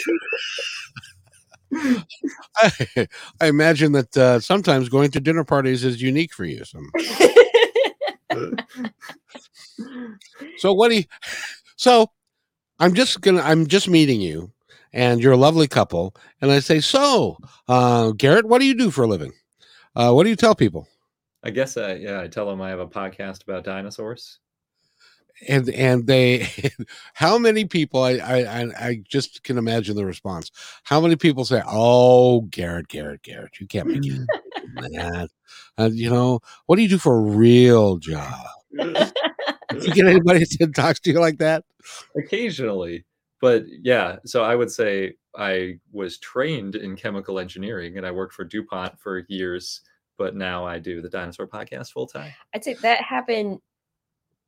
I, 2.57 3.07
I, 3.41 3.47
imagine 3.47 3.91
that 3.93 4.15
uh, 4.15 4.39
sometimes 4.39 4.87
going 4.87 5.11
to 5.11 5.19
dinner 5.19 5.43
parties 5.43 5.83
is 5.83 6.01
unique 6.01 6.33
for 6.33 6.45
you. 6.45 6.63
Some. 6.63 6.89
so 10.57 10.73
what 10.73 10.89
do 10.89 10.97
you? 10.97 11.03
So 11.75 12.11
I'm 12.79 12.93
just 12.93 13.21
gonna. 13.21 13.41
I'm 13.41 13.67
just 13.67 13.87
meeting 13.89 14.21
you, 14.21 14.51
and 14.93 15.21
you're 15.21 15.33
a 15.33 15.37
lovely 15.37 15.67
couple. 15.67 16.15
And 16.41 16.51
I 16.51 16.59
say, 16.59 16.79
so 16.79 17.37
uh, 17.67 18.11
Garrett, 18.11 18.47
what 18.47 18.59
do 18.59 18.65
you 18.65 18.75
do 18.75 18.91
for 18.91 19.03
a 19.03 19.07
living? 19.07 19.33
Uh, 19.95 20.11
what 20.11 20.23
do 20.23 20.29
you 20.29 20.35
tell 20.35 20.55
people? 20.55 20.87
I 21.43 21.51
guess, 21.51 21.77
uh, 21.77 21.95
yeah, 21.99 22.21
I 22.21 22.27
tell 22.27 22.47
them 22.47 22.61
I 22.61 22.69
have 22.69 22.79
a 22.79 22.87
podcast 22.87 23.43
about 23.43 23.63
dinosaurs. 23.63 24.39
And 25.49 25.69
and 25.69 26.07
they 26.07 26.47
how 27.13 27.37
many 27.37 27.65
people 27.65 28.01
I, 28.01 28.13
I 28.13 28.61
i 28.79 29.03
just 29.05 29.43
can 29.43 29.57
imagine 29.57 29.97
the 29.97 30.05
response. 30.05 30.49
How 30.83 31.01
many 31.01 31.17
people 31.17 31.43
say 31.43 31.61
oh 31.67 32.41
garrett 32.43 32.87
garrett 32.87 33.21
garrett 33.21 33.59
you 33.59 33.67
can't 33.67 33.87
make 33.87 34.05
it 34.05 34.25
that. 34.75 35.29
And 35.77 35.93
you 35.93 36.09
know 36.09 36.39
what 36.67 36.77
do 36.77 36.83
you 36.83 36.87
do 36.87 36.97
for 36.97 37.17
a 37.17 37.21
real 37.21 37.97
job? 37.97 38.45
You 39.73 39.93
get 39.93 40.07
anybody 40.07 40.45
that 40.59 40.73
talks 40.73 41.01
to 41.01 41.11
you 41.11 41.19
like 41.19 41.39
that? 41.39 41.65
Occasionally 42.15 43.03
but 43.45 43.63
yeah 43.83 44.15
so 44.25 44.43
i 44.43 44.55
would 44.55 44.71
say 44.71 45.13
i 45.37 45.77
was 45.91 46.17
trained 46.17 46.73
in 46.73 46.95
chemical 46.95 47.37
engineering 47.37 47.95
and 47.95 48.05
i 48.05 48.09
worked 48.09 48.33
for 48.33 48.43
dupont 48.43 48.99
for 48.99 49.23
years 49.27 49.81
but 50.17 50.35
now 50.35 50.65
i 50.65 50.79
do 50.79 50.99
the 50.99 51.09
dinosaur 51.09 51.47
podcast 51.47 51.91
full 51.91 52.07
time. 52.07 52.33
I'd 52.55 52.63
say 52.63 52.73
that 52.73 53.03
happened 53.03 53.59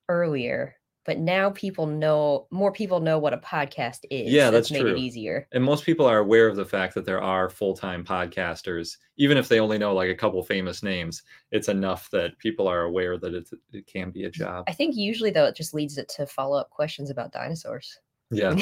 earlier 0.10 0.74
but 1.06 1.20
now 1.20 1.52
people 1.52 1.86
know 1.86 2.48
more 2.52 2.72
people 2.72 3.00
know 3.00 3.18
what 3.18 3.34
a 3.34 3.38
podcast 3.38 4.00
is. 4.10 4.34
Yeah 4.34 4.50
that's, 4.50 4.70
that's 4.70 4.72
made 4.72 4.82
true. 4.82 4.96
it 4.96 4.98
easier. 4.98 5.48
And 5.54 5.64
most 5.64 5.86
people 5.86 6.06
are 6.06 6.18
aware 6.18 6.50
of 6.50 6.58
the 6.58 6.66
fact 6.66 6.94
that 6.96 7.06
there 7.06 7.22
are 7.22 7.50
full-time 7.50 8.04
podcasters 8.04 8.98
even 9.18 9.38
if 9.38 9.48
they 9.48 9.60
only 9.60 9.78
know 9.78 9.94
like 9.94 10.10
a 10.10 10.16
couple 10.16 10.42
famous 10.44 10.82
names 10.82 11.22
it's 11.52 11.70
enough 11.70 12.10
that 12.12 12.38
people 12.40 12.68
are 12.68 12.82
aware 12.82 13.18
that 13.20 13.36
it, 13.36 13.48
it 13.72 13.86
can 13.86 14.10
be 14.10 14.24
a 14.24 14.32
job. 14.32 14.66
I 14.68 14.74
think 14.74 14.96
usually 14.96 15.30
though 15.30 15.46
it 15.46 15.56
just 15.56 15.76
leads 15.76 16.00
it 16.00 16.10
to 16.10 16.26
follow-up 16.26 16.72
questions 16.72 17.12
about 17.12 17.32
dinosaurs 17.32 18.00
yeah 18.32 18.56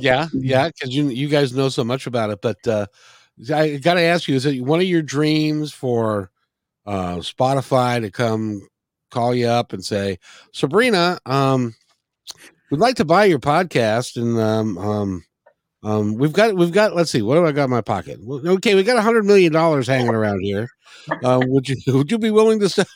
yeah 0.00 0.28
yeah 0.32 0.68
because 0.68 0.94
you 0.94 1.08
you 1.08 1.28
guys 1.28 1.52
know 1.52 1.68
so 1.68 1.84
much 1.84 2.06
about 2.06 2.30
it 2.30 2.40
but 2.40 2.56
uh 2.66 2.86
i 3.54 3.76
gotta 3.76 4.00
ask 4.00 4.26
you 4.26 4.34
is 4.34 4.46
it 4.46 4.60
one 4.62 4.80
of 4.80 4.86
your 4.86 5.02
dreams 5.02 5.72
for 5.72 6.30
uh 6.86 7.16
spotify 7.16 8.00
to 8.00 8.10
come 8.10 8.66
call 9.10 9.34
you 9.34 9.46
up 9.46 9.72
and 9.72 9.84
say, 9.84 10.18
Sabrina, 10.52 11.18
um, 11.26 11.74
we'd 12.70 12.80
like 12.80 12.96
to 12.96 13.04
buy 13.04 13.24
your 13.24 13.38
podcast, 13.38 14.16
and 14.16 14.38
um, 14.38 14.78
um, 14.78 15.24
um, 15.82 16.14
we've 16.14 16.32
got 16.32 16.54
we've 16.54 16.72
got 16.72 16.94
let's 16.94 17.10
see, 17.10 17.22
what 17.22 17.36
have 17.36 17.46
I 17.46 17.52
got 17.52 17.64
in 17.64 17.70
my 17.70 17.80
pocket? 17.80 18.20
Okay, 18.28 18.74
we 18.74 18.82
got 18.82 18.96
a 18.96 19.02
hundred 19.02 19.24
million 19.24 19.52
dollars 19.52 19.86
hanging 19.86 20.14
around 20.14 20.40
here. 20.40 20.68
Uh, 21.22 21.40
would 21.46 21.68
you 21.68 21.76
would 21.88 22.10
you 22.10 22.18
be 22.18 22.30
willing 22.30 22.60
to 22.60 22.68
sell, 22.68 22.86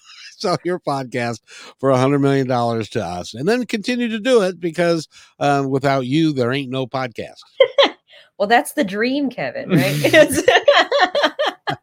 sell 0.48 0.58
your 0.64 0.80
podcast 0.80 1.40
for 1.78 1.90
a 1.90 1.96
hundred 1.96 2.18
million 2.20 2.46
dollars 2.46 2.88
to 2.90 3.04
us, 3.04 3.34
and 3.34 3.48
then 3.48 3.64
continue 3.66 4.08
to 4.08 4.18
do 4.18 4.42
it 4.42 4.60
because 4.60 5.08
um, 5.38 5.70
without 5.70 6.06
you, 6.06 6.32
there 6.32 6.52
ain't 6.52 6.70
no 6.70 6.86
podcast. 6.86 7.40
well, 8.38 8.48
that's 8.48 8.72
the 8.72 8.84
dream, 8.84 9.30
Kevin. 9.30 9.70
Right? 9.70 10.42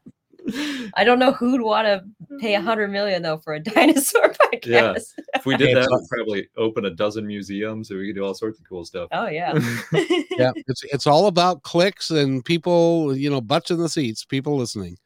I 0.96 1.04
don't 1.04 1.20
know 1.20 1.32
who'd 1.32 1.62
want 1.62 1.86
to 1.86 2.04
pay 2.40 2.56
a 2.56 2.62
hundred 2.62 2.90
million 2.90 3.22
though 3.22 3.38
for 3.38 3.54
a 3.54 3.60
dinosaur 3.60 4.34
podcast. 4.34 4.66
Yeah. 4.66 4.96
If 5.36 5.46
we 5.46 5.56
did 5.56 5.78
that, 5.78 5.88
we'd 5.90 6.10
probably 6.10 6.48
open 6.58 6.86
a 6.86 6.90
dozen 6.90 7.28
museums 7.28 7.92
and 7.92 8.00
we 8.00 8.08
could 8.08 8.16
do 8.16 8.26
all 8.26 8.34
sorts 8.34 8.60
of 8.60 8.68
cool 8.68 8.84
stuff. 8.84 9.10
Oh 9.12 9.28
yeah. 9.28 9.54
yeah. 10.32 10.52
It's 10.68 10.84
it's 10.86 11.08
all 11.08 11.28
about 11.28 11.62
clicks 11.62 12.10
and 12.10 12.44
people, 12.44 13.16
you 13.16 13.30
know, 13.30 13.42
butts 13.42 13.70
in 13.70 13.78
the 13.78 13.90
seats, 13.90 14.26
people 14.26 14.58
listening. 14.58 14.98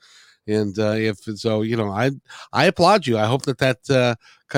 And 0.47 0.77
uh, 0.77 0.95
if 0.97 1.19
so, 1.19 1.61
you 1.61 1.77
know, 1.77 1.89
I 1.89 2.11
I 2.51 2.65
applaud 2.65 3.07
you. 3.07 3.17
I 3.17 3.25
hope 3.25 3.43
that 3.43 3.59
that 3.59 3.89
uh, 3.89 4.15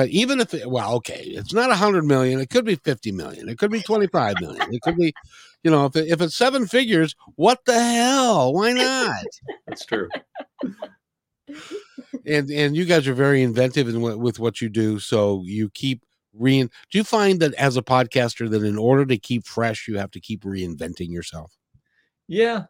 even 0.08 0.40
if 0.40 0.52
it, 0.52 0.68
well, 0.68 0.94
okay, 0.94 1.22
it's 1.22 1.54
not 1.54 1.70
a 1.70 1.76
hundred 1.76 2.04
million. 2.04 2.40
It 2.40 2.50
could 2.50 2.64
be 2.64 2.76
fifty 2.76 3.12
million. 3.12 3.48
It 3.48 3.58
could 3.58 3.70
be 3.70 3.80
twenty 3.80 4.08
five 4.08 4.40
million. 4.40 4.74
It 4.74 4.82
could 4.82 4.96
be, 4.96 5.14
you 5.62 5.70
know, 5.70 5.86
if 5.86 5.94
it, 5.96 6.08
if 6.08 6.20
it's 6.20 6.36
seven 6.36 6.66
figures, 6.66 7.14
what 7.36 7.64
the 7.66 7.80
hell? 7.80 8.52
Why 8.52 8.72
not? 8.72 9.24
That's 9.66 9.86
true 9.86 10.08
and 12.26 12.50
and 12.50 12.76
you 12.76 12.84
guys 12.84 13.06
are 13.08 13.14
very 13.14 13.42
inventive 13.42 13.88
in 13.88 14.00
what, 14.00 14.18
with 14.18 14.38
what 14.38 14.60
you 14.60 14.68
do. 14.68 14.98
So 14.98 15.42
you 15.44 15.70
keep 15.70 16.04
re. 16.34 16.62
Do 16.62 16.98
you 16.98 17.04
find 17.04 17.40
that 17.40 17.54
as 17.54 17.76
a 17.76 17.82
podcaster 17.82 18.50
that 18.50 18.64
in 18.64 18.76
order 18.76 19.06
to 19.06 19.16
keep 19.16 19.46
fresh, 19.46 19.88
you 19.88 19.98
have 19.98 20.10
to 20.12 20.20
keep 20.20 20.42
reinventing 20.42 21.10
yourself? 21.10 21.52
Yeah, 22.28 22.64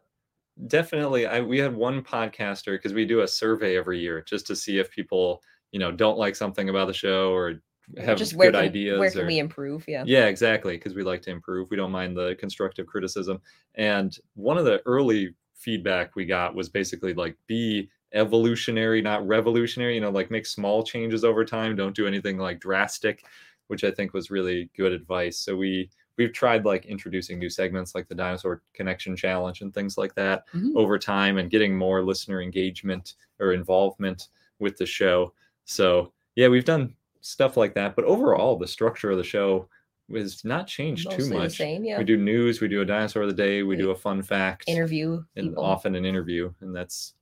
definitely. 0.65 1.27
I 1.27 1.41
we 1.41 1.59
had 1.59 1.75
one 1.75 2.01
podcaster 2.01 2.73
because 2.73 2.93
we 2.93 3.05
do 3.05 3.21
a 3.21 3.27
survey 3.27 3.77
every 3.77 3.99
year 3.99 4.23
just 4.27 4.47
to 4.47 4.55
see 4.55 4.79
if 4.79 4.89
people 4.89 5.43
you 5.71 5.79
know 5.79 5.91
don't 5.91 6.17
like 6.17 6.35
something 6.35 6.69
about 6.69 6.87
the 6.87 6.93
show 6.93 7.31
or 7.31 7.61
have 7.97 8.17
just 8.17 8.37
good 8.37 8.53
can, 8.53 8.63
ideas. 8.63 8.99
Where 8.99 9.11
can 9.11 9.21
or, 9.21 9.27
we 9.27 9.39
improve? 9.39 9.85
Yeah. 9.87 10.03
Yeah, 10.05 10.25
exactly. 10.25 10.75
Because 10.75 10.93
we 10.93 11.03
like 11.03 11.21
to 11.23 11.31
improve. 11.31 11.69
We 11.69 11.77
don't 11.77 11.91
mind 11.91 12.17
the 12.17 12.35
constructive 12.39 12.85
criticism. 12.85 13.39
And 13.75 14.17
one 14.35 14.57
of 14.57 14.65
the 14.65 14.81
early 14.85 15.35
feedback 15.53 16.15
we 16.15 16.25
got 16.25 16.53
was 16.53 16.69
basically 16.69 17.13
like 17.13 17.37
be 17.47 17.89
evolutionary, 18.13 19.01
not 19.01 19.25
revolutionary, 19.27 19.95
you 19.95 20.01
know, 20.01 20.09
like 20.09 20.31
make 20.31 20.45
small 20.45 20.83
changes 20.83 21.23
over 21.23 21.45
time. 21.45 21.75
Don't 21.75 21.95
do 21.95 22.07
anything 22.07 22.37
like 22.37 22.59
drastic, 22.59 23.25
which 23.67 23.83
I 23.83 23.91
think 23.91 24.13
was 24.13 24.31
really 24.31 24.69
good 24.75 24.91
advice. 24.91 25.39
So 25.39 25.55
we 25.55 25.89
we've 26.17 26.33
tried 26.33 26.65
like 26.65 26.85
introducing 26.85 27.39
new 27.39 27.49
segments 27.49 27.93
like 27.95 28.07
the 28.07 28.15
dinosaur 28.15 28.61
connection 28.73 29.15
challenge 29.15 29.61
and 29.61 29.73
things 29.73 29.97
like 29.97 30.15
that 30.15 30.47
mm-hmm. 30.49 30.75
over 30.75 30.97
time 30.97 31.37
and 31.37 31.51
getting 31.51 31.77
more 31.77 32.03
listener 32.03 32.41
engagement 32.41 33.15
or 33.39 33.53
involvement 33.53 34.29
with 34.59 34.77
the 34.77 34.85
show. 34.85 35.33
So 35.65 36.11
yeah, 36.35 36.47
we've 36.47 36.65
done 36.65 36.95
stuff 37.21 37.57
like 37.57 37.73
that. 37.75 37.95
But 37.95 38.05
overall, 38.05 38.57
the 38.57 38.67
structure 38.67 39.11
of 39.11 39.17
the 39.17 39.23
show 39.23 39.67
has 40.13 40.43
not 40.45 40.67
changed 40.67 41.05
Mostly 41.05 41.23
too 41.23 41.33
much. 41.37 41.57
Same, 41.57 41.83
yeah. 41.83 41.97
We 41.97 42.03
do 42.03 42.17
news, 42.17 42.61
we 42.61 42.67
do 42.67 42.81
a 42.81 42.85
dinosaur 42.85 43.23
of 43.23 43.29
the 43.29 43.35
day, 43.35 43.63
we, 43.63 43.75
we 43.75 43.81
do 43.81 43.91
a 43.91 43.95
fun 43.95 44.21
fact, 44.21 44.63
interview, 44.67 45.23
and 45.35 45.49
people. 45.49 45.63
often 45.63 45.95
an 45.95 46.05
interview, 46.05 46.53
and 46.61 46.75
that's 46.75 47.13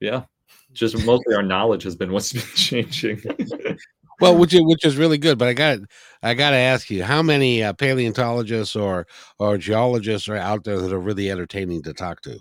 yeah, 0.00 0.22
just 0.72 1.04
mostly 1.04 1.34
our 1.34 1.42
knowledge 1.42 1.82
has 1.82 1.96
been 1.96 2.12
what's 2.12 2.32
been 2.32 2.42
changing. 2.54 3.22
well, 4.20 4.36
which 4.36 4.54
is 4.54 4.60
which 4.62 4.84
is 4.84 4.96
really 4.96 5.18
good. 5.18 5.38
But 5.38 5.48
I 5.48 5.52
got 5.54 5.78
I 6.22 6.34
got 6.34 6.50
to 6.50 6.56
ask 6.56 6.90
you, 6.90 7.02
how 7.04 7.22
many 7.22 7.62
uh, 7.62 7.72
paleontologists 7.72 8.76
or 8.76 9.06
or 9.38 9.58
geologists 9.58 10.28
are 10.28 10.36
out 10.36 10.64
there 10.64 10.78
that 10.80 10.92
are 10.92 11.00
really 11.00 11.30
entertaining 11.30 11.82
to 11.82 11.92
talk 11.92 12.20
to? 12.22 12.38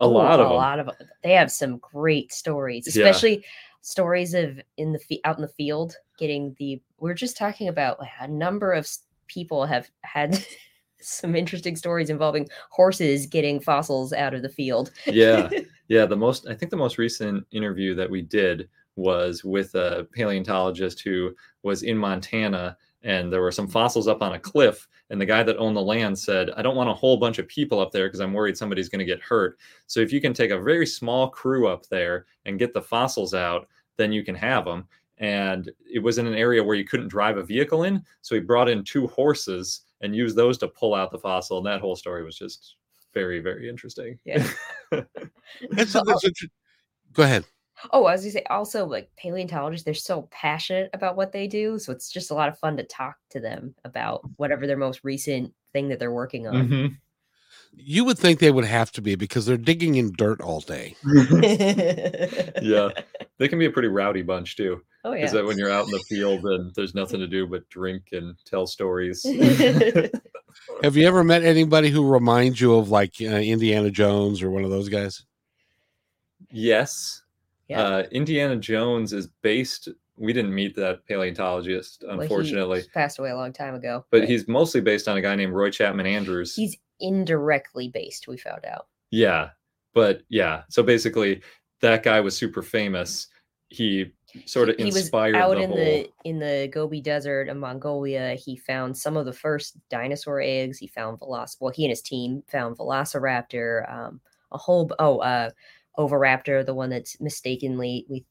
A 0.00 0.06
lot 0.06 0.40
of 0.40 0.46
a 0.46 0.48
them. 0.50 0.56
lot 0.56 0.78
of 0.78 0.90
they 1.22 1.32
have 1.32 1.50
some 1.50 1.78
great 1.78 2.32
stories, 2.32 2.86
especially. 2.86 3.36
Yeah. 3.36 3.42
stories 3.82 4.34
of 4.34 4.60
in 4.78 4.92
the 4.92 4.98
fe- 4.98 5.20
out 5.24 5.36
in 5.36 5.42
the 5.42 5.48
field 5.48 5.96
getting 6.18 6.54
the. 6.58 6.80
We're 6.98 7.14
just 7.14 7.36
talking 7.36 7.68
about 7.68 7.98
a 8.20 8.26
number 8.28 8.72
of 8.72 8.88
people 9.28 9.64
have 9.66 9.88
had 10.02 10.44
some 11.00 11.36
interesting 11.36 11.76
stories 11.76 12.10
involving 12.10 12.48
horses 12.70 13.26
getting 13.26 13.60
fossils 13.60 14.12
out 14.12 14.34
of 14.34 14.42
the 14.42 14.48
field. 14.48 14.90
yeah 15.06 15.48
yeah 15.88 16.04
the 16.06 16.16
most 16.16 16.46
i 16.48 16.54
think 16.54 16.70
the 16.70 16.76
most 16.76 16.96
recent 16.98 17.46
interview 17.52 17.94
that 17.94 18.10
we 18.10 18.22
did 18.22 18.68
was 18.96 19.44
with 19.44 19.74
a 19.74 20.06
paleontologist 20.12 21.00
who 21.02 21.34
was 21.62 21.82
in 21.82 21.96
montana 21.96 22.76
and 23.02 23.32
there 23.32 23.42
were 23.42 23.52
some 23.52 23.68
fossils 23.68 24.08
up 24.08 24.22
on 24.22 24.32
a 24.34 24.38
cliff 24.38 24.88
and 25.10 25.20
the 25.20 25.26
guy 25.26 25.42
that 25.42 25.58
owned 25.58 25.76
the 25.76 25.82
land 25.82 26.18
said 26.18 26.50
i 26.56 26.62
don't 26.62 26.76
want 26.76 26.90
a 26.90 26.94
whole 26.94 27.16
bunch 27.16 27.38
of 27.38 27.46
people 27.46 27.78
up 27.78 27.92
there 27.92 28.08
because 28.08 28.20
i'm 28.20 28.32
worried 28.32 28.56
somebody's 28.56 28.88
going 28.88 28.98
to 28.98 29.04
get 29.04 29.20
hurt 29.22 29.58
so 29.86 30.00
if 30.00 30.12
you 30.12 30.20
can 30.20 30.32
take 30.32 30.50
a 30.50 30.60
very 30.60 30.86
small 30.86 31.28
crew 31.28 31.68
up 31.68 31.86
there 31.86 32.26
and 32.46 32.58
get 32.58 32.72
the 32.72 32.82
fossils 32.82 33.34
out 33.34 33.68
then 33.96 34.12
you 34.12 34.24
can 34.24 34.34
have 34.34 34.64
them 34.64 34.86
and 35.18 35.70
it 35.90 35.98
was 35.98 36.18
in 36.18 36.26
an 36.26 36.34
area 36.34 36.62
where 36.62 36.76
you 36.76 36.84
couldn't 36.84 37.08
drive 37.08 37.36
a 37.36 37.42
vehicle 37.42 37.84
in 37.84 38.02
so 38.22 38.34
he 38.34 38.40
brought 38.40 38.68
in 38.68 38.82
two 38.82 39.06
horses 39.08 39.82
and 40.00 40.14
used 40.14 40.36
those 40.36 40.58
to 40.58 40.68
pull 40.68 40.94
out 40.94 41.10
the 41.10 41.18
fossil 41.18 41.58
and 41.58 41.66
that 41.66 41.80
whole 41.80 41.96
story 41.96 42.24
was 42.24 42.36
just 42.36 42.76
very 43.14 43.40
very 43.40 43.68
interesting 43.68 44.18
Yeah. 44.24 44.46
That's, 45.70 45.92
that's 45.92 46.24
inter- 46.24 46.48
Go 47.12 47.22
ahead. 47.22 47.44
Oh, 47.90 48.04
I 48.06 48.12
was 48.12 48.22
gonna 48.22 48.32
say 48.32 48.44
also 48.50 48.86
like 48.86 49.10
paleontologists, 49.16 49.84
they're 49.84 49.94
so 49.94 50.28
passionate 50.30 50.90
about 50.94 51.16
what 51.16 51.32
they 51.32 51.46
do. 51.46 51.78
So 51.78 51.92
it's 51.92 52.10
just 52.10 52.30
a 52.30 52.34
lot 52.34 52.48
of 52.48 52.58
fun 52.58 52.76
to 52.78 52.84
talk 52.84 53.16
to 53.30 53.40
them 53.40 53.74
about 53.84 54.22
whatever 54.36 54.66
their 54.66 54.76
most 54.78 55.00
recent 55.04 55.52
thing 55.72 55.88
that 55.88 55.98
they're 55.98 56.12
working 56.12 56.46
on. 56.46 56.68
Mhm. 56.68 56.96
You 57.78 58.04
would 58.06 58.18
think 58.18 58.38
they 58.38 58.50
would 58.50 58.64
have 58.64 58.90
to 58.92 59.02
be 59.02 59.16
because 59.16 59.44
they're 59.44 59.58
digging 59.58 59.96
in 59.96 60.12
dirt 60.16 60.40
all 60.40 60.60
day. 60.60 60.96
yeah 61.04 62.88
they 63.38 63.48
can 63.48 63.58
be 63.58 63.66
a 63.66 63.70
pretty 63.70 63.88
rowdy 63.88 64.22
bunch 64.22 64.56
too 64.56 64.80
Oh 65.04 65.12
yeah. 65.12 65.24
is 65.26 65.32
that 65.32 65.44
when 65.44 65.58
you're 65.58 65.70
out 65.70 65.84
in 65.84 65.90
the 65.90 66.02
field 66.08 66.44
and 66.46 66.74
there's 66.74 66.94
nothing 66.94 67.20
to 67.20 67.26
do 67.26 67.46
but 67.46 67.68
drink 67.68 68.04
and 68.12 68.34
tell 68.46 68.66
stories 68.66 69.22
Have 70.82 70.96
you 70.96 71.06
ever 71.06 71.22
met 71.22 71.44
anybody 71.44 71.90
who 71.90 72.08
reminds 72.10 72.58
you 72.60 72.74
of 72.76 72.88
like 72.88 73.14
uh, 73.20 73.24
Indiana 73.26 73.90
Jones 73.90 74.42
or 74.42 74.50
one 74.50 74.64
of 74.64 74.70
those 74.70 74.88
guys? 74.88 75.22
yes 76.50 77.22
Yeah. 77.68 77.82
uh, 77.82 78.02
indiana 78.12 78.56
jones 78.56 79.12
is 79.12 79.28
based 79.42 79.88
we 80.16 80.32
didn't 80.32 80.54
meet 80.54 80.74
that 80.76 81.04
paleontologist 81.06 82.04
Well, 82.06 82.16
he 82.16 82.22
unfortunately 82.22 82.82
passed 82.94 83.18
away 83.18 83.30
a 83.30 83.36
long 83.36 83.52
time 83.52 83.74
ago. 83.74 84.04
but 84.10 84.28
he's 84.28 84.46
mostly 84.48 84.80
based 84.80 85.08
on 85.08 85.16
a 85.16 85.22
guy 85.22 85.34
named 85.34 85.52
roy 85.52 85.70
chapman 85.70 86.06
andrews 86.06 86.54
he's 86.54 86.76
indirectly 87.00 87.88
based, 87.88 88.28
we 88.28 88.36
found 88.36 88.64
out. 88.64 88.86
yeah 89.10 89.50
but 89.94 90.22
yeah 90.28 90.62
so 90.68 90.82
basically 90.82 91.42
that 91.80 92.02
guy 92.02 92.20
was 92.20 92.36
super 92.36 92.62
famous 92.62 93.28
he 93.68 94.12
sort 94.44 94.68
of 94.68 94.76
he 94.76 94.84
was 94.84 94.96
inspired 94.96 95.34
out 95.34 95.56
the 95.56 95.62
in 95.62 95.68
whole 95.70 95.76
the 95.78 96.10
in 96.24 96.38
the 96.38 96.68
Gobi 96.72 97.00
Desert 97.00 97.48
of 97.48 97.56
Mongolia. 97.56 98.34
He 98.34 98.56
found 98.56 98.96
some 98.96 99.16
of 99.16 99.24
the 99.24 99.32
first 99.32 99.76
dinosaur 99.88 100.40
eggs. 100.40 100.78
He 100.78 100.86
found 100.86 101.18
Veloc. 101.18 101.56
Well, 101.60 101.72
he 101.72 101.84
and 101.84 101.90
his 101.90 102.02
team 102.02 102.42
found 102.46 102.76
Velociraptor. 102.76 103.90
Um, 103.90 104.20
a 104.52 104.58
whole 104.58 104.90
oh, 104.98 105.18
uh, 105.18 105.50
Oviraptor, 105.98 106.64
the 106.64 106.74
one 106.74 106.90
that's 106.90 107.20
mistakenly 107.20 108.06
we 108.08 108.24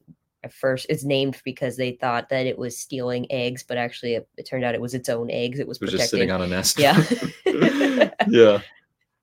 at 0.44 0.52
first 0.52 0.86
it's 0.88 1.02
named 1.04 1.40
because 1.44 1.76
they 1.76 1.92
thought 1.92 2.28
that 2.28 2.46
it 2.46 2.56
was 2.58 2.78
stealing 2.78 3.26
eggs, 3.30 3.62
but 3.66 3.76
actually 3.78 4.14
it, 4.14 4.28
it 4.36 4.46
turned 4.46 4.64
out 4.64 4.74
it 4.74 4.80
was 4.80 4.94
its 4.94 5.08
own 5.08 5.30
eggs. 5.30 5.58
It 5.58 5.66
was, 5.66 5.78
it 5.78 5.82
was 5.82 5.90
just 5.92 6.10
sitting 6.10 6.30
on 6.30 6.42
a 6.42 6.46
nest 6.46 6.78
Yeah. 6.78 7.02
yeah 8.28 8.60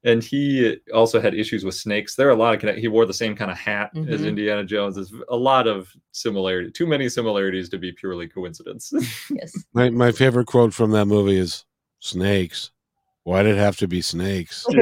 and 0.05 0.21
he 0.21 0.75
also 0.93 1.21
had 1.21 1.33
issues 1.33 1.63
with 1.63 1.75
snakes 1.75 2.15
there 2.15 2.27
are 2.27 2.31
a 2.31 2.35
lot 2.35 2.53
of 2.53 2.59
connect- 2.59 2.79
he 2.79 2.89
wore 2.89 3.05
the 3.05 3.13
same 3.13 3.35
kind 3.37 3.49
of 3.49 3.57
hat 3.57 3.89
as 4.09 4.19
Mhm. 4.21 4.27
indiana 4.27 4.63
jones 4.65 4.95
there's 4.95 5.13
a 5.29 5.35
lot 5.35 5.65
of 5.65 5.89
similarity 6.11 6.69
too 6.71 6.85
many 6.85 7.07
similarities 7.07 7.69
to 7.69 7.77
be 7.77 7.91
purely 7.93 8.27
coincidence 8.27 8.91
yes. 9.29 9.53
My 9.73 9.89
my 9.89 10.11
favorite 10.11 10.47
quote 10.47 10.73
from 10.73 10.91
that 10.91 11.05
movie 11.05 11.37
is 11.37 11.63
"Snakes. 11.99 12.71
Why 13.23 13.43
did 13.43 13.55
it 13.55 13.59
have 13.59 13.77
to 13.77 13.87
be 13.87 14.01
snakes?" 14.01 14.65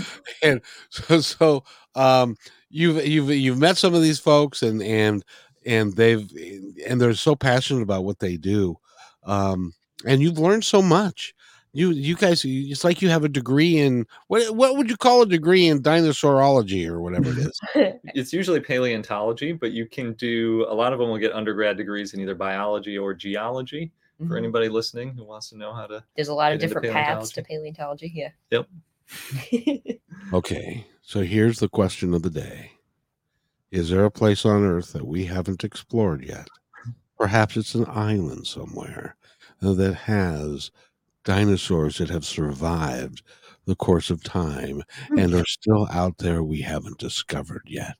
and 0.42 0.60
so 0.90 1.20
so 1.20 1.64
um 1.94 2.36
you've 2.70 3.04
you've 3.06 3.30
you've 3.30 3.58
met 3.58 3.76
some 3.76 3.94
of 3.94 4.02
these 4.02 4.18
folks 4.18 4.62
and 4.62 4.82
and 4.82 5.24
and 5.66 5.94
they've 5.94 6.30
and 6.86 7.00
they're 7.00 7.14
so 7.14 7.36
passionate 7.36 7.82
about 7.82 8.04
what 8.04 8.18
they 8.18 8.36
do 8.36 8.76
um 9.24 9.72
and 10.06 10.20
you've 10.22 10.38
learned 10.38 10.64
so 10.64 10.82
much 10.82 11.34
you 11.72 11.90
you 11.90 12.16
guys 12.16 12.42
it's 12.44 12.84
like 12.84 13.00
you 13.00 13.08
have 13.08 13.24
a 13.24 13.28
degree 13.28 13.78
in 13.78 14.06
what 14.28 14.54
what 14.56 14.76
would 14.76 14.90
you 14.90 14.96
call 14.96 15.22
a 15.22 15.26
degree 15.26 15.68
in 15.68 15.80
dinosaurology 15.80 16.86
or 16.86 17.00
whatever 17.00 17.30
it 17.30 17.38
is 17.38 17.60
it's 18.14 18.32
usually 18.32 18.60
paleontology 18.60 19.52
but 19.52 19.72
you 19.72 19.86
can 19.86 20.12
do 20.14 20.66
a 20.68 20.74
lot 20.74 20.92
of 20.92 20.98
them 20.98 21.08
will 21.08 21.18
get 21.18 21.32
undergrad 21.32 21.76
degrees 21.76 22.14
in 22.14 22.20
either 22.20 22.34
biology 22.34 22.98
or 22.98 23.14
geology 23.14 23.92
for 24.18 24.34
Mhm. 24.34 24.38
anybody 24.38 24.68
listening 24.68 25.14
who 25.14 25.24
wants 25.24 25.48
to 25.50 25.56
know 25.56 25.72
how 25.72 25.86
to 25.86 26.04
There's 26.14 26.28
a 26.28 26.34
lot 26.34 26.52
of 26.52 26.60
different 26.60 26.92
paths 26.92 27.32
to 27.32 27.42
paleontology. 27.42 28.12
Yeah. 28.14 28.28
Yep. 28.50 28.68
okay 30.32 30.86
so 31.12 31.20
here's 31.20 31.58
the 31.58 31.68
question 31.68 32.14
of 32.14 32.22
the 32.22 32.30
day. 32.30 32.72
Is 33.70 33.90
there 33.90 34.06
a 34.06 34.10
place 34.10 34.46
on 34.46 34.64
earth 34.64 34.94
that 34.94 35.06
we 35.06 35.26
haven't 35.26 35.64
explored 35.64 36.24
yet? 36.24 36.48
Perhaps 37.18 37.56
it's 37.58 37.74
an 37.74 37.86
island 37.88 38.46
somewhere 38.46 39.16
that 39.60 39.94
has 39.94 40.70
dinosaurs 41.24 41.98
that 41.98 42.08
have 42.08 42.24
survived 42.24 43.22
the 43.66 43.74
course 43.74 44.08
of 44.10 44.24
time 44.24 44.82
and 45.10 45.34
are 45.34 45.44
still 45.44 45.86
out 45.90 46.16
there 46.18 46.42
we 46.42 46.62
haven't 46.62 46.98
discovered 46.98 47.64
yet. 47.66 47.96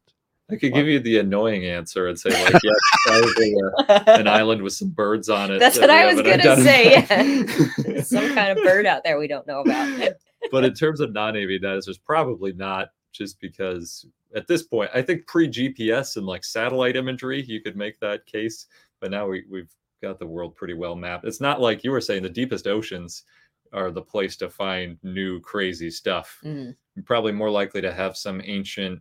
I 0.50 0.56
could 0.56 0.72
give 0.72 0.86
you 0.86 0.98
the 0.98 1.18
annoying 1.18 1.66
answer 1.66 2.08
and 2.08 2.18
say 2.18 2.30
like 2.30 2.62
yes 2.62 2.74
probably 3.06 3.54
uh, 3.78 4.04
an 4.06 4.26
island 4.28 4.62
with 4.62 4.72
some 4.72 4.88
birds 4.88 5.28
on 5.28 5.50
it 5.50 5.58
That's 5.58 5.76
that 5.78 5.82
what 5.82 5.90
I 5.90 6.06
was 6.12 6.22
gonna 6.22 6.62
say, 6.62 6.96
identified. 6.96 8.06
Some 8.06 8.34
kind 8.34 8.56
of 8.56 8.64
bird 8.64 8.86
out 8.86 9.02
there 9.04 9.18
we 9.18 9.28
don't 9.28 9.46
know 9.46 9.60
about. 9.60 10.12
but 10.50 10.64
in 10.64 10.74
terms 10.74 11.00
of 11.00 11.12
non-avian 11.12 11.62
dinosaurs, 11.62 11.98
probably 11.98 12.52
not. 12.52 12.88
Just 13.12 13.38
because 13.40 14.06
at 14.34 14.46
this 14.46 14.62
point, 14.62 14.90
I 14.94 15.02
think 15.02 15.26
pre-GPS 15.26 16.16
and 16.16 16.24
like 16.24 16.44
satellite 16.44 16.96
imagery, 16.96 17.42
you 17.42 17.60
could 17.60 17.76
make 17.76 18.00
that 18.00 18.24
case. 18.24 18.66
But 19.00 19.10
now 19.10 19.26
we, 19.28 19.44
we've 19.50 19.70
got 20.00 20.18
the 20.18 20.26
world 20.26 20.56
pretty 20.56 20.74
well 20.74 20.96
mapped. 20.96 21.26
It's 21.26 21.40
not 21.40 21.60
like 21.60 21.84
you 21.84 21.90
were 21.90 22.00
saying 22.00 22.22
the 22.22 22.30
deepest 22.30 22.66
oceans 22.66 23.24
are 23.72 23.90
the 23.90 24.02
place 24.02 24.36
to 24.36 24.50
find 24.50 24.98
new 25.02 25.40
crazy 25.40 25.90
stuff. 25.90 26.38
Mm. 26.44 26.74
You're 26.94 27.04
probably 27.04 27.32
more 27.32 27.50
likely 27.50 27.80
to 27.80 27.92
have 27.92 28.16
some 28.16 28.42
ancient 28.44 29.00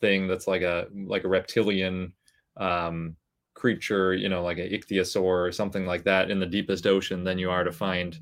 thing 0.00 0.26
that's 0.26 0.46
like 0.46 0.62
a 0.62 0.88
like 1.06 1.24
a 1.24 1.28
reptilian 1.28 2.12
um, 2.56 3.16
creature, 3.54 4.14
you 4.14 4.28
know, 4.28 4.42
like 4.42 4.58
a 4.58 4.68
ichthyosaur 4.68 5.22
or 5.22 5.52
something 5.52 5.86
like 5.86 6.04
that 6.04 6.30
in 6.30 6.40
the 6.40 6.46
deepest 6.46 6.86
ocean 6.86 7.24
than 7.24 7.38
you 7.38 7.50
are 7.50 7.64
to 7.64 7.72
find 7.72 8.18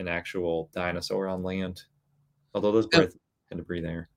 an 0.00 0.08
actual 0.08 0.70
dinosaur 0.74 1.28
on 1.28 1.42
land. 1.44 1.82
Although 2.54 2.72
those 2.72 2.88
Yeah. 2.92 3.00
birds 3.00 3.16
tend 3.48 3.60
to 3.60 3.64
breathe 3.64 3.84
air. 3.84 4.08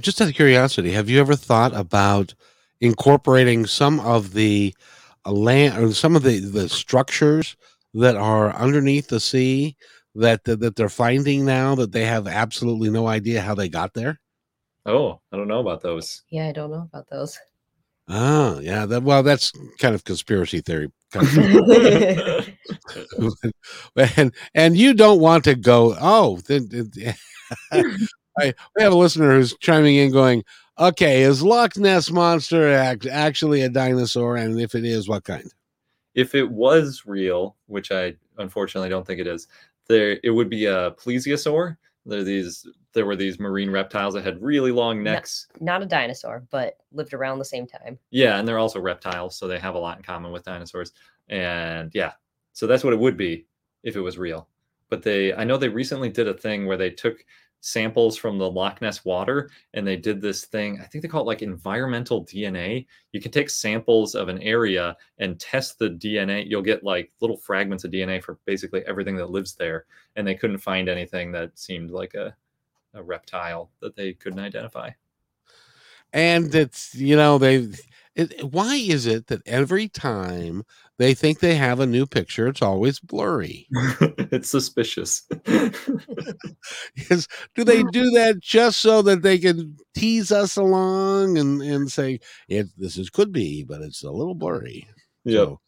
just 0.00 0.20
out 0.20 0.28
of 0.28 0.34
curiosity 0.34 0.90
have 0.92 1.08
you 1.08 1.18
ever 1.18 1.34
thought 1.34 1.74
about 1.74 2.34
incorporating 2.82 3.64
some 3.66 3.98
of 4.00 4.34
the 4.34 4.74
uh, 5.24 5.32
land 5.32 5.82
or 5.82 5.92
some 5.94 6.14
of 6.14 6.22
the 6.22 6.40
the 6.40 6.68
structures 6.68 7.56
that 7.94 8.14
are 8.14 8.54
underneath 8.54 9.08
the 9.08 9.18
sea 9.18 9.74
that, 10.14 10.44
that 10.44 10.60
that 10.60 10.76
they're 10.76 10.90
finding 10.90 11.44
now 11.46 11.74
that 11.74 11.90
they 11.92 12.04
have 12.04 12.28
absolutely 12.28 12.90
no 12.90 13.06
idea 13.08 13.40
how 13.40 13.54
they 13.54 13.68
got 13.68 13.94
there 13.94 14.20
Oh, 14.86 15.20
I 15.32 15.36
don't 15.36 15.48
know 15.48 15.60
about 15.60 15.82
those. 15.82 16.22
Yeah, 16.30 16.48
I 16.48 16.52
don't 16.52 16.70
know 16.70 16.88
about 16.92 17.08
those. 17.10 17.38
Oh 18.08 18.58
yeah 18.60 18.86
that 18.86 19.02
well 19.02 19.22
that's 19.22 19.52
kind 19.78 19.94
of 19.94 20.04
conspiracy 20.04 20.60
theory 20.60 20.90
kind 21.10 21.26
of 21.26 22.48
and 24.16 24.32
and 24.54 24.76
you 24.76 24.94
don't 24.94 25.20
want 25.20 25.44
to 25.44 25.54
go 25.54 25.96
oh 26.00 26.38
then, 26.46 26.68
then- 26.70 27.14
I, 28.40 28.54
we 28.76 28.82
have 28.82 28.92
a 28.92 28.96
listener 28.96 29.32
who's 29.32 29.56
chiming 29.58 29.96
in 29.96 30.12
going 30.12 30.44
okay 30.78 31.22
is 31.22 31.42
loch 31.42 31.76
ness 31.76 32.10
monster 32.10 32.72
act, 32.72 33.06
actually 33.06 33.62
a 33.62 33.68
dinosaur? 33.68 34.36
And 34.36 34.60
if 34.60 34.74
it 34.74 34.84
is 34.84 35.08
what 35.08 35.24
kind? 35.24 35.50
If 36.14 36.34
it 36.34 36.48
was 36.48 37.02
real, 37.06 37.56
which 37.66 37.92
I 37.92 38.14
unfortunately 38.38 38.88
don't 38.88 39.06
think 39.06 39.20
it 39.20 39.26
is, 39.26 39.48
there 39.88 40.18
it 40.22 40.30
would 40.30 40.48
be 40.48 40.66
a 40.66 40.92
plesiosaur. 40.92 41.76
There 42.08 42.20
are 42.20 42.24
these 42.24 42.66
there 42.94 43.06
were 43.06 43.16
these 43.16 43.38
marine 43.38 43.70
reptiles 43.70 44.14
that 44.14 44.24
had 44.24 44.42
really 44.42 44.72
long 44.72 45.02
necks. 45.02 45.46
Not 45.60 45.82
a 45.82 45.86
dinosaur, 45.86 46.44
but 46.50 46.78
lived 46.90 47.12
around 47.12 47.38
the 47.38 47.44
same 47.44 47.66
time. 47.66 47.98
Yeah, 48.10 48.38
and 48.38 48.48
they're 48.48 48.58
also 48.58 48.80
reptiles, 48.80 49.36
so 49.36 49.46
they 49.46 49.58
have 49.58 49.74
a 49.74 49.78
lot 49.78 49.98
in 49.98 50.02
common 50.02 50.32
with 50.32 50.44
dinosaurs. 50.44 50.92
And 51.28 51.90
yeah, 51.94 52.12
so 52.54 52.66
that's 52.66 52.82
what 52.82 52.94
it 52.94 52.98
would 52.98 53.16
be 53.16 53.46
if 53.82 53.94
it 53.94 54.00
was 54.00 54.18
real. 54.18 54.48
But 54.88 55.02
they, 55.02 55.34
I 55.34 55.44
know 55.44 55.58
they 55.58 55.68
recently 55.68 56.08
did 56.08 56.26
a 56.26 56.34
thing 56.34 56.66
where 56.66 56.78
they 56.78 56.90
took 56.90 57.24
samples 57.60 58.16
from 58.16 58.38
the 58.38 58.50
Loch 58.50 58.80
Ness 58.80 59.04
water 59.04 59.50
and 59.74 59.86
they 59.86 59.96
did 59.96 60.20
this 60.20 60.44
thing. 60.44 60.80
I 60.80 60.86
think 60.86 61.02
they 61.02 61.08
call 61.08 61.22
it 61.22 61.26
like 61.26 61.42
environmental 61.42 62.24
DNA. 62.24 62.86
You 63.12 63.20
can 63.20 63.32
take 63.32 63.50
samples 63.50 64.14
of 64.14 64.28
an 64.28 64.40
area 64.42 64.96
and 65.18 65.38
test 65.40 65.78
the 65.78 65.90
DNA. 65.90 66.48
You'll 66.48 66.62
get 66.62 66.84
like 66.84 67.12
little 67.20 67.36
fragments 67.36 67.84
of 67.84 67.90
DNA 67.90 68.22
for 68.22 68.38
basically 68.44 68.82
everything 68.86 69.16
that 69.16 69.30
lives 69.30 69.54
there. 69.54 69.86
And 70.16 70.26
they 70.26 70.34
couldn't 70.34 70.58
find 70.58 70.88
anything 70.88 71.32
that 71.32 71.58
seemed 71.58 71.90
like 71.90 72.14
a, 72.14 72.34
a 72.94 73.02
reptile 73.02 73.70
that 73.80 73.96
they 73.96 74.12
couldn't 74.12 74.40
identify. 74.40 74.90
and 76.12 76.54
it's 76.54 76.94
you 76.94 77.16
know 77.16 77.38
they. 77.38 77.68
It, 78.18 78.42
why 78.42 78.74
is 78.74 79.06
it 79.06 79.28
that 79.28 79.46
every 79.46 79.88
time 79.88 80.64
they 80.98 81.14
think 81.14 81.38
they 81.38 81.54
have 81.54 81.78
a 81.78 81.86
new 81.86 82.04
picture, 82.04 82.48
it's 82.48 82.60
always 82.60 82.98
blurry? 82.98 83.68
it's 84.32 84.50
suspicious. 84.50 85.22
Is 87.10 87.28
do 87.54 87.62
they 87.62 87.84
do 87.84 88.10
that 88.10 88.40
just 88.40 88.80
so 88.80 89.02
that 89.02 89.22
they 89.22 89.38
can 89.38 89.76
tease 89.94 90.32
us 90.32 90.56
along 90.56 91.38
and 91.38 91.62
and 91.62 91.92
say 91.92 92.18
it 92.48 92.66
this 92.76 92.98
is 92.98 93.08
could 93.08 93.30
be, 93.30 93.62
but 93.62 93.82
it's 93.82 94.02
a 94.02 94.10
little 94.10 94.34
blurry. 94.34 94.88
Yep. 95.24 95.34
So, 95.34 95.60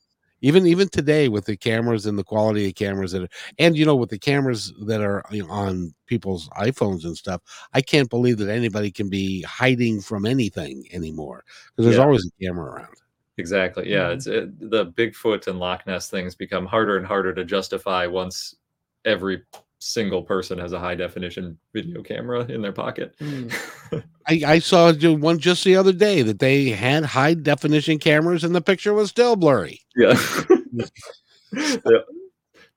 even 0.42 0.66
even 0.66 0.88
today 0.88 1.28
with 1.28 1.44
the 1.46 1.56
cameras 1.56 2.06
and 2.06 2.18
the 2.18 2.24
quality 2.24 2.68
of 2.68 2.74
cameras 2.74 3.12
that 3.12 3.22
are, 3.22 3.28
and 3.58 3.76
you 3.76 3.84
know 3.86 3.96
with 3.96 4.10
the 4.10 4.18
cameras 4.18 4.72
that 4.86 5.00
are 5.00 5.24
you 5.30 5.44
know, 5.46 5.50
on 5.52 5.94
people's 6.06 6.48
iPhones 6.50 7.04
and 7.04 7.16
stuff, 7.16 7.40
I 7.74 7.80
can't 7.82 8.10
believe 8.10 8.38
that 8.38 8.48
anybody 8.50 8.90
can 8.90 9.08
be 9.08 9.42
hiding 9.42 10.00
from 10.00 10.26
anything 10.26 10.86
anymore 10.92 11.44
because 11.76 11.84
there's 11.86 11.98
Yeah. 11.98 12.04
always 12.04 12.26
a 12.26 12.44
camera 12.44 12.72
around. 12.72 12.94
Exactly. 13.38 13.90
Yeah, 13.90 14.08
Mhm. 14.10 14.14
it's 14.14 14.26
it, 14.26 14.70
the 14.70 14.86
Bigfoot 14.86 15.46
and 15.46 15.58
Loch 15.58 15.86
Ness 15.86 16.10
things 16.10 16.34
become 16.34 16.66
harder 16.66 16.96
and 16.96 17.06
harder 17.06 17.32
to 17.34 17.44
justify 17.44 18.06
once 18.06 18.56
every 19.04 19.42
single 19.80 20.22
person 20.22 20.58
has 20.58 20.72
a 20.72 20.78
high 20.78 20.94
definition 20.94 21.58
video 21.72 22.02
camera 22.02 22.44
in 22.44 22.62
their 22.62 22.72
pocket. 22.72 23.14
Mm. 23.18 23.52
I, 24.26 24.42
I 24.46 24.58
saw 24.58 24.92
one 24.92 25.38
just 25.38 25.64
the 25.64 25.76
other 25.76 25.92
day 25.92 26.22
that 26.22 26.38
they 26.38 26.68
had 26.68 27.04
high 27.04 27.34
definition 27.34 27.98
cameras 27.98 28.44
and 28.44 28.54
the 28.54 28.60
picture 28.60 28.94
was 28.94 29.08
still 29.08 29.36
blurry. 29.36 29.80
Yeah. 29.96 30.20
yeah. 31.52 31.98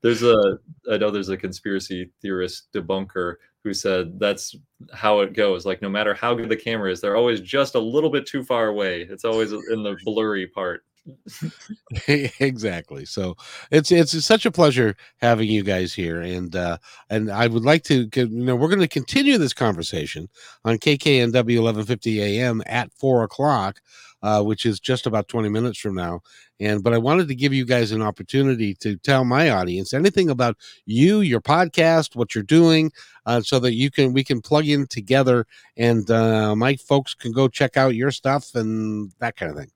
There's 0.02 0.24
a 0.24 0.60
I 0.92 0.98
know 0.98 1.12
there's 1.12 1.30
a 1.30 1.38
conspiracy 1.38 2.12
theorist 2.22 2.68
debunker 2.74 3.36
who 3.64 3.74
said 3.74 4.20
that's 4.20 4.56
how 4.94 5.22
it 5.22 5.34
goes. 5.34 5.66
Like 5.66 5.82
no 5.82 5.90
matter 5.90 6.14
how 6.14 6.34
good 6.34 6.50
the 6.50 6.58
camera 6.58 6.92
is, 6.92 7.00
they're 7.00 7.16
always 7.16 7.40
just 7.42 7.76
a 7.76 7.80
little 7.80 8.10
bit 8.10 8.26
too 8.26 8.44
far 8.44 8.68
away. 8.68 9.02
It's 9.04 9.26
always 9.26 9.52
in 9.52 9.84
the 9.84 9.96
blurry 10.04 10.48
part. 10.48 10.84
exactly. 12.08 13.06
So 13.06 13.36
it's 13.72 13.92
it's 13.92 14.24
such 14.26 14.46
a 14.46 14.52
pleasure 14.52 14.96
having 15.18 15.50
you 15.50 15.64
guys 15.64 15.94
here, 15.94 16.22
and 16.22 16.56
uh, 16.56 16.78
and 17.10 17.32
I 17.32 17.48
would 17.48 17.64
like 17.64 17.84
to 17.86 18.10
you 18.16 18.28
know 18.30 18.56
we're 18.56 18.68
going 18.70 18.80
to 18.80 18.88
continue 18.88 19.38
this 19.38 19.54
conversation 19.54 20.30
on 20.66 20.78
KKNW 20.78 21.56
eleven 21.58 21.86
fifty 21.86 22.22
AM 22.22 22.62
at 22.66 22.92
four 22.94 23.24
o'clock, 23.24 23.82
uh, 24.22 24.42
which 24.44 24.66
is 24.66 24.80
just 24.80 25.06
about 25.06 25.28
twenty 25.28 25.50
minutes 25.50 25.80
from 25.80 25.96
now. 25.96 26.22
And 26.60 26.84
but 26.84 26.94
I 26.94 26.98
wanted 27.00 27.28
to 27.28 27.36
give 27.36 27.54
you 27.54 27.66
guys 27.66 27.92
an 27.92 28.02
opportunity 28.02 28.74
to 28.76 28.96
tell 28.98 29.26
my 29.26 29.50
audience 29.50 29.94
anything 29.94 30.30
about 30.30 30.58
you, 30.86 31.20
your 31.22 31.42
podcast, 31.42 32.16
what 32.16 32.34
you're 32.36 32.44
doing, 32.44 32.92
uh, 33.26 33.42
so 33.42 33.60
that 33.60 33.74
you 33.74 33.92
can 33.92 34.14
we 34.14 34.24
can 34.24 34.42
plug 34.42 34.68
in 34.68 34.88
together, 34.88 35.46
and 35.76 36.10
uh, 36.10 36.56
my 36.56 36.76
folks 36.76 37.14
can 37.14 37.32
go 37.34 37.48
check 37.48 37.76
out 37.78 37.96
your 37.96 38.12
stuff 38.12 38.56
and 38.56 39.12
that 39.20 39.36
kind 39.36 39.52
of 39.52 39.58
thing. 39.58 39.70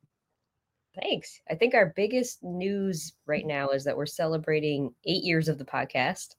Thanks. 1.01 1.41
I 1.49 1.55
think 1.55 1.73
our 1.75 1.93
biggest 1.95 2.43
news 2.43 3.13
right 3.25 3.45
now 3.45 3.69
is 3.69 3.83
that 3.83 3.95
we're 3.97 4.05
celebrating 4.05 4.93
eight 5.05 5.23
years 5.23 5.47
of 5.47 5.57
the 5.57 5.65
podcast. 5.65 6.35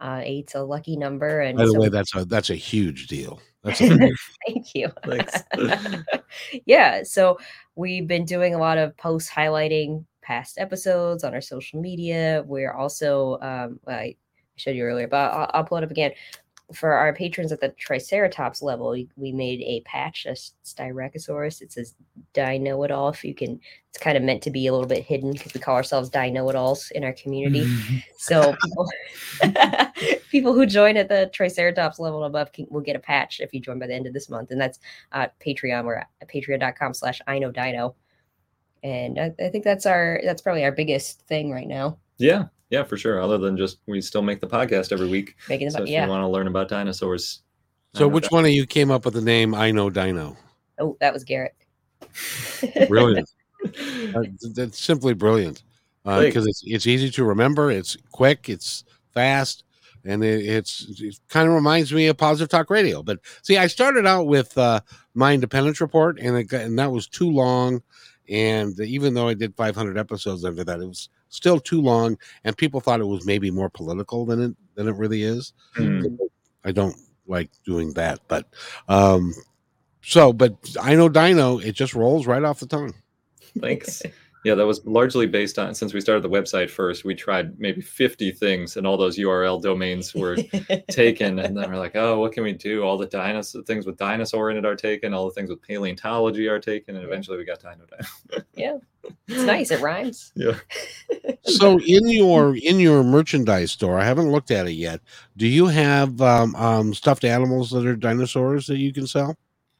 Uh, 0.00 0.20
eight's 0.22 0.54
a 0.54 0.62
lucky 0.62 0.96
number, 0.96 1.40
and 1.40 1.56
By 1.56 1.64
the 1.64 1.70
so- 1.72 1.80
way, 1.80 1.88
that's 1.88 2.14
a 2.14 2.24
that's 2.26 2.50
a 2.50 2.54
huge 2.54 3.06
deal. 3.06 3.40
That's 3.62 3.80
a 3.80 3.88
big- 3.96 4.14
Thank 4.46 4.74
you. 4.74 4.92
Thanks. 5.04 5.42
yeah, 6.66 7.02
so 7.02 7.38
we've 7.76 8.06
been 8.06 8.24
doing 8.26 8.54
a 8.54 8.58
lot 8.58 8.76
of 8.78 8.96
posts 8.98 9.30
highlighting 9.30 10.04
past 10.22 10.58
episodes 10.58 11.24
on 11.24 11.32
our 11.32 11.40
social 11.40 11.80
media. 11.80 12.44
We're 12.46 12.72
also, 12.72 13.38
um, 13.40 13.80
I 13.88 14.16
showed 14.56 14.76
you 14.76 14.84
earlier, 14.84 15.08
but 15.08 15.32
I'll, 15.32 15.50
I'll 15.54 15.64
pull 15.64 15.78
it 15.78 15.84
up 15.84 15.90
again. 15.90 16.12
For 16.74 16.92
our 16.92 17.12
patrons 17.12 17.52
at 17.52 17.60
the 17.60 17.68
Triceratops 17.78 18.60
level, 18.60 18.90
we- 19.16 19.32
made 19.32 19.60
a 19.60 19.82
patch, 19.82 20.26
a 20.26 20.30
Styracosaurus. 20.64 21.62
It 21.62 21.72
says 21.72 21.94
"Die 22.32 22.58
Know 22.58 22.82
It 22.82 22.90
All." 22.90 23.08
If 23.08 23.24
you 23.24 23.34
can, 23.34 23.60
it's 23.88 23.98
kind 23.98 24.16
of 24.16 24.24
meant 24.24 24.42
to 24.42 24.50
be 24.50 24.66
a 24.66 24.72
little 24.72 24.88
bit 24.88 25.04
hidden 25.04 25.32
because 25.32 25.54
we 25.54 25.60
call 25.60 25.76
ourselves 25.76 26.10
Die 26.10 26.30
Know 26.30 26.48
It 26.50 26.56
Alls 26.56 26.90
in 26.90 27.04
our 27.04 27.12
community. 27.12 27.64
Mm-hmm. 27.66 27.96
So 28.18 28.56
people, 28.64 30.22
people 30.30 30.54
who 30.54 30.66
join 30.66 30.96
at 30.96 31.08
the 31.08 31.30
Triceratops 31.32 32.00
level 32.00 32.24
and 32.24 32.34
above 32.34 32.52
can, 32.52 32.66
will 32.68 32.80
get 32.80 32.96
a 32.96 33.00
patch 33.00 33.40
if 33.40 33.54
you 33.54 33.60
join 33.60 33.78
by 33.78 33.86
the 33.86 33.94
end 33.94 34.08
of 34.08 34.12
this 34.12 34.28
month, 34.28 34.50
and 34.50 34.60
that's 34.60 34.80
at 35.12 35.38
Patreon. 35.38 35.84
We're 35.84 35.96
at 35.96 36.08
patreon.com 36.28 36.94
slash 36.94 37.20
I 37.28 37.38
know 37.38 37.52
Dino. 37.52 37.94
And 38.82 39.18
I, 39.18 39.34
I 39.44 39.48
think 39.48 39.64
that's 39.64 39.86
our 39.86 40.20
that's 40.24 40.42
probably 40.42 40.64
our 40.64 40.72
biggest 40.72 41.20
thing 41.26 41.50
right 41.50 41.66
now. 41.66 41.98
Yeah, 42.18 42.44
yeah, 42.70 42.82
for 42.82 42.96
sure. 42.96 43.20
Other 43.20 43.38
than 43.38 43.56
just 43.56 43.78
we 43.86 44.00
still 44.00 44.22
make 44.22 44.40
the 44.40 44.46
podcast 44.46 44.92
every 44.92 45.08
week. 45.08 45.36
Making 45.48 45.70
So 45.70 45.76
about 45.78 45.88
if 45.88 45.92
yeah. 45.92 46.04
you 46.04 46.10
want 46.10 46.22
to 46.22 46.28
learn 46.28 46.46
about 46.46 46.68
dinosaurs. 46.68 47.42
So, 47.94 48.08
which 48.08 48.24
that- 48.24 48.32
one 48.32 48.44
of 48.44 48.50
you 48.50 48.66
came 48.66 48.90
up 48.90 49.04
with 49.04 49.14
the 49.14 49.22
name 49.22 49.54
I 49.54 49.70
know 49.70 49.88
Dino? 49.90 50.36
Oh, 50.78 50.96
that 51.00 51.12
was 51.12 51.24
Garrett. 51.24 51.54
Brilliant. 52.88 53.28
Uh, 54.14 54.22
that's 54.54 54.78
simply 54.78 55.12
brilliant 55.12 55.64
Thanks. 56.04 56.24
because 56.26 56.46
it's 56.46 56.62
it's 56.64 56.86
easy 56.86 57.10
to 57.10 57.24
remember. 57.24 57.68
It's 57.68 57.96
quick. 58.12 58.48
It's 58.48 58.84
fast. 59.12 59.64
And 60.04 60.22
it, 60.22 60.46
it's 60.46 60.86
it 61.00 61.18
kind 61.28 61.48
of 61.48 61.54
reminds 61.54 61.92
me 61.92 62.06
of 62.06 62.16
Positive 62.16 62.48
Talk 62.48 62.70
Radio. 62.70 63.02
But 63.02 63.18
see, 63.42 63.56
I 63.56 63.66
started 63.66 64.06
out 64.06 64.28
with 64.28 64.56
uh, 64.56 64.82
my 65.14 65.34
Independence 65.34 65.80
Report, 65.80 66.20
and 66.20 66.36
it 66.36 66.52
and 66.52 66.78
that 66.78 66.92
was 66.92 67.08
too 67.08 67.28
long. 67.28 67.82
And 68.28 68.78
even 68.78 69.14
though 69.14 69.26
I 69.26 69.34
did 69.34 69.56
500 69.56 69.98
episodes 69.98 70.44
under 70.44 70.62
that, 70.62 70.80
it 70.80 70.86
was 70.86 71.08
still 71.28 71.60
too 71.60 71.80
long, 71.80 72.18
and 72.44 72.56
people 72.56 72.80
thought 72.80 73.00
it 73.00 73.06
was 73.06 73.26
maybe 73.26 73.50
more 73.50 73.70
political 73.70 74.24
than 74.26 74.42
it 74.42 74.56
than 74.74 74.88
it 74.88 74.96
really 74.96 75.22
is. 75.22 75.52
Mm, 75.76 76.18
I 76.64 76.72
don't 76.72 76.96
like 77.26 77.50
doing 77.64 77.92
that, 77.94 78.20
but 78.28 78.46
um, 78.88 79.34
so 80.02 80.32
but 80.32 80.54
I 80.80 80.94
know 80.94 81.08
Dino, 81.08 81.58
it 81.58 81.72
just 81.72 81.94
rolls 81.94 82.26
right 82.26 82.42
off 82.42 82.60
the 82.60 82.66
tongue. 82.66 82.94
thanks. 83.60 84.02
Yeah, 84.46 84.54
that 84.54 84.64
was 84.64 84.86
largely 84.86 85.26
based 85.26 85.58
on 85.58 85.74
since 85.74 85.92
we 85.92 86.00
started 86.00 86.22
the 86.22 86.30
website 86.30 86.70
first, 86.70 87.04
we 87.04 87.16
tried 87.16 87.58
maybe 87.58 87.80
50 87.80 88.30
things 88.30 88.76
and 88.76 88.86
all 88.86 88.96
those 88.96 89.18
URL 89.18 89.60
domains 89.60 90.14
were 90.14 90.36
taken 90.88 91.40
and 91.40 91.56
then 91.56 91.68
we're 91.68 91.76
like 91.76 91.96
oh 91.96 92.20
what 92.20 92.30
can 92.32 92.44
we 92.44 92.52
do 92.52 92.84
all 92.84 92.96
the 92.96 93.06
dinosaur 93.06 93.64
things 93.64 93.86
with 93.86 93.96
dinosaur 93.96 94.52
in 94.52 94.56
it 94.56 94.64
are 94.64 94.76
taken 94.76 95.12
all 95.12 95.24
the 95.24 95.32
things 95.32 95.50
with 95.50 95.60
paleontology 95.62 96.46
are 96.46 96.60
taken 96.60 96.94
and 96.94 97.04
eventually 97.04 97.36
we 97.36 97.44
got 97.44 97.58
dino 97.58 97.84
dino 97.90 98.44
Yeah, 98.54 98.76
it's 99.26 99.42
nice. 99.54 99.72
It 99.72 99.80
rhymes. 99.80 100.30
yeah 100.36 100.58
So 101.42 101.80
in 101.80 102.08
your 102.08 102.56
in 102.56 102.78
your 102.78 103.02
merchandise 103.02 103.72
store, 103.72 103.98
I 103.98 104.04
haven't 104.04 104.30
looked 104.30 104.52
at 104.52 104.68
it 104.68 104.74
yet. 104.74 105.00
Do 105.36 105.48
you 105.48 105.66
have 105.66 106.20
um, 106.20 106.54
um, 106.54 106.94
stuffed 106.94 107.24
animals 107.24 107.70
that 107.70 107.84
are 107.84 107.96
dinosaurs 107.96 108.66
that 108.68 108.78
you 108.78 108.92
can 108.92 109.08
sell? 109.08 109.36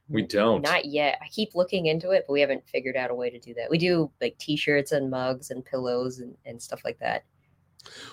We 0.08 0.22
don't 0.22 0.62
Not 0.62 0.84
yet. 0.84 1.18
I 1.22 1.28
keep 1.28 1.54
looking 1.54 1.86
into 1.86 2.10
it, 2.10 2.24
but 2.26 2.32
we 2.32 2.40
haven't 2.40 2.66
figured 2.68 2.96
out 2.96 3.10
a 3.10 3.14
way 3.14 3.30
to 3.30 3.38
do 3.38 3.54
that. 3.54 3.70
We 3.70 3.78
do 3.78 4.10
like 4.20 4.38
t-shirts 4.38 4.92
and 4.92 5.10
mugs 5.10 5.50
and 5.50 5.64
pillows 5.64 6.20
and, 6.20 6.36
and 6.44 6.60
stuff 6.62 6.82
like 6.84 6.98
that. 7.00 7.24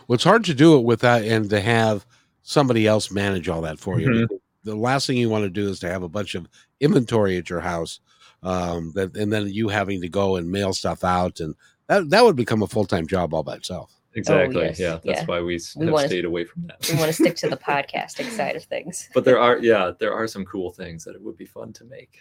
Well, 0.07 0.15
it's 0.15 0.23
hard 0.23 0.43
to 0.45 0.53
do 0.53 0.77
it 0.77 0.83
without 0.83 1.23
and 1.23 1.49
to 1.49 1.61
have 1.61 2.05
somebody 2.41 2.87
else 2.87 3.11
manage 3.11 3.47
all 3.47 3.61
that 3.61 3.79
for 3.79 3.99
you. 3.99 4.09
Mhm. 4.09 4.27
The 4.63 4.75
last 4.75 5.07
thing 5.07 5.17
you 5.17 5.29
want 5.29 5.43
to 5.43 5.49
do 5.49 5.69
is 5.69 5.79
to 5.81 5.89
have 5.89 6.03
a 6.03 6.09
bunch 6.09 6.35
of 6.35 6.47
inventory 6.79 7.37
at 7.37 7.49
your 7.49 7.59
house, 7.59 7.99
um, 8.43 8.91
that 8.95 9.15
and 9.15 9.31
then 9.31 9.47
you 9.47 9.69
having 9.69 10.01
to 10.01 10.09
go 10.09 10.35
and 10.35 10.51
mail 10.51 10.73
stuff 10.73 11.03
out, 11.03 11.39
and 11.39 11.55
that 11.87 12.09
that 12.09 12.23
would 12.23 12.35
become 12.35 12.63
a 12.63 12.67
full 12.67 12.85
time 12.85 13.07
job 13.07 13.33
all 13.33 13.43
by 13.43 13.55
itself. 13.55 13.93
Exactly 14.15 14.61
yes, 14.63 14.79
yeah 14.79 14.99
that's 15.03 15.21
yeah. 15.21 15.25
why 15.25 15.39
we, 15.41 15.59
We 15.75 15.85
have 15.85 15.93
wanna- 15.93 16.07
stayed 16.07 16.25
away 16.25 16.45
from 16.45 16.67
that 16.67 16.87
We 16.89 16.95
want 16.97 17.07
to 17.07 17.13
stick 17.13 17.35
to 17.37 17.49
the 17.49 17.57
podcasting 17.71 18.29
side 18.29 18.55
of 18.55 18.63
things. 18.63 19.09
but 19.13 19.25
there 19.25 19.39
are 19.39 19.57
yeah 19.59 19.91
there 19.99 20.13
are 20.13 20.27
some 20.27 20.45
cool 20.45 20.71
things 20.71 21.03
that 21.05 21.15
it 21.15 21.21
would 21.21 21.37
be 21.37 21.45
fun 21.45 21.73
to 21.73 21.85
make 21.85 22.17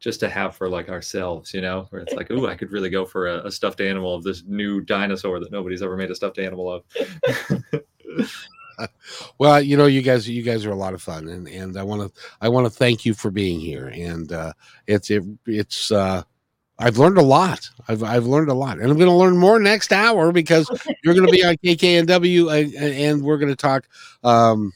just 0.00 0.20
to 0.20 0.28
have 0.28 0.54
for 0.56 0.68
like 0.68 0.88
ourselves 0.88 1.54
you 1.54 1.60
know 1.60 1.86
where 1.90 2.02
it's 2.02 2.12
like 2.14 2.30
oh 2.30 2.46
i 2.46 2.54
could 2.54 2.72
really 2.72 2.90
go 2.90 3.04
for 3.04 3.26
a, 3.28 3.46
a 3.46 3.50
stuffed 3.50 3.80
animal 3.80 4.14
of 4.14 4.22
this 4.22 4.42
new 4.46 4.80
dinosaur 4.80 5.40
that 5.40 5.50
nobody's 5.52 5.82
ever 5.82 5.96
made 5.96 6.10
a 6.10 6.14
stuffed 6.14 6.38
animal 6.38 6.70
of 6.72 6.84
Well, 9.38 9.60
you 9.62 9.76
know, 9.76 9.86
you 9.86 10.02
guys, 10.02 10.28
you 10.28 10.42
guys 10.42 10.66
are 10.66 10.72
a 10.72 10.76
lot 10.76 10.94
of 10.94 11.02
fun, 11.02 11.28
and 11.28 11.46
and 11.46 11.76
I 11.76 11.84
want 11.84 12.02
to 12.12 12.20
I 12.40 12.48
want 12.48 12.66
to 12.66 12.70
thank 12.70 13.04
you 13.04 13.14
for 13.14 13.30
being 13.30 13.60
here. 13.60 13.86
And 13.86 14.32
uh, 14.32 14.52
it's 14.88 15.10
it, 15.10 15.22
it's 15.46 15.92
uh, 15.92 16.24
I've 16.78 16.98
learned 16.98 17.18
a 17.18 17.22
lot. 17.22 17.68
I've 17.88 18.02
I've 18.02 18.26
learned 18.26 18.48
a 18.50 18.54
lot, 18.54 18.78
and 18.78 18.90
I'm 18.90 18.96
going 18.98 19.08
to 19.10 19.14
learn 19.14 19.36
more 19.36 19.60
next 19.60 19.92
hour 19.92 20.32
because 20.32 20.68
you're 21.02 21.14
going 21.14 21.26
to 21.26 21.32
be 21.32 21.44
on 21.44 21.56
KKNW, 21.56 22.46
uh, 22.46 22.78
and 22.82 23.22
we're 23.22 23.38
going 23.38 23.52
to 23.52 23.56
talk 23.56 23.86
um, 24.24 24.72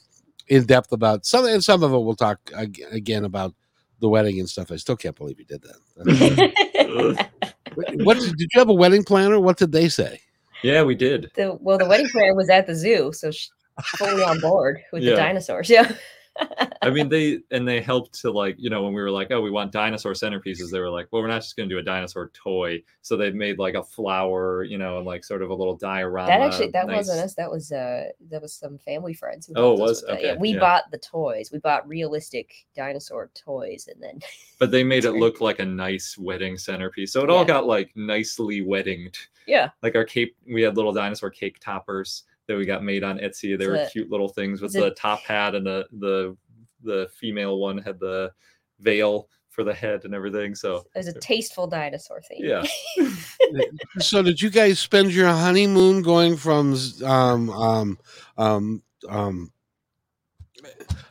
in 0.47 0.65
depth 0.65 0.93
about 0.93 1.27
some, 1.27 1.45
and 1.47 1.63
some 1.63 1.83
of 1.83 1.93
it 1.93 1.99
we'll 1.99 2.15
talk 2.15 2.39
again 2.55 3.25
about 3.25 3.55
the 4.01 4.09
wedding 4.09 4.39
and 4.39 4.49
stuff. 4.49 4.71
I 4.71 4.77
still 4.77 4.97
can't 4.97 5.17
believe 5.17 5.41
you 5.41 5.45
did 5.45 5.63
that. 5.63 7.29
what 8.05 8.19
did 8.19 8.35
you 8.39 8.47
have 8.55 8.69
a 8.69 8.75
wedding 8.75 9.03
planner? 9.03 9.41
What 9.41 9.57
did 9.57 9.73
they 9.73 9.89
say? 9.89 10.21
yeah 10.65 10.83
we 10.83 10.97
did 10.97 11.31
the 11.37 11.57
well, 11.61 11.79
the 11.79 11.87
wedding 11.87 12.09
planner 12.09 12.35
was 12.35 12.51
at 12.51 12.67
the 12.67 12.75
zoo, 12.75 13.13
so 13.13 13.31
she 13.31 13.49
fully 13.97 14.23
on 14.25 14.41
board 14.41 14.81
with 14.93 15.03
Yeah. 15.05 15.11
the 15.13 15.17
dinosaurs. 15.17 15.71
Yeah. 15.71 15.93
I 16.82 16.91
mean, 16.91 17.09
they 17.09 17.41
and 17.51 17.66
they 17.66 17.80
helped 17.80 18.20
to 18.20 18.30
like 18.30 18.55
you 18.59 18.70
know 18.70 18.82
when 18.84 18.95
we 18.95 19.03
were 19.03 19.11
like, 19.11 19.30
oh, 19.30 19.41
we 19.41 19.51
want 19.51 19.72
dinosaur 19.72 20.12
centerpieces. 20.12 20.70
They 20.70 20.78
were 20.80 20.89
like, 20.91 21.09
well, 21.11 21.20
we're 21.22 21.28
not 21.28 21.43
just 21.43 21.57
going 21.57 21.68
to 21.68 21.74
do 21.74 21.78
a 21.78 21.82
dinosaur 21.82 22.30
toy. 22.32 22.82
So 23.03 23.16
they 23.16 23.30
made 23.30 23.59
like 23.59 23.74
a 23.74 23.82
flower, 23.82 24.62
you 24.62 24.78
know, 24.78 24.99
and 24.99 25.07
like 25.07 25.24
sort 25.24 25.43
of 25.43 25.51
a 25.51 25.55
little 25.55 25.76
diorama. 25.76 26.28
that 26.28 26.41
actually 26.41 26.68
that 26.68 26.86
nice- 26.86 26.97
wasn't 26.97 27.20
us. 27.20 27.34
That 27.34 27.51
was 27.51 27.72
uh 27.72 28.05
that 28.30 28.41
was 28.41 28.53
some 28.55 28.78
family 28.78 29.12
friends. 29.14 29.47
Who 29.49 29.55
Oh, 29.57 29.72
it 29.74 29.80
was? 29.80 30.03
that. 30.03 30.22
Yeah, 30.22 30.36
we 30.39 30.53
yeah. 30.55 30.61
bought 30.61 30.84
the 30.91 30.99
toys. 30.99 31.51
We 31.53 31.59
bought 31.59 31.86
realistic 31.89 32.53
dinosaur 32.76 33.30
toys, 33.34 33.89
and 33.93 34.03
then 34.03 34.20
But 34.59 34.70
they 34.70 34.82
made 34.84 35.05
it 35.05 35.12
look 35.12 35.41
like 35.41 35.59
a 35.59 35.64
nice 35.66 36.16
wedding 36.18 36.57
centerpiece. 36.59 37.12
So 37.12 37.22
it 37.22 37.30
all 37.30 37.45
got 37.45 37.66
like 37.66 37.91
nicely 37.97 38.61
weddinged. 38.62 39.16
yeah, 39.47 39.70
Like 39.82 39.95
our 39.95 40.05
cape, 40.05 40.36
we 40.53 40.62
had 40.62 40.76
little 40.76 40.93
dinosaur 40.93 41.30
cake 41.30 41.59
toppers 41.61 42.24
that 42.49 42.57
we 42.57 42.65
got 42.67 42.83
made 42.83 43.05
on 43.05 43.19
Etsy. 43.19 43.57
They 43.57 43.65
So 43.67 43.71
were 43.71 43.77
that- 43.77 43.93
cute 43.93 44.11
little 44.11 44.29
things 44.29 44.61
with 44.61 44.71
is 44.71 44.77
it- 44.77 44.81
the 44.81 44.91
top 44.91 45.21
hat 45.21 45.55
and 45.55 45.65
the 45.67 45.87
the 45.93 46.37
the 46.83 47.09
female 47.15 47.59
one 47.59 47.79
had 47.79 48.01
the 48.01 48.33
veil 48.81 49.29
for 49.51 49.65
the 49.65 49.75
head 49.75 50.05
and 50.05 50.15
everything. 50.15 50.55
So 50.55 50.77
it 50.95 50.99
was 50.99 51.09
a 51.09 51.13
tasteful 51.21 51.67
dinosaur 51.67 52.21
theme. 52.23 52.45
yeah. 52.45 52.65
So 53.99 54.23
did 54.23 54.41
you 54.41 54.51
guys 54.51 54.79
spend 54.79 55.13
your 55.13 55.29
honeymoon 55.29 56.03
going 56.03 56.37
from 56.37 56.77
um 57.05 57.51
um 57.51 57.99
um 58.37 58.83
um 59.09 59.53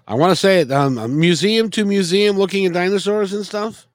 I 0.07 0.13
want 0.15 0.31
to 0.31 0.35
say 0.35 0.61
it 0.61 0.71
um 0.71 1.19
museum 1.19 1.69
to 1.71 1.85
museum 1.85 2.37
looking 2.37 2.65
at 2.65 2.73
dinosaurs 2.73 3.33
and 3.33 3.45
stuff? 3.45 3.87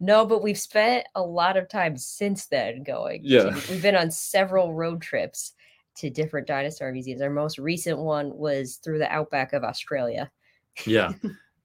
No, 0.00 0.24
but 0.24 0.42
we've 0.42 0.58
spent 0.58 1.06
a 1.14 1.22
lot 1.22 1.56
of 1.56 1.68
time 1.68 1.96
since 1.96 2.46
then 2.46 2.82
going. 2.84 3.22
to- 3.22 3.28
Yeah. 3.28 3.54
we've 3.68 3.82
been 3.82 3.96
on 3.96 4.10
several 4.10 4.72
road 4.72 5.02
trips 5.02 5.52
to 5.98 6.10
different 6.10 6.46
dinosaur 6.46 6.90
museums. 6.92 7.20
Our 7.22 7.30
most 7.30 7.58
recent 7.58 7.98
one 7.98 8.36
was 8.36 8.76
through 8.76 8.98
the 8.98 9.12
outback 9.12 9.52
of 9.52 9.64
Australia. 9.64 10.30
Yeah. 10.86 11.12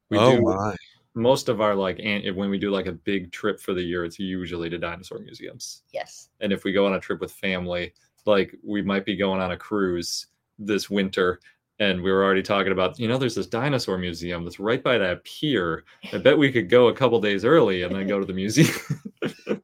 We 0.10 0.20
oh 0.20 0.36
do 0.36 0.42
my. 0.44 0.76
most 1.16 1.50
of 1.50 1.60
our 1.60 1.74
like 1.74 1.98
an- 2.00 2.36
when 2.36 2.52
we 2.52 2.60
do 2.60 2.70
like 2.70 2.86
a 2.86 2.92
big 2.92 3.32
trip 3.32 3.60
for 3.60 3.74
the 3.74 3.82
year, 3.82 4.06
it's 4.06 4.20
usually 4.20 4.70
to 4.70 4.78
dinosaur 4.78 5.18
museums. 5.18 5.82
Yes. 5.92 6.30
and 6.40 6.54
if 6.54 6.64
we 6.64 6.72
go 6.72 6.86
on 6.86 6.94
a 6.94 7.00
trip 7.00 7.20
with 7.20 7.32
family 7.32 7.94
like 8.26 8.56
we 8.64 8.82
might 8.84 9.06
be 9.06 9.16
going 9.16 9.42
on 9.42 9.52
a 9.52 9.58
cruise 9.58 10.28
this 10.60 10.90
winter 10.90 11.40
and 11.80 12.02
we 12.02 12.12
were 12.12 12.24
already 12.24 12.44
talking 12.44 12.72
about 12.72 13.00
you 13.00 13.08
know 13.08 13.18
there's 13.18 13.34
this 13.36 13.48
dinosaur 13.48 13.98
museum 13.98 14.44
that's 14.44 14.60
right 14.60 14.84
by 14.84 14.98
that 14.98 15.24
pier 15.24 15.84
i 16.14 16.18
bet 16.18 16.38
we 16.38 16.52
could 16.52 16.70
go 16.70 16.88
a 16.90 16.94
couple 16.94 17.20
days 17.20 17.44
early 17.44 17.82
and 17.82 17.96
then 17.96 18.08
go 18.08 18.20
to 18.20 18.26
the 18.26 18.34
museum 18.44 18.78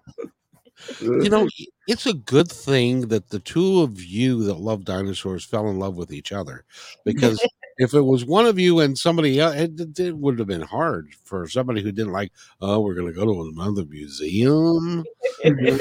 You 1.02 1.30
know, 1.30 1.48
it's 1.88 2.06
a 2.06 2.14
good 2.14 2.50
thing 2.52 3.08
that 3.08 3.30
the 3.30 3.40
two 3.40 3.82
of 3.82 4.02
you 4.02 4.44
that 4.44 4.60
love 4.60 4.86
dinosaurs 4.86 5.46
fell 5.46 5.70
in 5.70 5.80
love 5.80 5.96
with 5.96 6.12
each 6.12 6.32
other 6.32 6.66
because 7.06 7.46
if 7.78 7.94
it 7.94 8.02
was 8.02 8.26
one 8.26 8.46
of 8.46 8.60
you 8.60 8.80
and 8.80 8.98
somebody 8.98 9.40
else, 9.40 9.56
it, 9.56 10.00
it 10.00 10.18
would 10.18 10.40
have 10.40 10.48
been 10.48 10.62
hard 10.62 11.14
for 11.24 11.48
somebody 11.48 11.82
who 11.82 11.92
didn't 11.92 12.14
like, 12.14 12.32
oh, 12.62 12.80
we're 12.82 12.96
going 12.96 13.08
to 13.08 13.14
go 13.14 13.26
to 13.26 13.52
another 13.54 13.86
museum. 13.86 15.04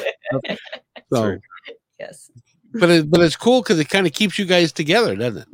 So, 1.11 1.39
yes. 1.99 2.31
but 2.75 2.91
it, 2.91 3.11
but 3.11 3.23
it's 3.23 3.35
cool 3.35 3.63
because 3.63 3.79
it 3.79 3.89
kind 3.89 4.07
of 4.07 4.13
keeps 4.13 4.39
you 4.39 4.45
guys 4.45 4.73
together, 4.73 5.17
doesn't 5.17 5.41
it? 5.41 5.49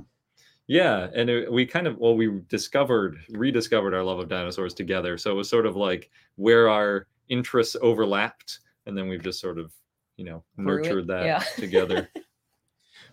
yeah 0.66 1.08
and 1.14 1.28
it, 1.28 1.52
we 1.52 1.66
kind 1.66 1.86
of 1.86 1.98
well 1.98 2.16
we 2.16 2.40
discovered 2.48 3.18
rediscovered 3.30 3.94
our 3.94 4.02
love 4.02 4.18
of 4.18 4.28
dinosaurs 4.28 4.74
together 4.74 5.18
so 5.18 5.30
it 5.30 5.34
was 5.34 5.48
sort 5.48 5.66
of 5.66 5.76
like 5.76 6.10
where 6.36 6.68
our 6.68 7.06
interests 7.28 7.76
overlapped 7.82 8.60
and 8.86 8.96
then 8.96 9.08
we've 9.08 9.22
just 9.22 9.40
sort 9.40 9.58
of 9.58 9.72
you 10.16 10.24
know 10.24 10.42
Grew 10.56 10.74
it, 10.74 10.82
nurtured 10.82 11.06
that 11.08 11.24
yeah. 11.24 11.38
together 11.56 12.08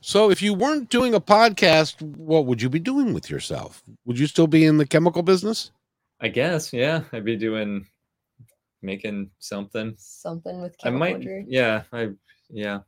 So, 0.04 0.32
if 0.32 0.42
you 0.42 0.56
weren't 0.56 0.90
doing 0.90 1.14
a 1.14 1.20
podcast, 1.22 2.02
what 2.02 2.48
would 2.48 2.60
you 2.60 2.70
be 2.70 2.80
doing 2.80 3.14
with 3.14 3.30
yourself? 3.30 3.84
Would 4.06 4.18
you 4.18 4.26
still 4.26 4.48
be 4.48 4.66
in 4.66 4.78
the 4.78 4.86
chemical 4.88 5.22
business? 5.22 5.72
i 6.24 6.28
guess 6.28 6.72
yeah 6.72 7.02
i'd 7.14 7.26
be 7.26 7.36
doing 7.36 7.84
making 8.84 9.30
something 9.40 9.94
Something 9.98 10.62
with 10.62 10.76
I 10.84 10.90
might, 10.90 11.14
chemistry. 11.14 11.46
yeah, 11.48 11.84
I, 11.94 12.10
yeah, 12.50 12.80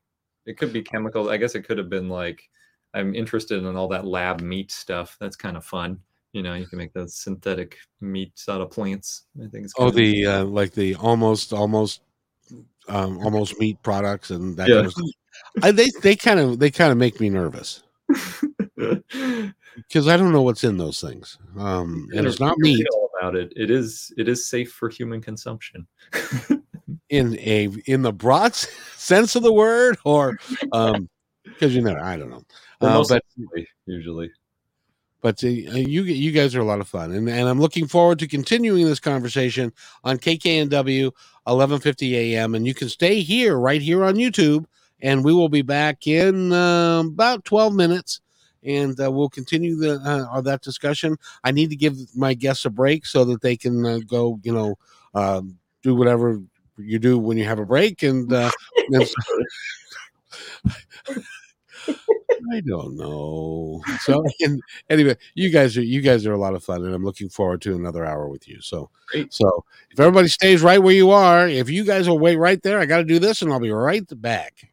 it 0.45 0.57
could 0.57 0.73
be 0.73 0.81
chemical. 0.81 1.29
I 1.29 1.37
guess 1.37 1.55
it 1.55 1.63
could 1.63 1.77
have 1.77 1.89
been 1.89 2.09
like, 2.09 2.41
I'm 2.93 3.13
interested 3.15 3.63
in 3.63 3.75
all 3.75 3.87
that 3.89 4.05
lab 4.05 4.41
meat 4.41 4.71
stuff. 4.71 5.17
That's 5.19 5.35
kind 5.35 5.55
of 5.57 5.65
fun. 5.65 5.99
You 6.31 6.41
know, 6.43 6.55
you 6.55 6.65
can 6.65 6.79
make 6.79 6.93
those 6.93 7.15
synthetic 7.15 7.77
meats 8.01 8.49
out 8.49 8.61
of 8.61 8.71
plants. 8.71 9.25
I 9.37 9.47
think 9.47 9.65
it's 9.65 9.73
Oh, 9.77 9.91
the 9.91 10.25
uh, 10.25 10.45
like 10.45 10.71
the 10.73 10.95
almost 10.95 11.53
almost 11.53 12.01
um, 12.87 13.19
almost 13.19 13.59
meat 13.59 13.81
products 13.83 14.29
and 14.31 14.57
that 14.57 14.69
Yeah. 14.69 14.75
kind 14.75 14.85
of 14.87 14.91
stuff. 14.93 15.09
I, 15.61 15.71
they 15.71 15.89
they 16.01 16.15
kind 16.15 16.39
of 16.39 16.59
they 16.59 16.71
kind 16.71 16.91
of 16.91 16.97
make 16.97 17.19
me 17.19 17.29
nervous 17.29 17.83
because 18.75 20.07
I 20.07 20.17
don't 20.17 20.31
know 20.31 20.41
what's 20.41 20.63
in 20.63 20.77
those 20.77 20.99
things. 21.01 21.37
Um, 21.57 22.09
and 22.15 22.27
it's 22.27 22.39
not 22.39 22.57
meat 22.57 22.85
about 23.19 23.35
it. 23.35 23.53
It 23.55 23.71
is 23.71 24.13
it 24.17 24.27
is 24.27 24.45
safe 24.45 24.71
for 24.71 24.89
human 24.89 25.21
consumption. 25.21 25.87
in 27.09 27.37
a 27.39 27.69
in 27.85 28.01
the 28.01 28.13
broad 28.13 28.55
sense 28.95 29.35
of 29.35 29.43
the 29.43 29.53
word, 29.53 29.97
or 30.03 30.37
um, 30.71 31.09
because 31.43 31.75
you 31.75 31.81
know 31.81 31.95
I 31.95 32.17
don't 32.17 32.29
know. 32.29 32.43
Uh, 32.81 33.03
but 33.07 33.23
usually, 33.85 34.31
but 35.21 35.43
uh, 35.43 35.47
you 35.47 36.03
you 36.03 36.31
guys 36.31 36.55
are 36.55 36.61
a 36.61 36.65
lot 36.65 36.81
of 36.81 36.87
fun, 36.87 37.11
and 37.11 37.29
and 37.29 37.47
I'm 37.47 37.59
looking 37.59 37.87
forward 37.87 38.19
to 38.19 38.27
continuing 38.27 38.85
this 38.85 38.99
conversation 38.99 39.71
on 40.03 40.17
KKNW 40.17 41.11
11:50 41.47 42.13
a.m. 42.13 42.55
And 42.55 42.65
you 42.65 42.73
can 42.73 42.89
stay 42.89 43.21
here 43.21 43.57
right 43.57 43.81
here 43.81 44.03
on 44.03 44.15
YouTube, 44.15 44.65
and 45.01 45.23
we 45.23 45.33
will 45.33 45.49
be 45.49 45.61
back 45.61 46.07
in 46.07 46.51
um 46.53 47.07
about 47.07 47.45
12 47.45 47.73
minutes, 47.73 48.21
and 48.63 48.99
uh, 48.99 49.11
we'll 49.11 49.29
continue 49.29 49.75
the 49.75 49.95
uh, 49.95 50.41
that 50.41 50.61
discussion. 50.61 51.17
I 51.43 51.51
need 51.51 51.69
to 51.69 51.75
give 51.75 51.95
my 52.15 52.33
guests 52.33 52.65
a 52.65 52.69
break 52.69 53.05
so 53.05 53.25
that 53.25 53.41
they 53.41 53.57
can 53.57 53.85
uh, 53.85 53.99
go, 54.07 54.39
you 54.43 54.53
know, 54.53 54.75
um, 55.13 55.57
do 55.81 55.95
whatever 55.95 56.41
you 56.77 56.99
do 56.99 57.19
when 57.19 57.37
you 57.37 57.45
have 57.45 57.59
a 57.59 57.65
break, 57.65 58.03
and. 58.03 58.31
Uh, 58.31 58.51
and 58.89 59.07
I 62.51 62.61
don't 62.61 62.95
know. 62.97 63.81
So 64.01 64.23
and 64.41 64.61
anyway, 64.89 65.17
you 65.35 65.49
guys 65.49 65.77
are 65.77 65.83
you 65.83 66.01
guys 66.01 66.25
are 66.25 66.33
a 66.33 66.37
lot 66.37 66.55
of 66.55 66.63
fun, 66.63 66.83
and 66.83 66.93
I'm 66.93 67.03
looking 67.03 67.29
forward 67.29 67.61
to 67.63 67.75
another 67.75 68.05
hour 68.05 68.27
with 68.27 68.47
you. 68.47 68.61
So, 68.61 68.89
Great. 69.07 69.33
so 69.33 69.65
if 69.91 69.99
everybody 69.99 70.27
stays 70.27 70.61
right 70.61 70.81
where 70.81 70.95
you 70.95 71.11
are, 71.11 71.47
if 71.47 71.69
you 71.69 71.83
guys 71.83 72.07
will 72.07 72.19
wait 72.19 72.37
right 72.37 72.61
there, 72.61 72.79
I 72.79 72.85
got 72.85 72.97
to 72.97 73.03
do 73.03 73.19
this, 73.19 73.41
and 73.41 73.51
I'll 73.51 73.59
be 73.59 73.71
right 73.71 74.03
back. 74.21 74.72